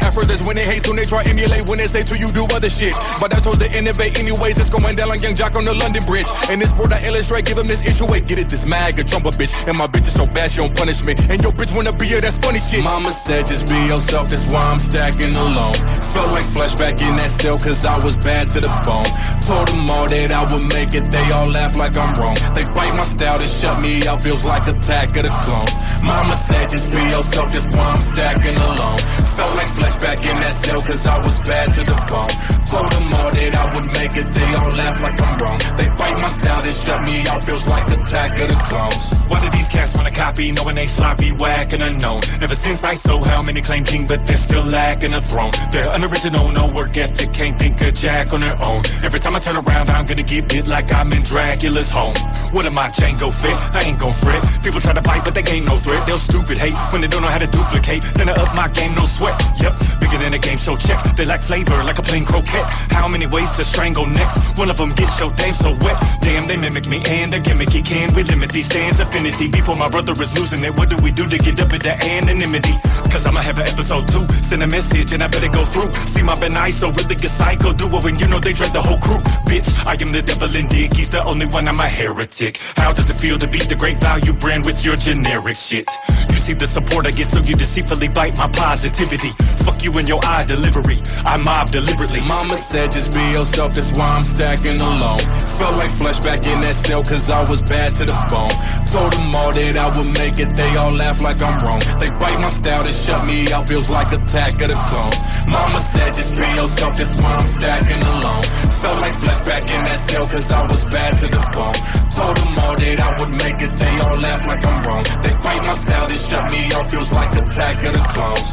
[0.01, 1.69] After this, when they hate, soon they try emulate.
[1.69, 2.95] When they say to you, do other shit.
[3.20, 4.59] But I told to innovate anyways.
[4.59, 6.27] It's going down like Young Jock on the London Bridge.
[6.51, 8.07] And this board I illustrate, give them this issue.
[8.07, 9.53] Wait, get it, this mag a jumper bitch.
[9.69, 11.15] And my bitch is so bad, she don't punish me.
[11.28, 12.82] And your bitch wanna be here, that's funny shit.
[12.82, 15.74] Mama said, just be yourself, that's why I'm stacking alone.
[16.15, 19.07] Felt like flashback in that cell, cause I was bad to the bone.
[19.47, 22.36] Told them all that I would make it, they all laugh like I'm wrong.
[22.55, 25.72] They bite my style, they shut me out, feels like attack of the clones.
[26.02, 28.98] Mama said, just be yourself, that's why I'm stacking alone.
[29.36, 32.35] Felt like flashback in that cell, cause I was bad to the bone.
[32.66, 35.59] Told them all that I would make it, they all laugh like I'm wrong.
[35.77, 39.05] They bite my style, they shut me out, feels like attack of the clones.
[39.28, 42.22] Why do these cats wanna copy, knowing they sloppy, whack, and unknown?
[42.43, 45.52] Ever since I saw how many claim king, but they're still lacking a throne.
[45.72, 48.82] They're unoriginal, no work ethic, can't think of jack on their own.
[49.05, 52.14] Every time I turn around, I'm gonna get bit like I'm in Dracula's home.
[52.52, 53.54] What am I, Django fit?
[53.74, 54.42] I ain't gon' fret.
[54.62, 56.06] People try to fight, but they ain't no threat.
[56.06, 58.02] They'll stupid hate when they don't know how to duplicate.
[58.14, 59.38] Then I up my game, no sweat.
[59.60, 60.98] Yep, bigger than a game show check.
[61.16, 62.66] They lack flavor like a plain croquette.
[62.90, 64.58] How many ways to strangle next?
[64.58, 65.96] One of them gets so damn so wet.
[66.20, 67.84] Damn, they mimic me and they're gimmicky.
[67.84, 70.76] Can we limit these stands affinity before my brother is losing it?
[70.76, 72.74] What do we do to get up into anonymity?
[73.10, 74.26] Cause I'ma have an episode two.
[74.42, 75.94] Send a message and I better go through.
[75.94, 77.72] See my Ben I so really get psycho.
[77.72, 79.18] Do it when you know they dread the whole crew.
[79.46, 80.94] Bitch, I am the devil in dick.
[80.94, 82.59] He's the only one I'm a heretic.
[82.77, 85.89] How does it feel to be the great value brand with your generic shit?
[86.31, 89.31] You see the support I get, so you deceitfully bite my positivity.
[89.65, 90.98] Fuck you and your eye delivery.
[91.24, 92.20] I mob deliberately.
[92.20, 95.20] Mama said just be yourself, that's why I'm stacking alone.
[95.59, 98.55] Felt like flashback in that cell, cause I was bad to the bone.
[98.93, 101.81] Told them all that I would make it, they all laugh like I'm wrong.
[102.01, 105.19] They bite my style, they shut me out, feels like attack of the clones.
[105.47, 108.44] Mama said just be yourself, that's why I'm stacking alone.
[108.81, 111.80] Felt like flashback in that cell, cause I was bad to the bone.
[112.16, 115.05] Told them all that I would make it, they all laugh like I'm wrong.
[115.22, 118.51] They bite my style, they shut me out, feels like attack of the clones.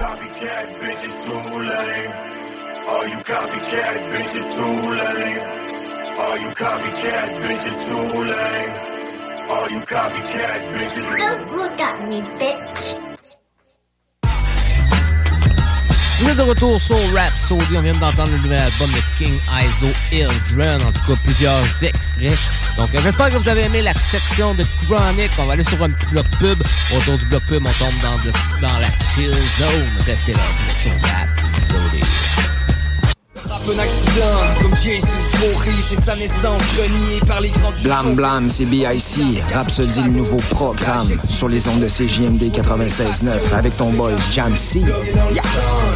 [0.00, 2.12] Copycat bitches too lame.
[2.88, 5.60] All you copycat bitches too lame.
[6.20, 9.00] All you copycat bitches too lame.
[9.50, 11.18] All you copycat bitches.
[11.18, 13.09] Don't look at me, bitch.
[16.20, 17.78] Vous êtes de retour sur Rhapsody.
[17.78, 20.82] On vient d'entendre le nouvel album de King Iso Ildren.
[20.82, 22.38] En tout cas, plusieurs extraits.
[22.76, 25.30] Donc, euh, j'espère que vous avez aimé la section de Chronic.
[25.38, 26.62] On va aller sur un petit bloc pub.
[26.94, 29.88] Autour du bloc pub, on tombe dans, dans la chill zone.
[30.06, 30.40] Restez là,
[30.78, 32.00] sur Rhapsody.
[32.02, 32.19] Frappe
[37.82, 39.42] Blam Blam, c'est BIC.
[39.52, 44.80] Rhapsody, le nouveau programme sur les ondes de CJMD 96.9 avec ton boy Jam C.
[44.80, 45.42] Yeah.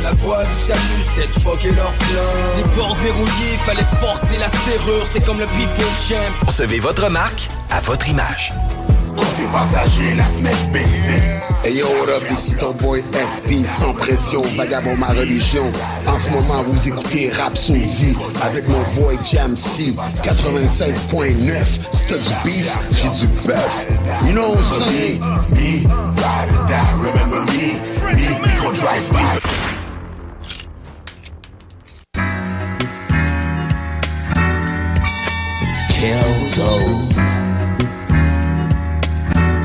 [0.03, 2.57] La voix du salut, c'était de choquer leur plan.
[2.57, 6.47] Les portes verrouillées, fallait forcer la serrure, c'est comme le people champ.
[6.47, 8.53] Recevez votre marque à votre image.
[9.35, 11.23] Côté passager, la fenêtre baissée.
[11.65, 15.73] Hey yo, what up, ici ton boy SP, sans pression, vagabond ma religion.
[16.06, 21.81] En ce moment, vous écoutez Rhapsody avec mon boy Jam C, 96.9.
[21.93, 23.86] C'est du beef, j'ai du bœuf.
[24.27, 25.20] You know what I'm saying?
[25.51, 27.81] Me, ride or die, remember me.
[28.62, 29.55] Gon' drive by.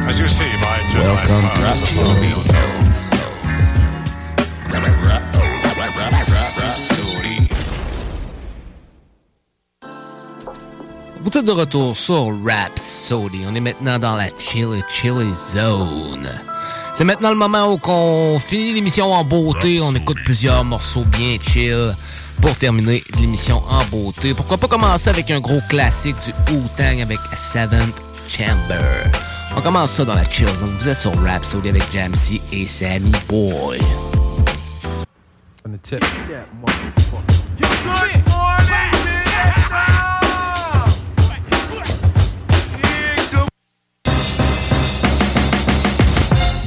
[0.10, 2.42] As you see, my Welcome gentlemen, to
[11.22, 13.42] Vous êtes de retour sur Rhapsody.
[13.48, 16.28] On est maintenant dans la Chili Chili Zone.
[16.96, 19.80] C'est maintenant le moment où on finit l'émission en beauté.
[19.80, 21.94] On écoute plusieurs morceaux bien chill
[22.42, 24.34] pour terminer l'émission en beauté.
[24.34, 29.29] Pourquoi pas commencer avec un gros classique du Wu-Tang avec Seventh Chamber.
[29.56, 30.76] On commence ça dans la chill zone.
[30.80, 33.80] Vous êtes sur Rapsodie avec Jam'C et Sammy Boy.
[35.66, 36.04] On the tip.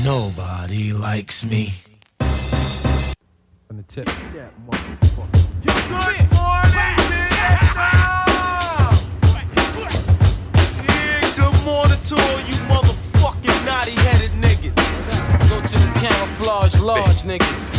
[0.04, 1.72] Nobody likes me.
[3.70, 4.08] On the tip.
[4.34, 4.48] Yeah,
[5.64, 6.32] Good morning
[11.62, 14.74] to all you motherfucking naughty headed niggas.
[15.48, 17.70] Go to the camouflage large niggas.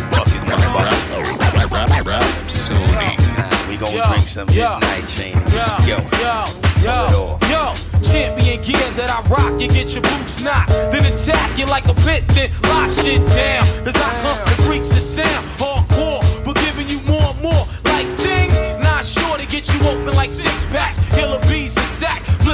[3.68, 5.36] We gon' drink some midnight chain.
[5.52, 6.44] Yo, Yo, yo,
[6.82, 7.74] yo, yo,
[8.04, 10.70] champion gear that I rock, you get your boots knocked.
[10.70, 13.66] Then attack you like a pit, then lock shit down.
[13.84, 17.66] Cause I hunt the freaks the sound, hardcore, but giving you more and more.
[17.92, 18.50] Like ding,
[18.80, 21.00] not sure to get you open like six packs.
[21.14, 21.83] Killer bees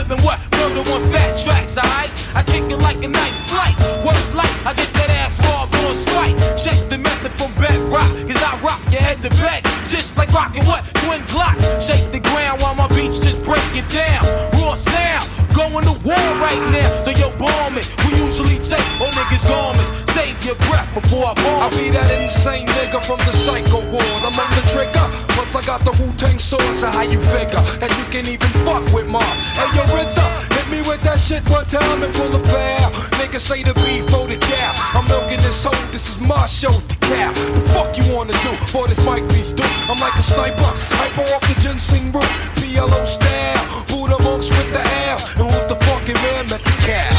[0.05, 0.39] flipping what?
[0.53, 2.09] Murder one fat tracks, alright?
[2.35, 3.75] I kick it like a night flight.
[4.05, 6.37] Work light, I get that ass raw, on spike.
[6.57, 9.63] Check the method from bedrock, cause I rock your head to bed.
[9.89, 10.83] Just like rocking what?
[11.03, 11.81] Twin Glocks.
[11.81, 14.23] Shake the ground while my beats just break it down.
[14.61, 17.03] Raw sound, going to war right now.
[17.03, 17.87] So yo, bomb it.
[18.05, 19.91] We usually take all niggas' garments.
[20.13, 21.63] Save your breath before I bomb.
[21.63, 24.21] I'll be that insane nigga from the psycho ward.
[24.23, 25.05] I'm on the trigger.
[25.33, 28.83] Plus I got the Wu-Tang sword, so how you figure that you can even fuck
[28.93, 29.23] with mom?
[29.55, 32.91] Hey, yo, RZA, hit me with that shit one time and pull a foul.
[33.17, 34.71] Niggas say the beef for the cow.
[34.93, 36.75] I'm milking this hoe, this is my show
[37.09, 37.33] cow.
[37.33, 39.65] The fuck you wanna do for this mic piece, dude?
[39.89, 40.71] I'm like a sniper,
[41.01, 42.29] hyper off the ginseng root.
[42.57, 45.17] PLO style, Buddha monks with the L.
[45.41, 47.09] And who's the fucking man met the cow?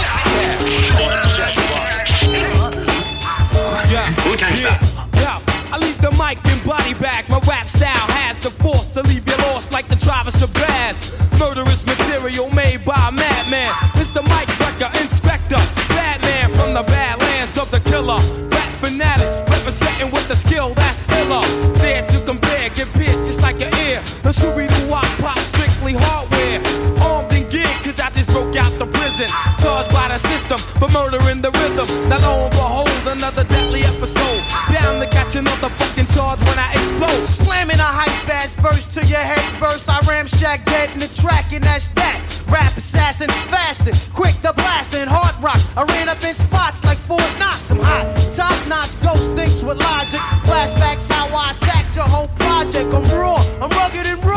[3.91, 4.07] Yeah,
[4.39, 4.79] yeah,
[5.15, 5.41] yeah.
[5.73, 7.29] I leave the mic in body bags.
[7.29, 11.11] My rap style has the force to leave you lost like the Travis of Bass.
[11.39, 13.73] Murderous material made by a madman.
[29.21, 29.37] Prison.
[29.59, 31.87] Charged by the system for murdering the rhythm.
[32.09, 34.43] Now lo and behold, another deadly episode.
[34.73, 37.27] Bound to catch another fucking charge when I explode.
[37.27, 39.89] Slamming a hype ass verse to your head first.
[39.89, 42.19] I ramshack dead in the track, and that's that.
[42.49, 45.61] Rap assassin, fasting, quick to blasting, hard rock.
[45.77, 47.71] I ran up in spots like Fort Knox.
[47.71, 50.21] I'm hot, top notch, ghost thinks with logic.
[50.49, 52.93] Flashbacks how I attacked your whole project.
[52.93, 54.30] I'm raw, I'm rugged and raw.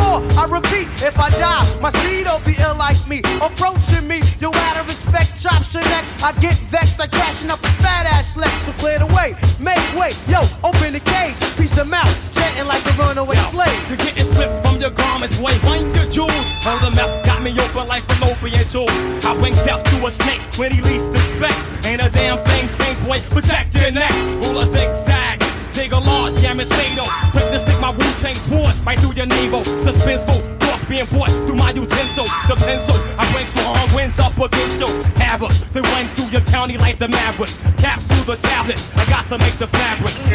[0.43, 3.23] I repeat, if I die, my seed will be ill like me.
[3.39, 6.03] Approaching me, you out of respect, chops your neck.
[6.19, 8.67] I get vexed like crashing up a fat ass Lex.
[8.67, 12.83] So clear the way, make way, yo, open the cage, piece of mouth, chanting like
[12.83, 13.71] a runaway slave.
[13.87, 16.45] You're getting stripped from your garments, boy, wind your jewels.
[16.67, 19.23] All the mess got me open like fallopian tubes.
[19.23, 21.55] I wink death to a snake when he least expect.
[21.87, 24.11] Ain't a damn thing, tank boy, protect your neck.
[24.43, 25.39] Rule a zigzag.
[25.71, 27.07] Zig a large, jam is fatal.
[27.53, 29.61] To stick my Wu-Tang sword right through your navel.
[29.61, 32.25] Suspenseful, thoughts being brought through my utensil.
[32.49, 34.87] The pencil, I bring strong winds up against you.
[35.21, 37.51] Havoc, they run through your county like the Maverick.
[37.77, 40.29] Capsule the tablets, I got to make the fabrics.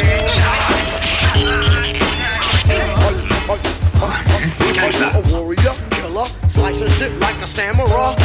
[5.10, 8.17] A warrior, killer, slicing shit like a samurai.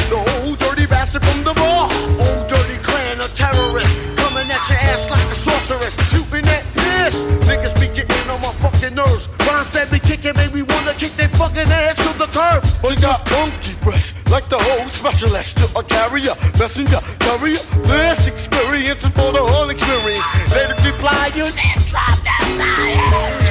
[12.83, 15.57] We got monkey breath, like the whole specialist.
[15.57, 17.63] To a carrier, messenger, carrier.
[17.87, 20.19] This experience is for the whole experience.
[20.51, 23.42] Let it reply, you then drop that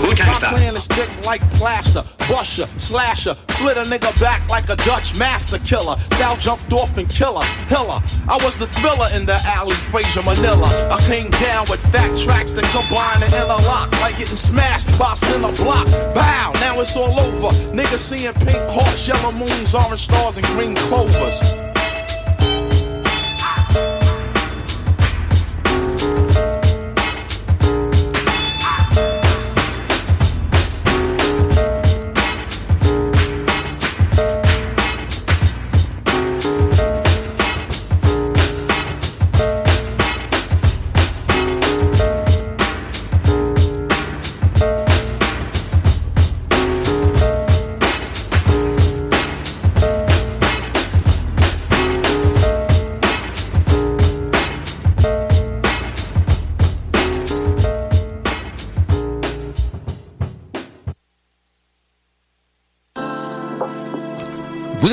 [0.00, 5.14] My plan is thick like plaster, busher, slasher, slit a nigga back like a Dutch
[5.14, 5.96] master killer.
[6.10, 8.00] Thou jumped off and killer, hiller.
[8.28, 10.68] I was the thriller in the alley, Frazier Manila.
[10.90, 15.16] I came down with fat tracks that combine and interlock, like getting smashed by a
[15.16, 15.86] center block.
[16.14, 17.54] Bow, now it's all over.
[17.74, 21.40] Niggas seeing pink hearts, yellow moons, orange stars, and green clovers.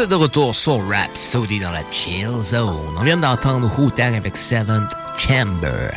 [0.05, 2.95] êtes de retour sur rap, Rhapsody dans la Chill Zone.
[2.99, 5.89] On vient d'entendre Hooter avec Seventh Chamber.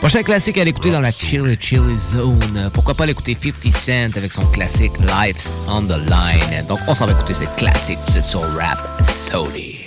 [0.00, 1.82] Prochain classique à l'écouter dans la Chill Chill
[2.12, 2.70] Zone.
[2.72, 6.64] Pourquoi pas l'écouter 50 Cent avec son classique Life's on the Line.
[6.68, 7.98] Donc on s'en va écouter cette classique.
[8.08, 9.80] Vous êtes sur Rhapsody.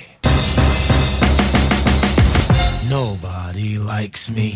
[2.89, 4.53] Nobody likes me.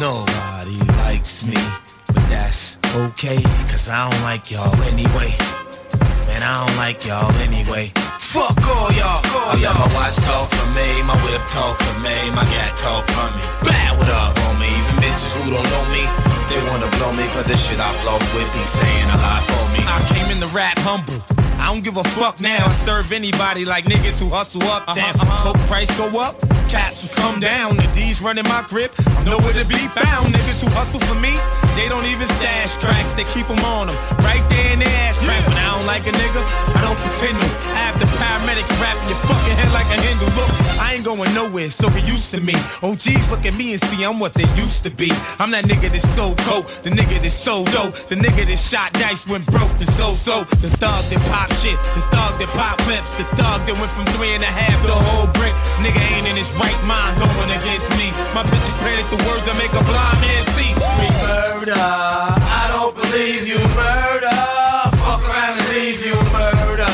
[0.00, 0.78] Nobody
[1.08, 1.83] likes me.
[2.34, 2.82] That's
[3.14, 3.38] okay,
[3.70, 5.30] cause I don't like y'all anyway.
[6.26, 7.94] Man, I don't like y'all anyway.
[8.18, 9.22] Fuck all y'all.
[9.38, 12.74] All I let my watch talk for me, my whip talk for me, my gat
[12.74, 13.38] talk for me.
[13.62, 14.66] Bad what up on me?
[14.66, 16.02] Even bitches who don't know me,
[16.50, 19.64] they wanna blow me, cause this shit I floss with be saying a lot for
[19.70, 19.86] me.
[19.86, 21.22] I came in the rap humble.
[21.62, 22.66] I don't give a fuck now.
[22.66, 24.82] I serve anybody like niggas who hustle up.
[24.90, 25.54] Uh-huh, Damn, uh-huh.
[25.54, 26.34] coke price go up,
[26.74, 27.76] caps will come down.
[27.76, 30.34] The D's running my grip, I'm nowhere to be found.
[30.34, 31.34] Niggas who hustle for me,
[31.78, 33.14] they don't even stash tracks.
[33.14, 33.96] They keep them on them,
[34.26, 35.38] right there in their ass crack.
[35.46, 36.42] When I don't like a nigga,
[36.74, 37.48] I don't pretend to.
[37.78, 40.26] I have the paramedics wrapping your fucking head like a Hindu.
[40.34, 40.50] Look,
[40.82, 42.54] I ain't going nowhere, so get used to me.
[42.82, 45.10] OGs look at me and see I'm what they used to be.
[45.38, 48.92] I'm that nigga that's so cold, the nigga that's so dope, the nigga that shot
[48.94, 50.42] dice when broke and so so.
[50.58, 54.06] The thug that pop shit, the thug that pop lips, the thug that went from
[54.18, 55.54] three and a half to a whole brick.
[55.84, 58.12] Nigga ain't in his right mind going against me.
[58.36, 60.72] My bitches planted the words that make a blind man see.
[60.76, 64.38] Scream murder, I don't believe you murder.
[65.02, 66.92] Fuck around and leave you murder.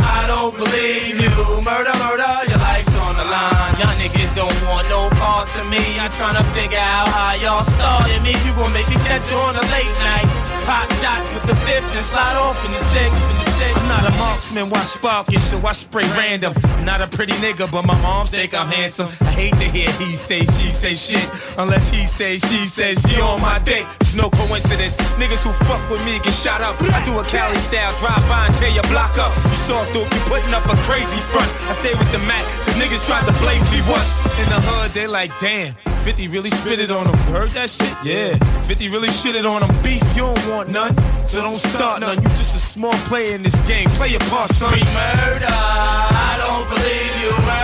[0.00, 1.30] I don't believe you
[1.62, 2.32] murder, murder.
[2.48, 3.72] Your life's on the line.
[3.80, 5.82] Y'all niggas don't want no parts of me.
[5.98, 8.32] I'm trying to figure out how y'all started me.
[8.44, 10.28] You gon' make me catch you on a late night.
[10.64, 13.53] Pop shots with the fifth and slide off in the sixth.
[13.62, 16.52] I'm not a marksman, why sparking, so I spray random.
[16.64, 19.08] I'm not a pretty nigga, but my moms think I'm handsome.
[19.20, 21.28] I hate to hear he say, she say shit.
[21.58, 23.86] Unless he say, she says she on my dick.
[24.00, 24.96] It's no coincidence.
[25.20, 26.80] Niggas who fuck with me get shot up.
[26.80, 29.32] I do a Cali style drive by and tear your block up.
[29.44, 31.50] You saw through, you putting up a crazy front.
[31.68, 34.08] I stay with the Mac, cause niggas tried to blaze me once.
[34.38, 35.74] In the hood, they like, damn.
[36.04, 37.16] 50 really spit it on him.
[37.32, 37.96] Heard that shit?
[38.04, 38.36] Yeah.
[38.68, 39.82] 50 really shitted on him.
[39.82, 40.94] Beef, you don't want none.
[41.24, 42.16] So don't start none.
[42.16, 43.88] You just a small player in this game.
[43.90, 44.70] Play your part, son.
[44.72, 45.46] Murder.
[45.46, 47.63] I don't believe you murder.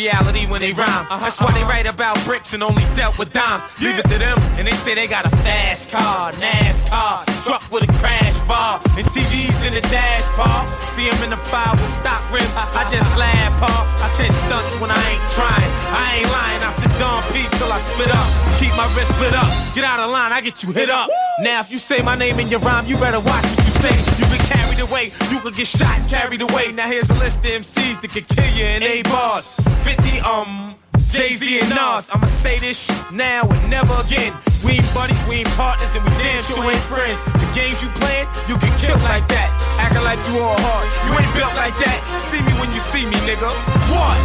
[0.00, 1.04] Reality when they rhyme.
[1.12, 1.20] Uh-huh.
[1.20, 1.76] That's why they uh-huh.
[1.76, 3.68] write about bricks and only dealt with dimes.
[3.84, 7.84] Leave it to them, and they say they got a fast car, NASCAR, truck with
[7.84, 10.64] a crash bar, and TVs in the dash bar.
[10.96, 12.48] See them in the fire with stock rims.
[12.56, 13.84] I just laugh, Paul.
[14.00, 15.70] I catch stunts when I ain't trying.
[15.92, 16.62] I ain't lying.
[16.64, 18.28] I sip Don P till I spit up.
[18.56, 19.52] Keep my wrist split up.
[19.76, 21.08] Get out of line, I get you hit up.
[21.40, 23.94] Now, if you say my name in your rhyme, you better watch what you say.
[24.16, 26.72] You get carried away, you could get shot carried away.
[26.72, 29.69] Now here's a list of MCs that could kill you in A bars.
[29.84, 30.70] 50 um.
[31.10, 34.30] Jay-Z and Nas, I'ma say this shit now and never again.
[34.62, 37.18] We ain't buddies, we ain't partners, and we damn sure ain't friends.
[37.34, 39.50] The games you playing, you can kill like that.
[39.82, 41.98] Acting like you all hard, you ain't built like that.
[42.30, 43.50] See me when you see me, nigga.
[43.90, 44.18] What?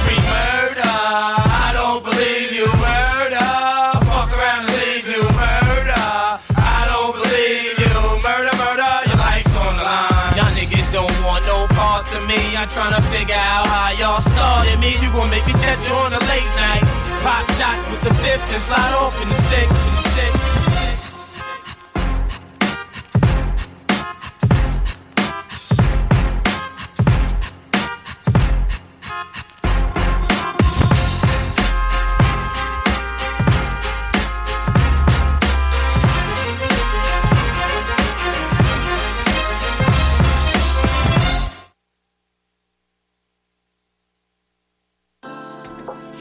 [0.00, 2.43] Scream murder, I don't believe
[12.90, 14.92] trying to figure out how y'all started me.
[15.00, 16.84] You gon' make me catch you on a late night.
[17.24, 19.72] Pop shots with the fifth and slide off in the sixth.
[19.72, 20.33] In the sixth.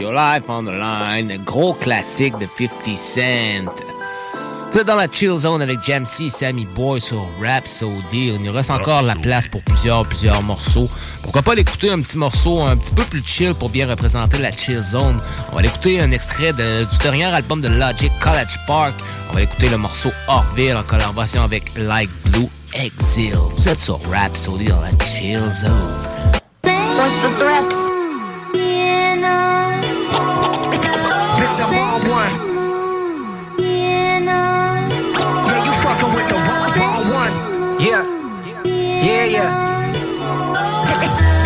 [0.04, 3.72] Your Life on the Line, gros classique de 50 Cent.
[4.74, 8.36] Vous êtes dans la chill zone avec Jamsey et Sammy Boy sur Rhapsody.
[8.38, 10.90] On y reste encore la place pour plusieurs, plusieurs morceaux.
[11.22, 14.52] Pourquoi pas l'écouter un petit morceau un petit peu plus chill pour bien représenter la
[14.52, 15.22] chill zone.
[15.54, 18.96] On va l'écouter un extrait de- du dernier album de Logic, College Park.
[19.30, 23.36] On va écouter le morceau Orville en collaboration avec Like Blue Exile.
[23.56, 25.94] Vous êtes sur Rhapsody dans la chill zone.
[26.66, 27.93] What's the threat?
[31.64, 32.34] I'm all one.
[33.58, 34.20] Yeah,
[35.64, 37.34] you fucking with the wrong, one.
[37.80, 38.04] Yeah.
[38.66, 39.50] Yeah, yeah.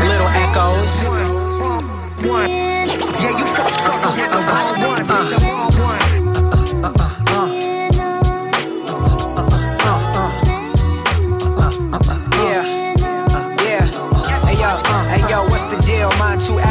[0.10, 1.06] Little echoes.
[2.28, 2.50] One.
[2.50, 5.06] Yeah, you fucking with the wrong one.
[5.46, 6.07] All one.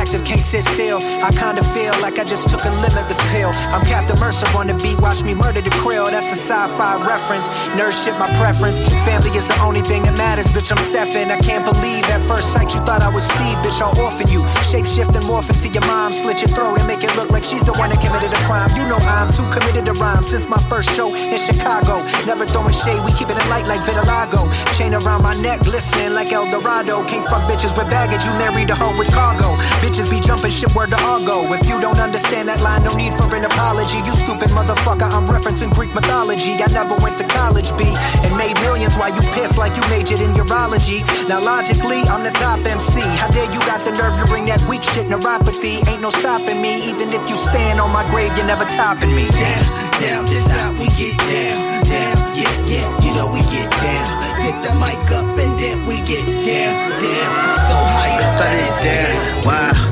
[0.06, 0.98] Active, can't sit still.
[1.22, 3.50] I kinda feel like I just took a limitless pill.
[3.74, 6.06] I'm Captain Mercer on the beat, watch me murder the krill.
[6.10, 7.48] That's a sci-fi reference.
[7.76, 8.80] Nerd shit, my preference.
[9.04, 10.70] Family is the only thing that matters, bitch.
[10.70, 11.30] I'm Steffin.
[11.30, 14.46] I can't believe at first sight you thought I was Steve, bitch, I'll orphan you.
[14.70, 17.44] Shape shift and morph into your mom, slit your throat and make it look like
[17.44, 18.70] she's the one that committed a crime.
[18.76, 22.04] You know I'm too committed to rhyme since my first show in Chicago.
[22.26, 24.46] Never throwing shade, we keeping it in light like vitiligo.
[24.78, 27.04] Chain around my neck, glistening like El Dorado.
[27.06, 29.56] Can't fuck bitches with baggage, you married a hoe with cargo.
[29.96, 31.48] Bitches be jumping ship where the go.
[31.56, 33.96] If you don't understand that line, no need for an apology.
[34.04, 36.52] You stupid motherfucker, I'm referencing Greek mythology.
[36.60, 40.20] I never went to college, B, and made millions while you pissed like you majored
[40.20, 41.00] in urology.
[41.32, 43.00] Now logically, I'm the top MC.
[43.16, 45.80] How dare you got the nerve to bring that weak shit neuropathy?
[45.88, 49.32] Ain't no stopping me, even if you stand on my grave, you're never topping me.
[49.32, 49.64] Down,
[49.96, 51.56] down, this how we get down,
[51.88, 54.12] down, yeah, yeah, you know we get down.
[54.44, 57.32] Pick the mic up and then we get down, down.
[57.64, 59.36] So high up that is down.
[59.46, 59.85] Shit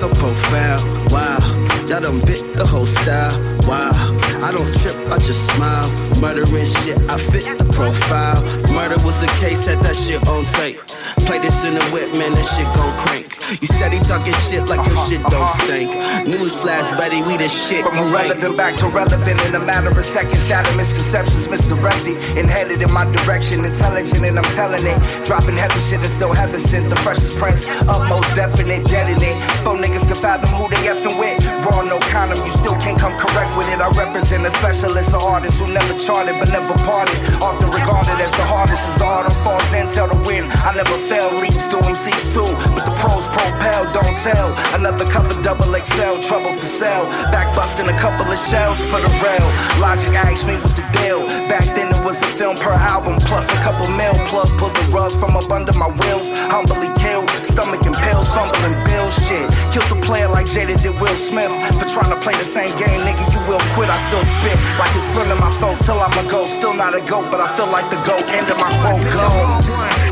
[0.00, 0.80] so profound.
[1.12, 1.38] Wow,
[1.86, 3.36] y'all done bit the whole style.
[3.68, 3.92] Wow,
[4.40, 5.90] I don't trip, I just smile.
[6.22, 8.40] Murdering shit, I fit the profile.
[8.72, 10.80] Murder was the case, had that shit on tape.
[11.28, 13.40] Play this in the whip, man, that shit gon' crank.
[13.50, 15.66] You steady talking shit like your shit don't uh-huh, uh-huh.
[15.66, 15.90] stink.
[16.22, 17.82] Newsflash, buddy, we the shit.
[17.82, 20.46] From irrelevant back to relevant in a matter of seconds.
[20.46, 23.66] Shatter misconceptions misdirected and headed in my direction.
[23.66, 24.94] Intelligent and I'm telling it.
[25.26, 26.90] Dropping heavy shit is still heaven sent.
[26.90, 29.42] The freshest prince, utmost definite, detonate.
[29.66, 29.79] Four
[33.80, 37.16] I represent a specialist, an artist who never charted but never parted.
[37.40, 39.88] Often regarded as the hardest as the autumn falls in.
[39.88, 41.32] Tell the wind, I never fail.
[41.40, 42.44] Leads to MCs too,
[42.76, 44.52] but the pros propel, don't tell.
[44.76, 47.08] Another cover double XL, trouble for sale.
[47.32, 49.48] Back busting a couple of shells for the rail.
[49.80, 51.24] Logic asked me what the deal.
[51.48, 51.69] Back
[52.56, 54.12] film per album plus a couple mil.
[54.26, 56.30] plus pull the rug from up under my wheels.
[56.50, 59.14] Humbly killed, stomach and pills, fumbling bills.
[59.26, 62.70] Shit, killed the player like Jada did Will Smith for trying to play the same
[62.76, 63.24] game, nigga.
[63.32, 63.88] You will quit.
[63.90, 66.46] I still spit like it's filling my throat till I'm a go.
[66.46, 68.24] Still not a goat, but I feel like the goat.
[68.28, 69.02] End of my quote.
[69.12, 70.09] Go.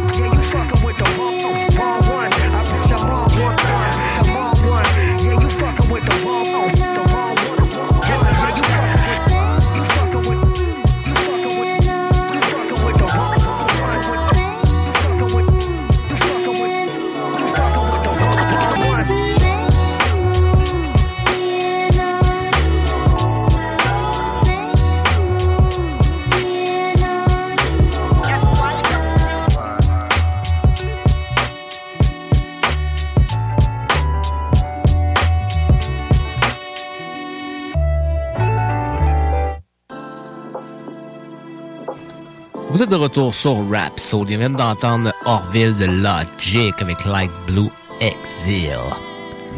[42.88, 47.68] Êtes de retour sur Rap On vient d'entendre Orville de Logic avec Light Blue
[48.00, 48.78] Exile.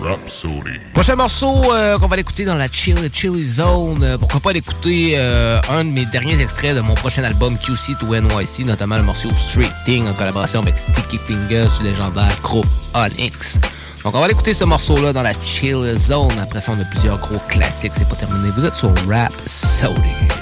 [0.02, 0.80] Rhapsody.
[0.94, 4.02] Prochain morceau euh, qu'on va l'écouter dans la Chill Chilly Zone.
[4.02, 7.94] Euh, pourquoi pas l'écouter euh, un de mes derniers extraits de mon prochain album QC
[8.00, 12.66] to NYC, notamment le morceau Straight Thing en collaboration avec Sticky Fingers du légendaire groupe
[12.94, 13.58] Onyx.
[14.02, 16.38] Donc on va l'écouter ce morceau-là dans la Chill Zone.
[16.40, 17.92] Après ça, on a plusieurs gros classiques.
[17.94, 18.48] C'est pas terminé.
[18.56, 20.39] Vous êtes sur Rap Sody.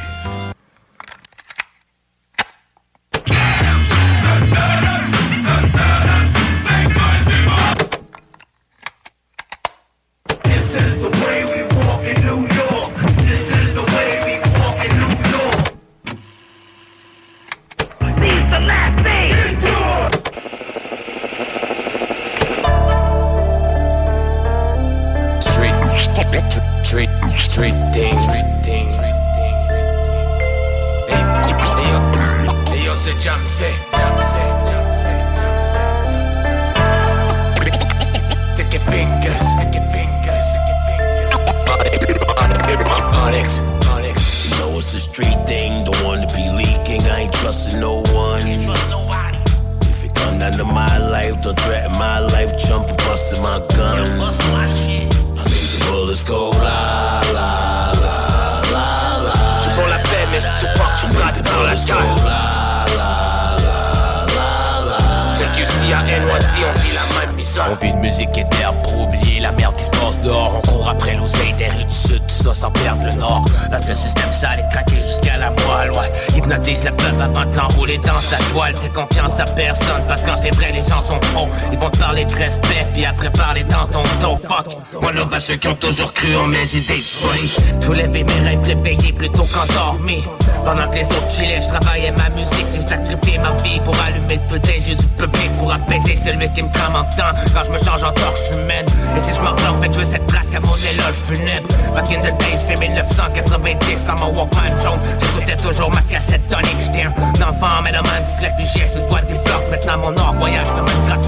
[97.16, 97.32] Temps.
[97.54, 98.86] Quand je me change en torche humaine.
[99.16, 101.68] Et si je m'endors, fait que je veux cette traque à mon éloge funèbre.
[101.94, 105.00] Back in the days, fait 1990 dans mon Walkman jaune.
[105.20, 106.76] J'écoutais toujours ma cassette tonique.
[106.80, 109.70] J'étais un enfant, mais le man dyslexique, sur le doigt des blocs.
[109.70, 111.18] Maintenant mon or voyage comme un crack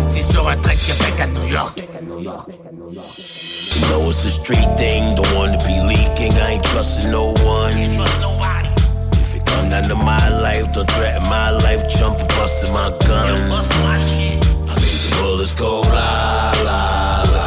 [2.21, 7.73] You know it's a street thing, don't wanna be leaking, I ain't trusting no one.
[9.13, 12.91] If it come down to my life, don't threaten my life, jump and busting my
[13.07, 13.90] gun.
[15.11, 16.81] Bullets go la la
[17.35, 17.47] la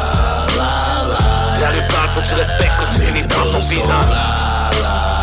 [0.58, 0.72] la
[1.08, 1.60] la.
[1.60, 4.02] La rue parle, faut que tu respectes que tu finis dans son visant.
[4.02, 5.13] C'est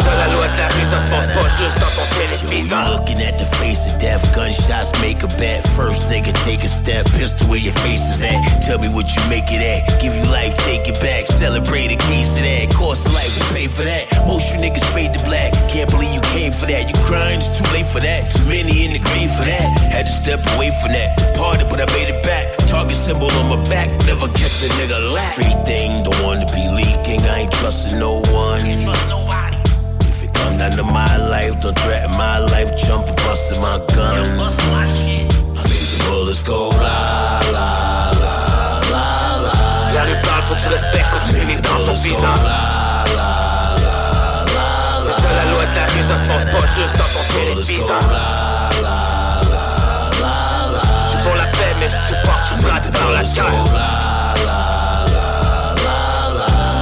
[0.00, 2.88] ça la loi de la vie, ça se passe pas juste dans ton téléviseur.
[2.88, 5.66] You looking at the face of death, gunshots make a bet.
[5.76, 8.40] First nigga take a step, pistol where your face is at.
[8.64, 10.00] Tell me what you make it at.
[10.00, 11.26] Give you life, take it back.
[11.26, 12.74] Celebrate a case of that.
[12.74, 14.06] Cost of life, we pay for that.
[14.26, 15.52] Most you niggas fade to black.
[15.68, 16.88] Can't believe you came for that.
[16.88, 18.30] You crying, it's too late for that.
[18.30, 19.78] Too many in the grave for that.
[19.92, 21.36] Had to step away from that.
[21.36, 22.56] Parted, but I made it back.
[22.68, 25.34] Target symbol on my back, never catch a nigga lack.
[25.34, 27.20] Street thing, don't wanna be leaking.
[27.26, 29.19] I ain't trusting no one.
[30.60, 32.76] Down to my life, don't threaten my life.
[32.76, 34.26] Jump busting my gun.
[34.28, 34.52] I
[35.08, 38.34] make the bullets go la la la
[38.92, 39.04] la
[39.40, 40.04] la.
[40.04, 42.36] La faut que tu respectes que tu finis dans son visant.
[45.02, 48.02] C'est ça la loi de la vie, ça se passe pas juste dans ton téléviseur.
[51.06, 53.64] J'suis pour la paix, mais si tu pars, tu brates dans la gueule.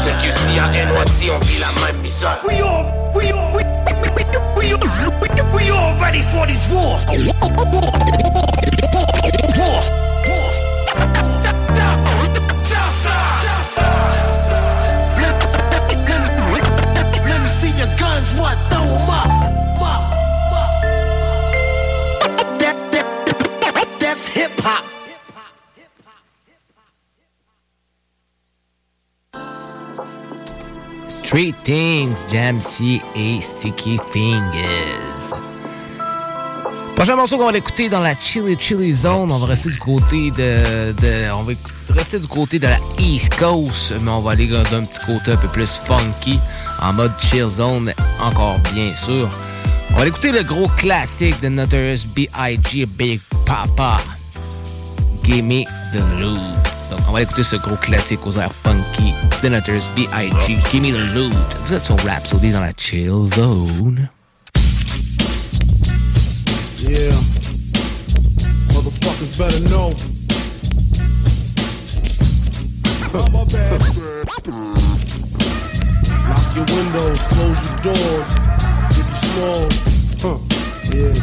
[0.02, 2.40] Fait que si à NYC, on vit la même misère.
[2.46, 4.24] We all, we all, we, we, we,
[4.56, 4.74] we,
[5.20, 7.04] we, we all ready for these wars.
[7.06, 7.34] Wars.
[10.26, 10.56] Wars.
[17.28, 18.56] Let me see your guns, what?
[18.70, 19.37] Throw 'em up.
[31.28, 35.36] Street Things, Jam C et Sticky Fingers.
[36.96, 40.30] Prochain morceau qu'on va l'écouter dans la Chili Chili Zone, on va rester du côté
[40.30, 41.52] de, on va
[41.90, 45.32] rester du côté de la East Coast, mais on va aller dans un petit côté
[45.32, 46.40] un peu plus funky,
[46.80, 47.92] en mode chill zone,
[48.22, 49.28] encore bien sûr.
[49.92, 52.86] On va écouter le gros classique de Notorious B.I.G.
[52.86, 53.98] Big Papa.
[55.24, 56.77] Gimme the Loot.
[56.90, 59.12] Donc, on va écouter ce gros classique aux airs funky
[59.42, 60.58] Notorious B.I.G.
[60.70, 61.32] Gimme the Loot.
[61.64, 64.08] Vous êtes sur Rapsodie dans la chill zone.
[66.78, 67.12] Yeah.
[68.72, 69.92] Motherfuckers better know.
[76.28, 78.30] Lock your windows, close your doors.
[78.94, 79.68] Get you small.
[80.20, 80.38] Huh.
[80.94, 81.14] Yeah.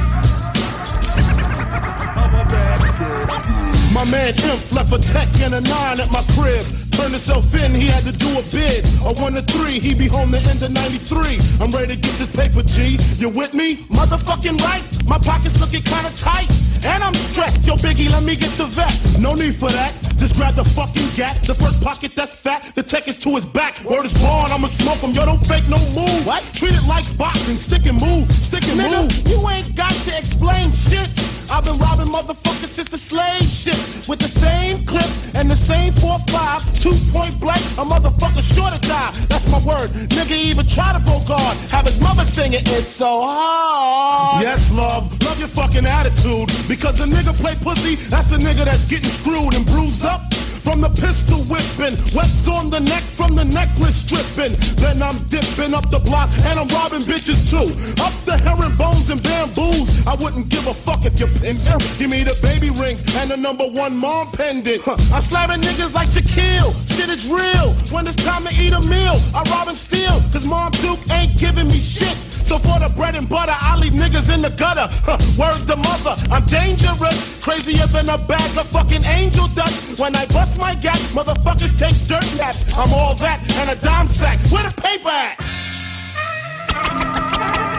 [3.95, 6.65] My man Imp left a tech and a nine at my crib.
[6.91, 8.83] Turned himself in, he had to do a bid.
[9.07, 11.39] A one to three, he be home the end of 93.
[11.61, 12.99] I'm ready to get this paper, G.
[13.15, 13.87] You with me?
[13.87, 14.83] Motherfucking right.
[15.07, 16.51] My pockets looking kinda tight.
[16.83, 17.65] And I'm stressed.
[17.65, 19.17] Yo, Biggie, let me get the vest.
[19.17, 19.93] No need for that.
[20.17, 21.41] Just grab the fucking gat.
[21.43, 22.75] The first pocket that's fat.
[22.75, 23.79] The tech is to his back.
[23.85, 25.11] Word is born, I'ma smoke him.
[25.11, 26.27] Yo, don't fake no move.
[26.27, 26.43] What?
[26.53, 27.55] Treat it like boxing.
[27.55, 28.29] Stick and move.
[28.29, 29.27] Stick and Nigga, move.
[29.31, 31.07] you ain't got to explain shit.
[31.49, 33.77] I've been robbing motherfuckers since the slave ship
[34.07, 38.79] With the same clip and the same 4-5, two point blank, a motherfucker sure to
[38.87, 39.11] die.
[39.27, 39.89] That's my word.
[40.15, 41.57] Nigga even try to go guard.
[41.71, 44.41] Have his mother singing, it's so hard.
[44.41, 45.11] Yes, love.
[45.23, 46.47] Love your fucking attitude.
[46.67, 50.34] Because the nigga play pussy, that's the nigga that's getting screwed and bruised up.
[50.65, 54.57] From the pistol whipping, wets on the neck from the necklace stripping.
[54.81, 57.69] Then I'm dipping up the block and I'm robbing bitches too.
[58.01, 59.87] Up the herringbones and bamboos.
[60.07, 61.57] I wouldn't give a fuck if you pin
[61.99, 64.81] Give me the baby rings and the number one mom pendant.
[64.81, 64.97] Huh.
[65.13, 66.73] I'm slamming niggas like Shaquille.
[66.89, 67.73] Shit is real.
[67.93, 70.19] When it's time to eat a meal, I rob and steal.
[70.33, 72.34] Cause mom Duke ain't giving me shit.
[72.45, 74.85] So for the bread and butter, I leave niggas in the gutter.
[75.01, 77.43] Huh, word to mother, I'm dangerous.
[77.43, 79.99] Crazier than a bag of fucking angel dust.
[79.99, 82.61] When I bust my gap, motherfuckers take dirt naps.
[82.77, 84.37] I'm all that and a dime sack.
[84.51, 85.41] Where the paper at?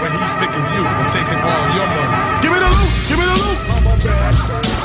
[0.02, 2.42] When he's sticking you and taking all your money.
[2.42, 3.36] Give me the loot, give me the
[4.66, 4.75] loot.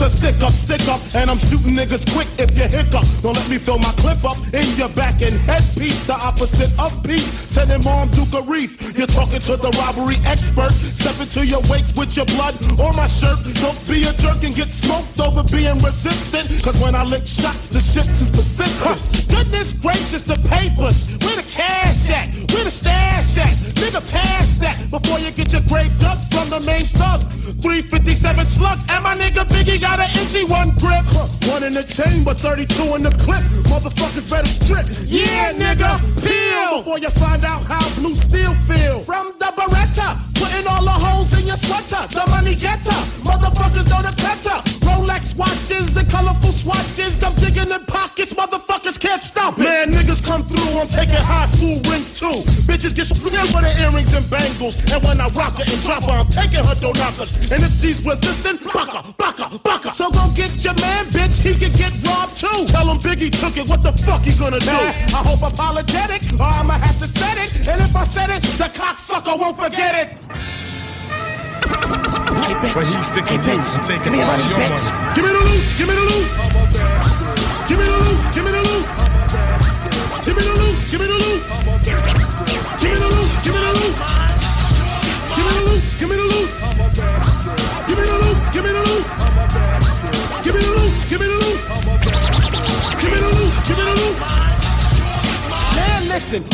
[0.00, 3.04] A stick up stick up, and I'm shooting niggas quick if you hiccup.
[3.22, 6.92] Don't let me throw my clip up in your back and headpiece, the opposite of
[7.04, 7.28] peace.
[7.50, 8.96] Sending on Duke a Reef.
[8.96, 10.72] You're talking to the robbery expert.
[10.72, 13.38] Step into your wake with your blood or my shirt.
[13.60, 16.48] Don't be a jerk and get smoked over being resistant.
[16.62, 19.28] Cause when I lick shots, the shit is persistent.
[19.28, 21.10] Goodness gracious, the papers.
[21.24, 22.28] Where the cash at?
[22.52, 23.52] Where the stash at?
[23.80, 27.26] Nigga, pass that before you get your grave dug from the main thug.
[27.58, 31.02] 357 slug, and my nigga Biggie got an inky one grip.
[31.50, 33.42] One in the chamber, 32 in the clip.
[33.66, 34.86] Motherfuckers better strip.
[35.06, 39.02] Yeah, nigga, peel before you find out how blue steel feel.
[39.04, 42.06] From the Beretta, putting all the holes in your sweater.
[42.14, 44.79] The money getter, motherfuckers know the better.
[45.10, 47.22] Rolex watches and colorful swatches.
[47.22, 49.62] I'm digging in pockets, motherfuckers can't stop it.
[49.62, 52.46] Man, niggas come through, I'm taking high school rings too.
[52.66, 54.76] Bitches get screwed with the earrings and bangles.
[54.92, 57.34] And when I rock her and drop her, I'm taking her door knockers.
[57.50, 59.92] And if she's resistant, baka, baka, baka.
[59.92, 62.66] So go get your man, bitch, he can get robbed too.
[62.66, 64.70] Tell him Biggie took it, what the fuck he gonna do?
[64.70, 67.50] I hope apologetic, or I'ma have to set it.
[67.66, 70.08] And if I said it, the cocksucker won't forget it.
[72.40, 72.74] Hey, bitch.
[72.74, 73.74] But he's sticking hey, bitch.
[73.76, 74.44] and taking all your money.
[75.14, 76.26] Give me the loot, give me the loot.
[77.68, 78.84] Give me the loot, give me the loot.
[80.24, 81.40] Give me the loot, give me the loot.
[82.80, 83.94] Give me the loot, give me the loot.
[85.36, 86.48] Give me the loot, give me the loot.
[87.86, 89.04] Give me the loot, give me the loot.
[90.42, 92.39] Give me the loot, give me the loot.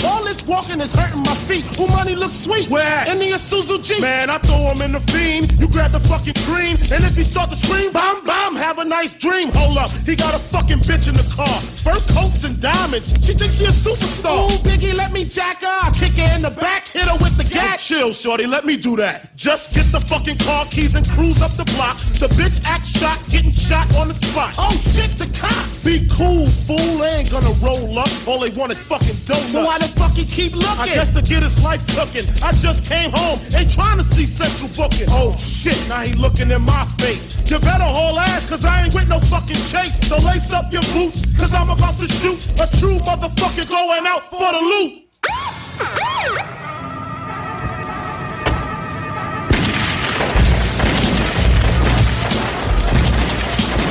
[0.04, 1.64] All this walking is hurting my feet.
[1.76, 2.68] Who money looks sweet?
[2.70, 3.10] Where?
[3.10, 4.00] In the Isuzu G.
[4.00, 5.52] Man, I throw him in the fiend.
[5.60, 8.84] You grab the fucking green, and if he start to scream, bomb, bomb, have a
[8.84, 9.50] nice dream.
[9.52, 11.60] Hold up, he got a fucking bitch in the car.
[11.84, 13.12] First coats and diamonds.
[13.24, 14.48] She thinks she a superstar.
[14.48, 15.78] Ooh, Biggie, let me jack her.
[15.82, 17.86] I kick her in the back, hit her with the gas.
[17.86, 19.36] Chill, shorty, let me do that.
[19.36, 21.98] Just get the fucking car keys and cruise up the block.
[22.16, 24.54] The bitch act shot, getting shot on the spot.
[24.58, 25.84] Oh shit, the cops.
[25.84, 26.98] Be cool, fool.
[26.98, 28.08] They ain't gonna roll up.
[28.26, 29.55] All they want is fucking donuts.
[29.56, 30.68] So why the fuck he keep looking?
[30.68, 32.28] I guess to get his life cooking.
[32.42, 35.06] I just came home, ain't trying to see central booking.
[35.08, 37.40] Oh shit, now he looking in my face.
[37.50, 39.96] You better haul ass, cause I ain't with no fucking chase.
[40.08, 44.28] So lace up your boots, cause I'm about to shoot a true motherfucker going out
[44.28, 44.92] for the loot.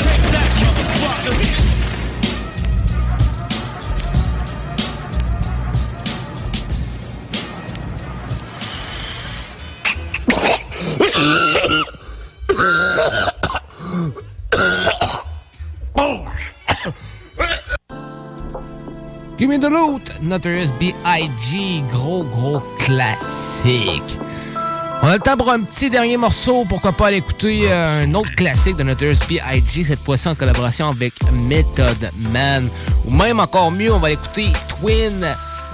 [0.06, 1.75] Take that, motherfuckers.
[19.58, 20.12] The loot!
[20.22, 21.82] Notorious B.I.G.
[21.92, 24.20] Gros, gros classique.
[25.02, 26.66] On a pour un petit dernier morceau.
[26.68, 29.86] Pourquoi pas aller écouter euh, un autre classique de Notorious B.I.G.
[29.86, 32.68] Cette fois-ci en collaboration avec Method Man.
[33.06, 35.26] Ou même encore mieux, on va écouter Twin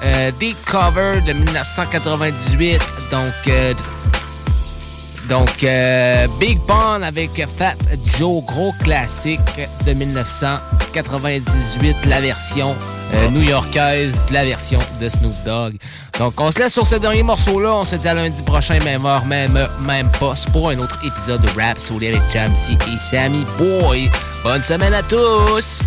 [0.03, 0.31] euh,
[0.65, 2.79] Cover de 1998.
[3.11, 3.73] Donc, euh,
[5.27, 7.77] donc, euh, Big Pun avec Fat
[8.17, 9.39] Joe, gros classique
[9.85, 12.75] de 1998, la version
[13.13, 15.75] euh, new-yorkaise de la version de Snoop Dogg.
[16.19, 17.73] Donc, on se laisse sur ce dernier morceau-là.
[17.73, 21.41] On se dit à lundi prochain, même heure, même, même poste, pour un autre épisode
[21.41, 24.09] de Rap Soul avec Jamsey et Sammy Boy.
[24.43, 25.81] Bonne semaine à tous!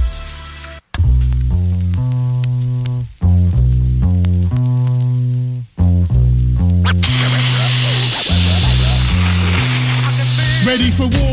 [10.65, 11.24] Ready for war,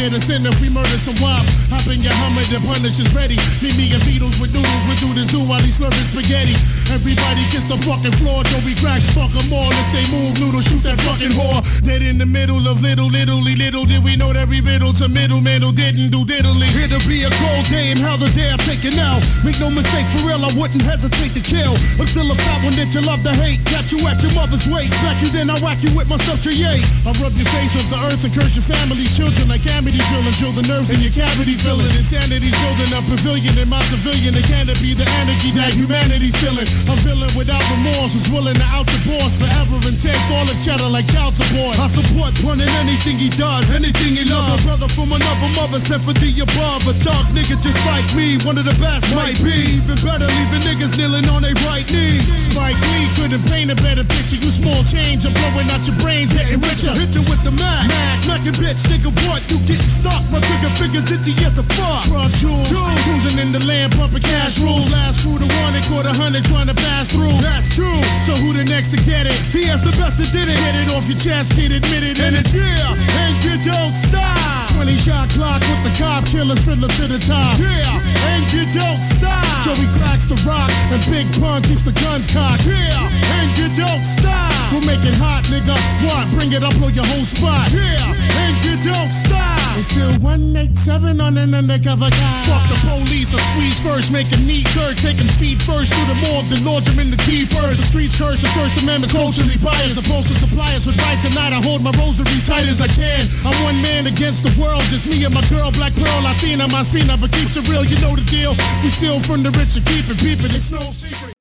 [0.00, 1.44] get us in if we murder some wop.
[1.68, 3.36] Hop in your Hummer, the punish is ready.
[3.60, 6.56] Meet me and Beatles with noodles, we do this do while he's slurping spaghetti.
[6.88, 8.64] Everybody kiss the fucking floor, Joe.
[8.64, 9.68] We crack, fuck 'em all.
[9.68, 11.60] If they move, noodle, shoot that fucking whore.
[11.84, 15.06] Dead in the middle of little, littly, little did we know that every riddle to
[15.08, 16.68] middleman who didn't do diddly.
[16.72, 19.20] Here to be a cold day and how the day I take it now.
[19.44, 21.76] Make no mistake, for real, I wouldn't hesitate to kill.
[22.00, 23.60] I'm still a fat one that you love to hate.
[23.68, 24.96] Got you at your mother's waist.
[24.98, 26.16] Smack you, then I whack you with my
[26.48, 26.80] yay.
[27.04, 30.52] I rub your face off the earth and curse your family, children like Amityville until
[30.54, 30.62] the
[30.94, 31.90] in your cavity filling.
[31.98, 34.38] Insanity's building a pavilion in my civilian.
[34.38, 36.66] It can't be the anarchy that humanity's feeling.
[36.86, 40.54] A villain without remorse who's willing to out the boss forever and take all the
[40.62, 41.74] cheddar like child support.
[41.78, 44.62] I support Pun in anything he does, anything he loves.
[44.62, 46.86] A brother from another mother sent for the above.
[46.86, 49.82] A dark nigga just like me, one of the best might be.
[49.82, 52.22] Even better, leaving niggas kneeling on their right knee.
[52.46, 54.38] Spike Lee couldn't paint a better picture.
[54.38, 56.94] You small change, I'm blowing out your brains, getting richer.
[56.94, 57.90] Hit you with the max.
[58.22, 59.42] Smacking bitch, nigga, what?
[59.50, 60.22] You getting stuck?
[60.34, 62.04] My trigger fingers itchy as a fuck.
[62.04, 62.68] Truck jewels,
[63.06, 64.90] cruising in the land, pumping cash rules.
[64.92, 67.38] Last crew to one, they caught a hundred trying to pass through.
[67.40, 68.02] That's true.
[68.26, 68.90] So who the next?
[68.90, 69.38] to get it.
[69.54, 70.58] TS the best that did it.
[70.58, 72.18] Get it off your chest, kid, admit it.
[72.18, 74.72] And it's yeah, and you don't stop.
[74.74, 77.58] 20 shot clock with the cop killers fiddler to the top.
[77.58, 79.46] Yeah, and you don't stop.
[79.62, 82.66] Joey cracks the rock and Big Pun keeps the guns cocked.
[82.66, 84.50] Yeah, and you don't stop.
[84.72, 85.76] We'll make it hot, nigga.
[86.02, 86.26] What?
[86.34, 87.70] Bring it up on your whole spot.
[87.70, 88.10] Yeah,
[88.42, 89.59] and you don't stop.
[89.78, 92.44] It's still 187 on an undercover guy.
[92.44, 96.18] Fuck the police, I squeeze first, make a neat dirt, taking feet first through the
[96.20, 97.78] morgue, then launch them in the keepers.
[97.78, 99.96] The streets curse, the First Amendment culturally biased.
[99.96, 103.24] Supposed to supply us with rights, tonight I hold my rosary tight as I can.
[103.46, 106.82] I'm one man against the world, just me and my girl, Black Pearl, Latina, my
[106.82, 108.52] spina, but keeps it real, you know the deal.
[108.82, 111.32] We steal from the rich and keep it peeping, it's no secret.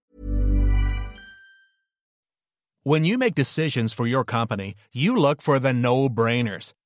[2.83, 6.73] When you make decisions for your company, you look for the no-brainers.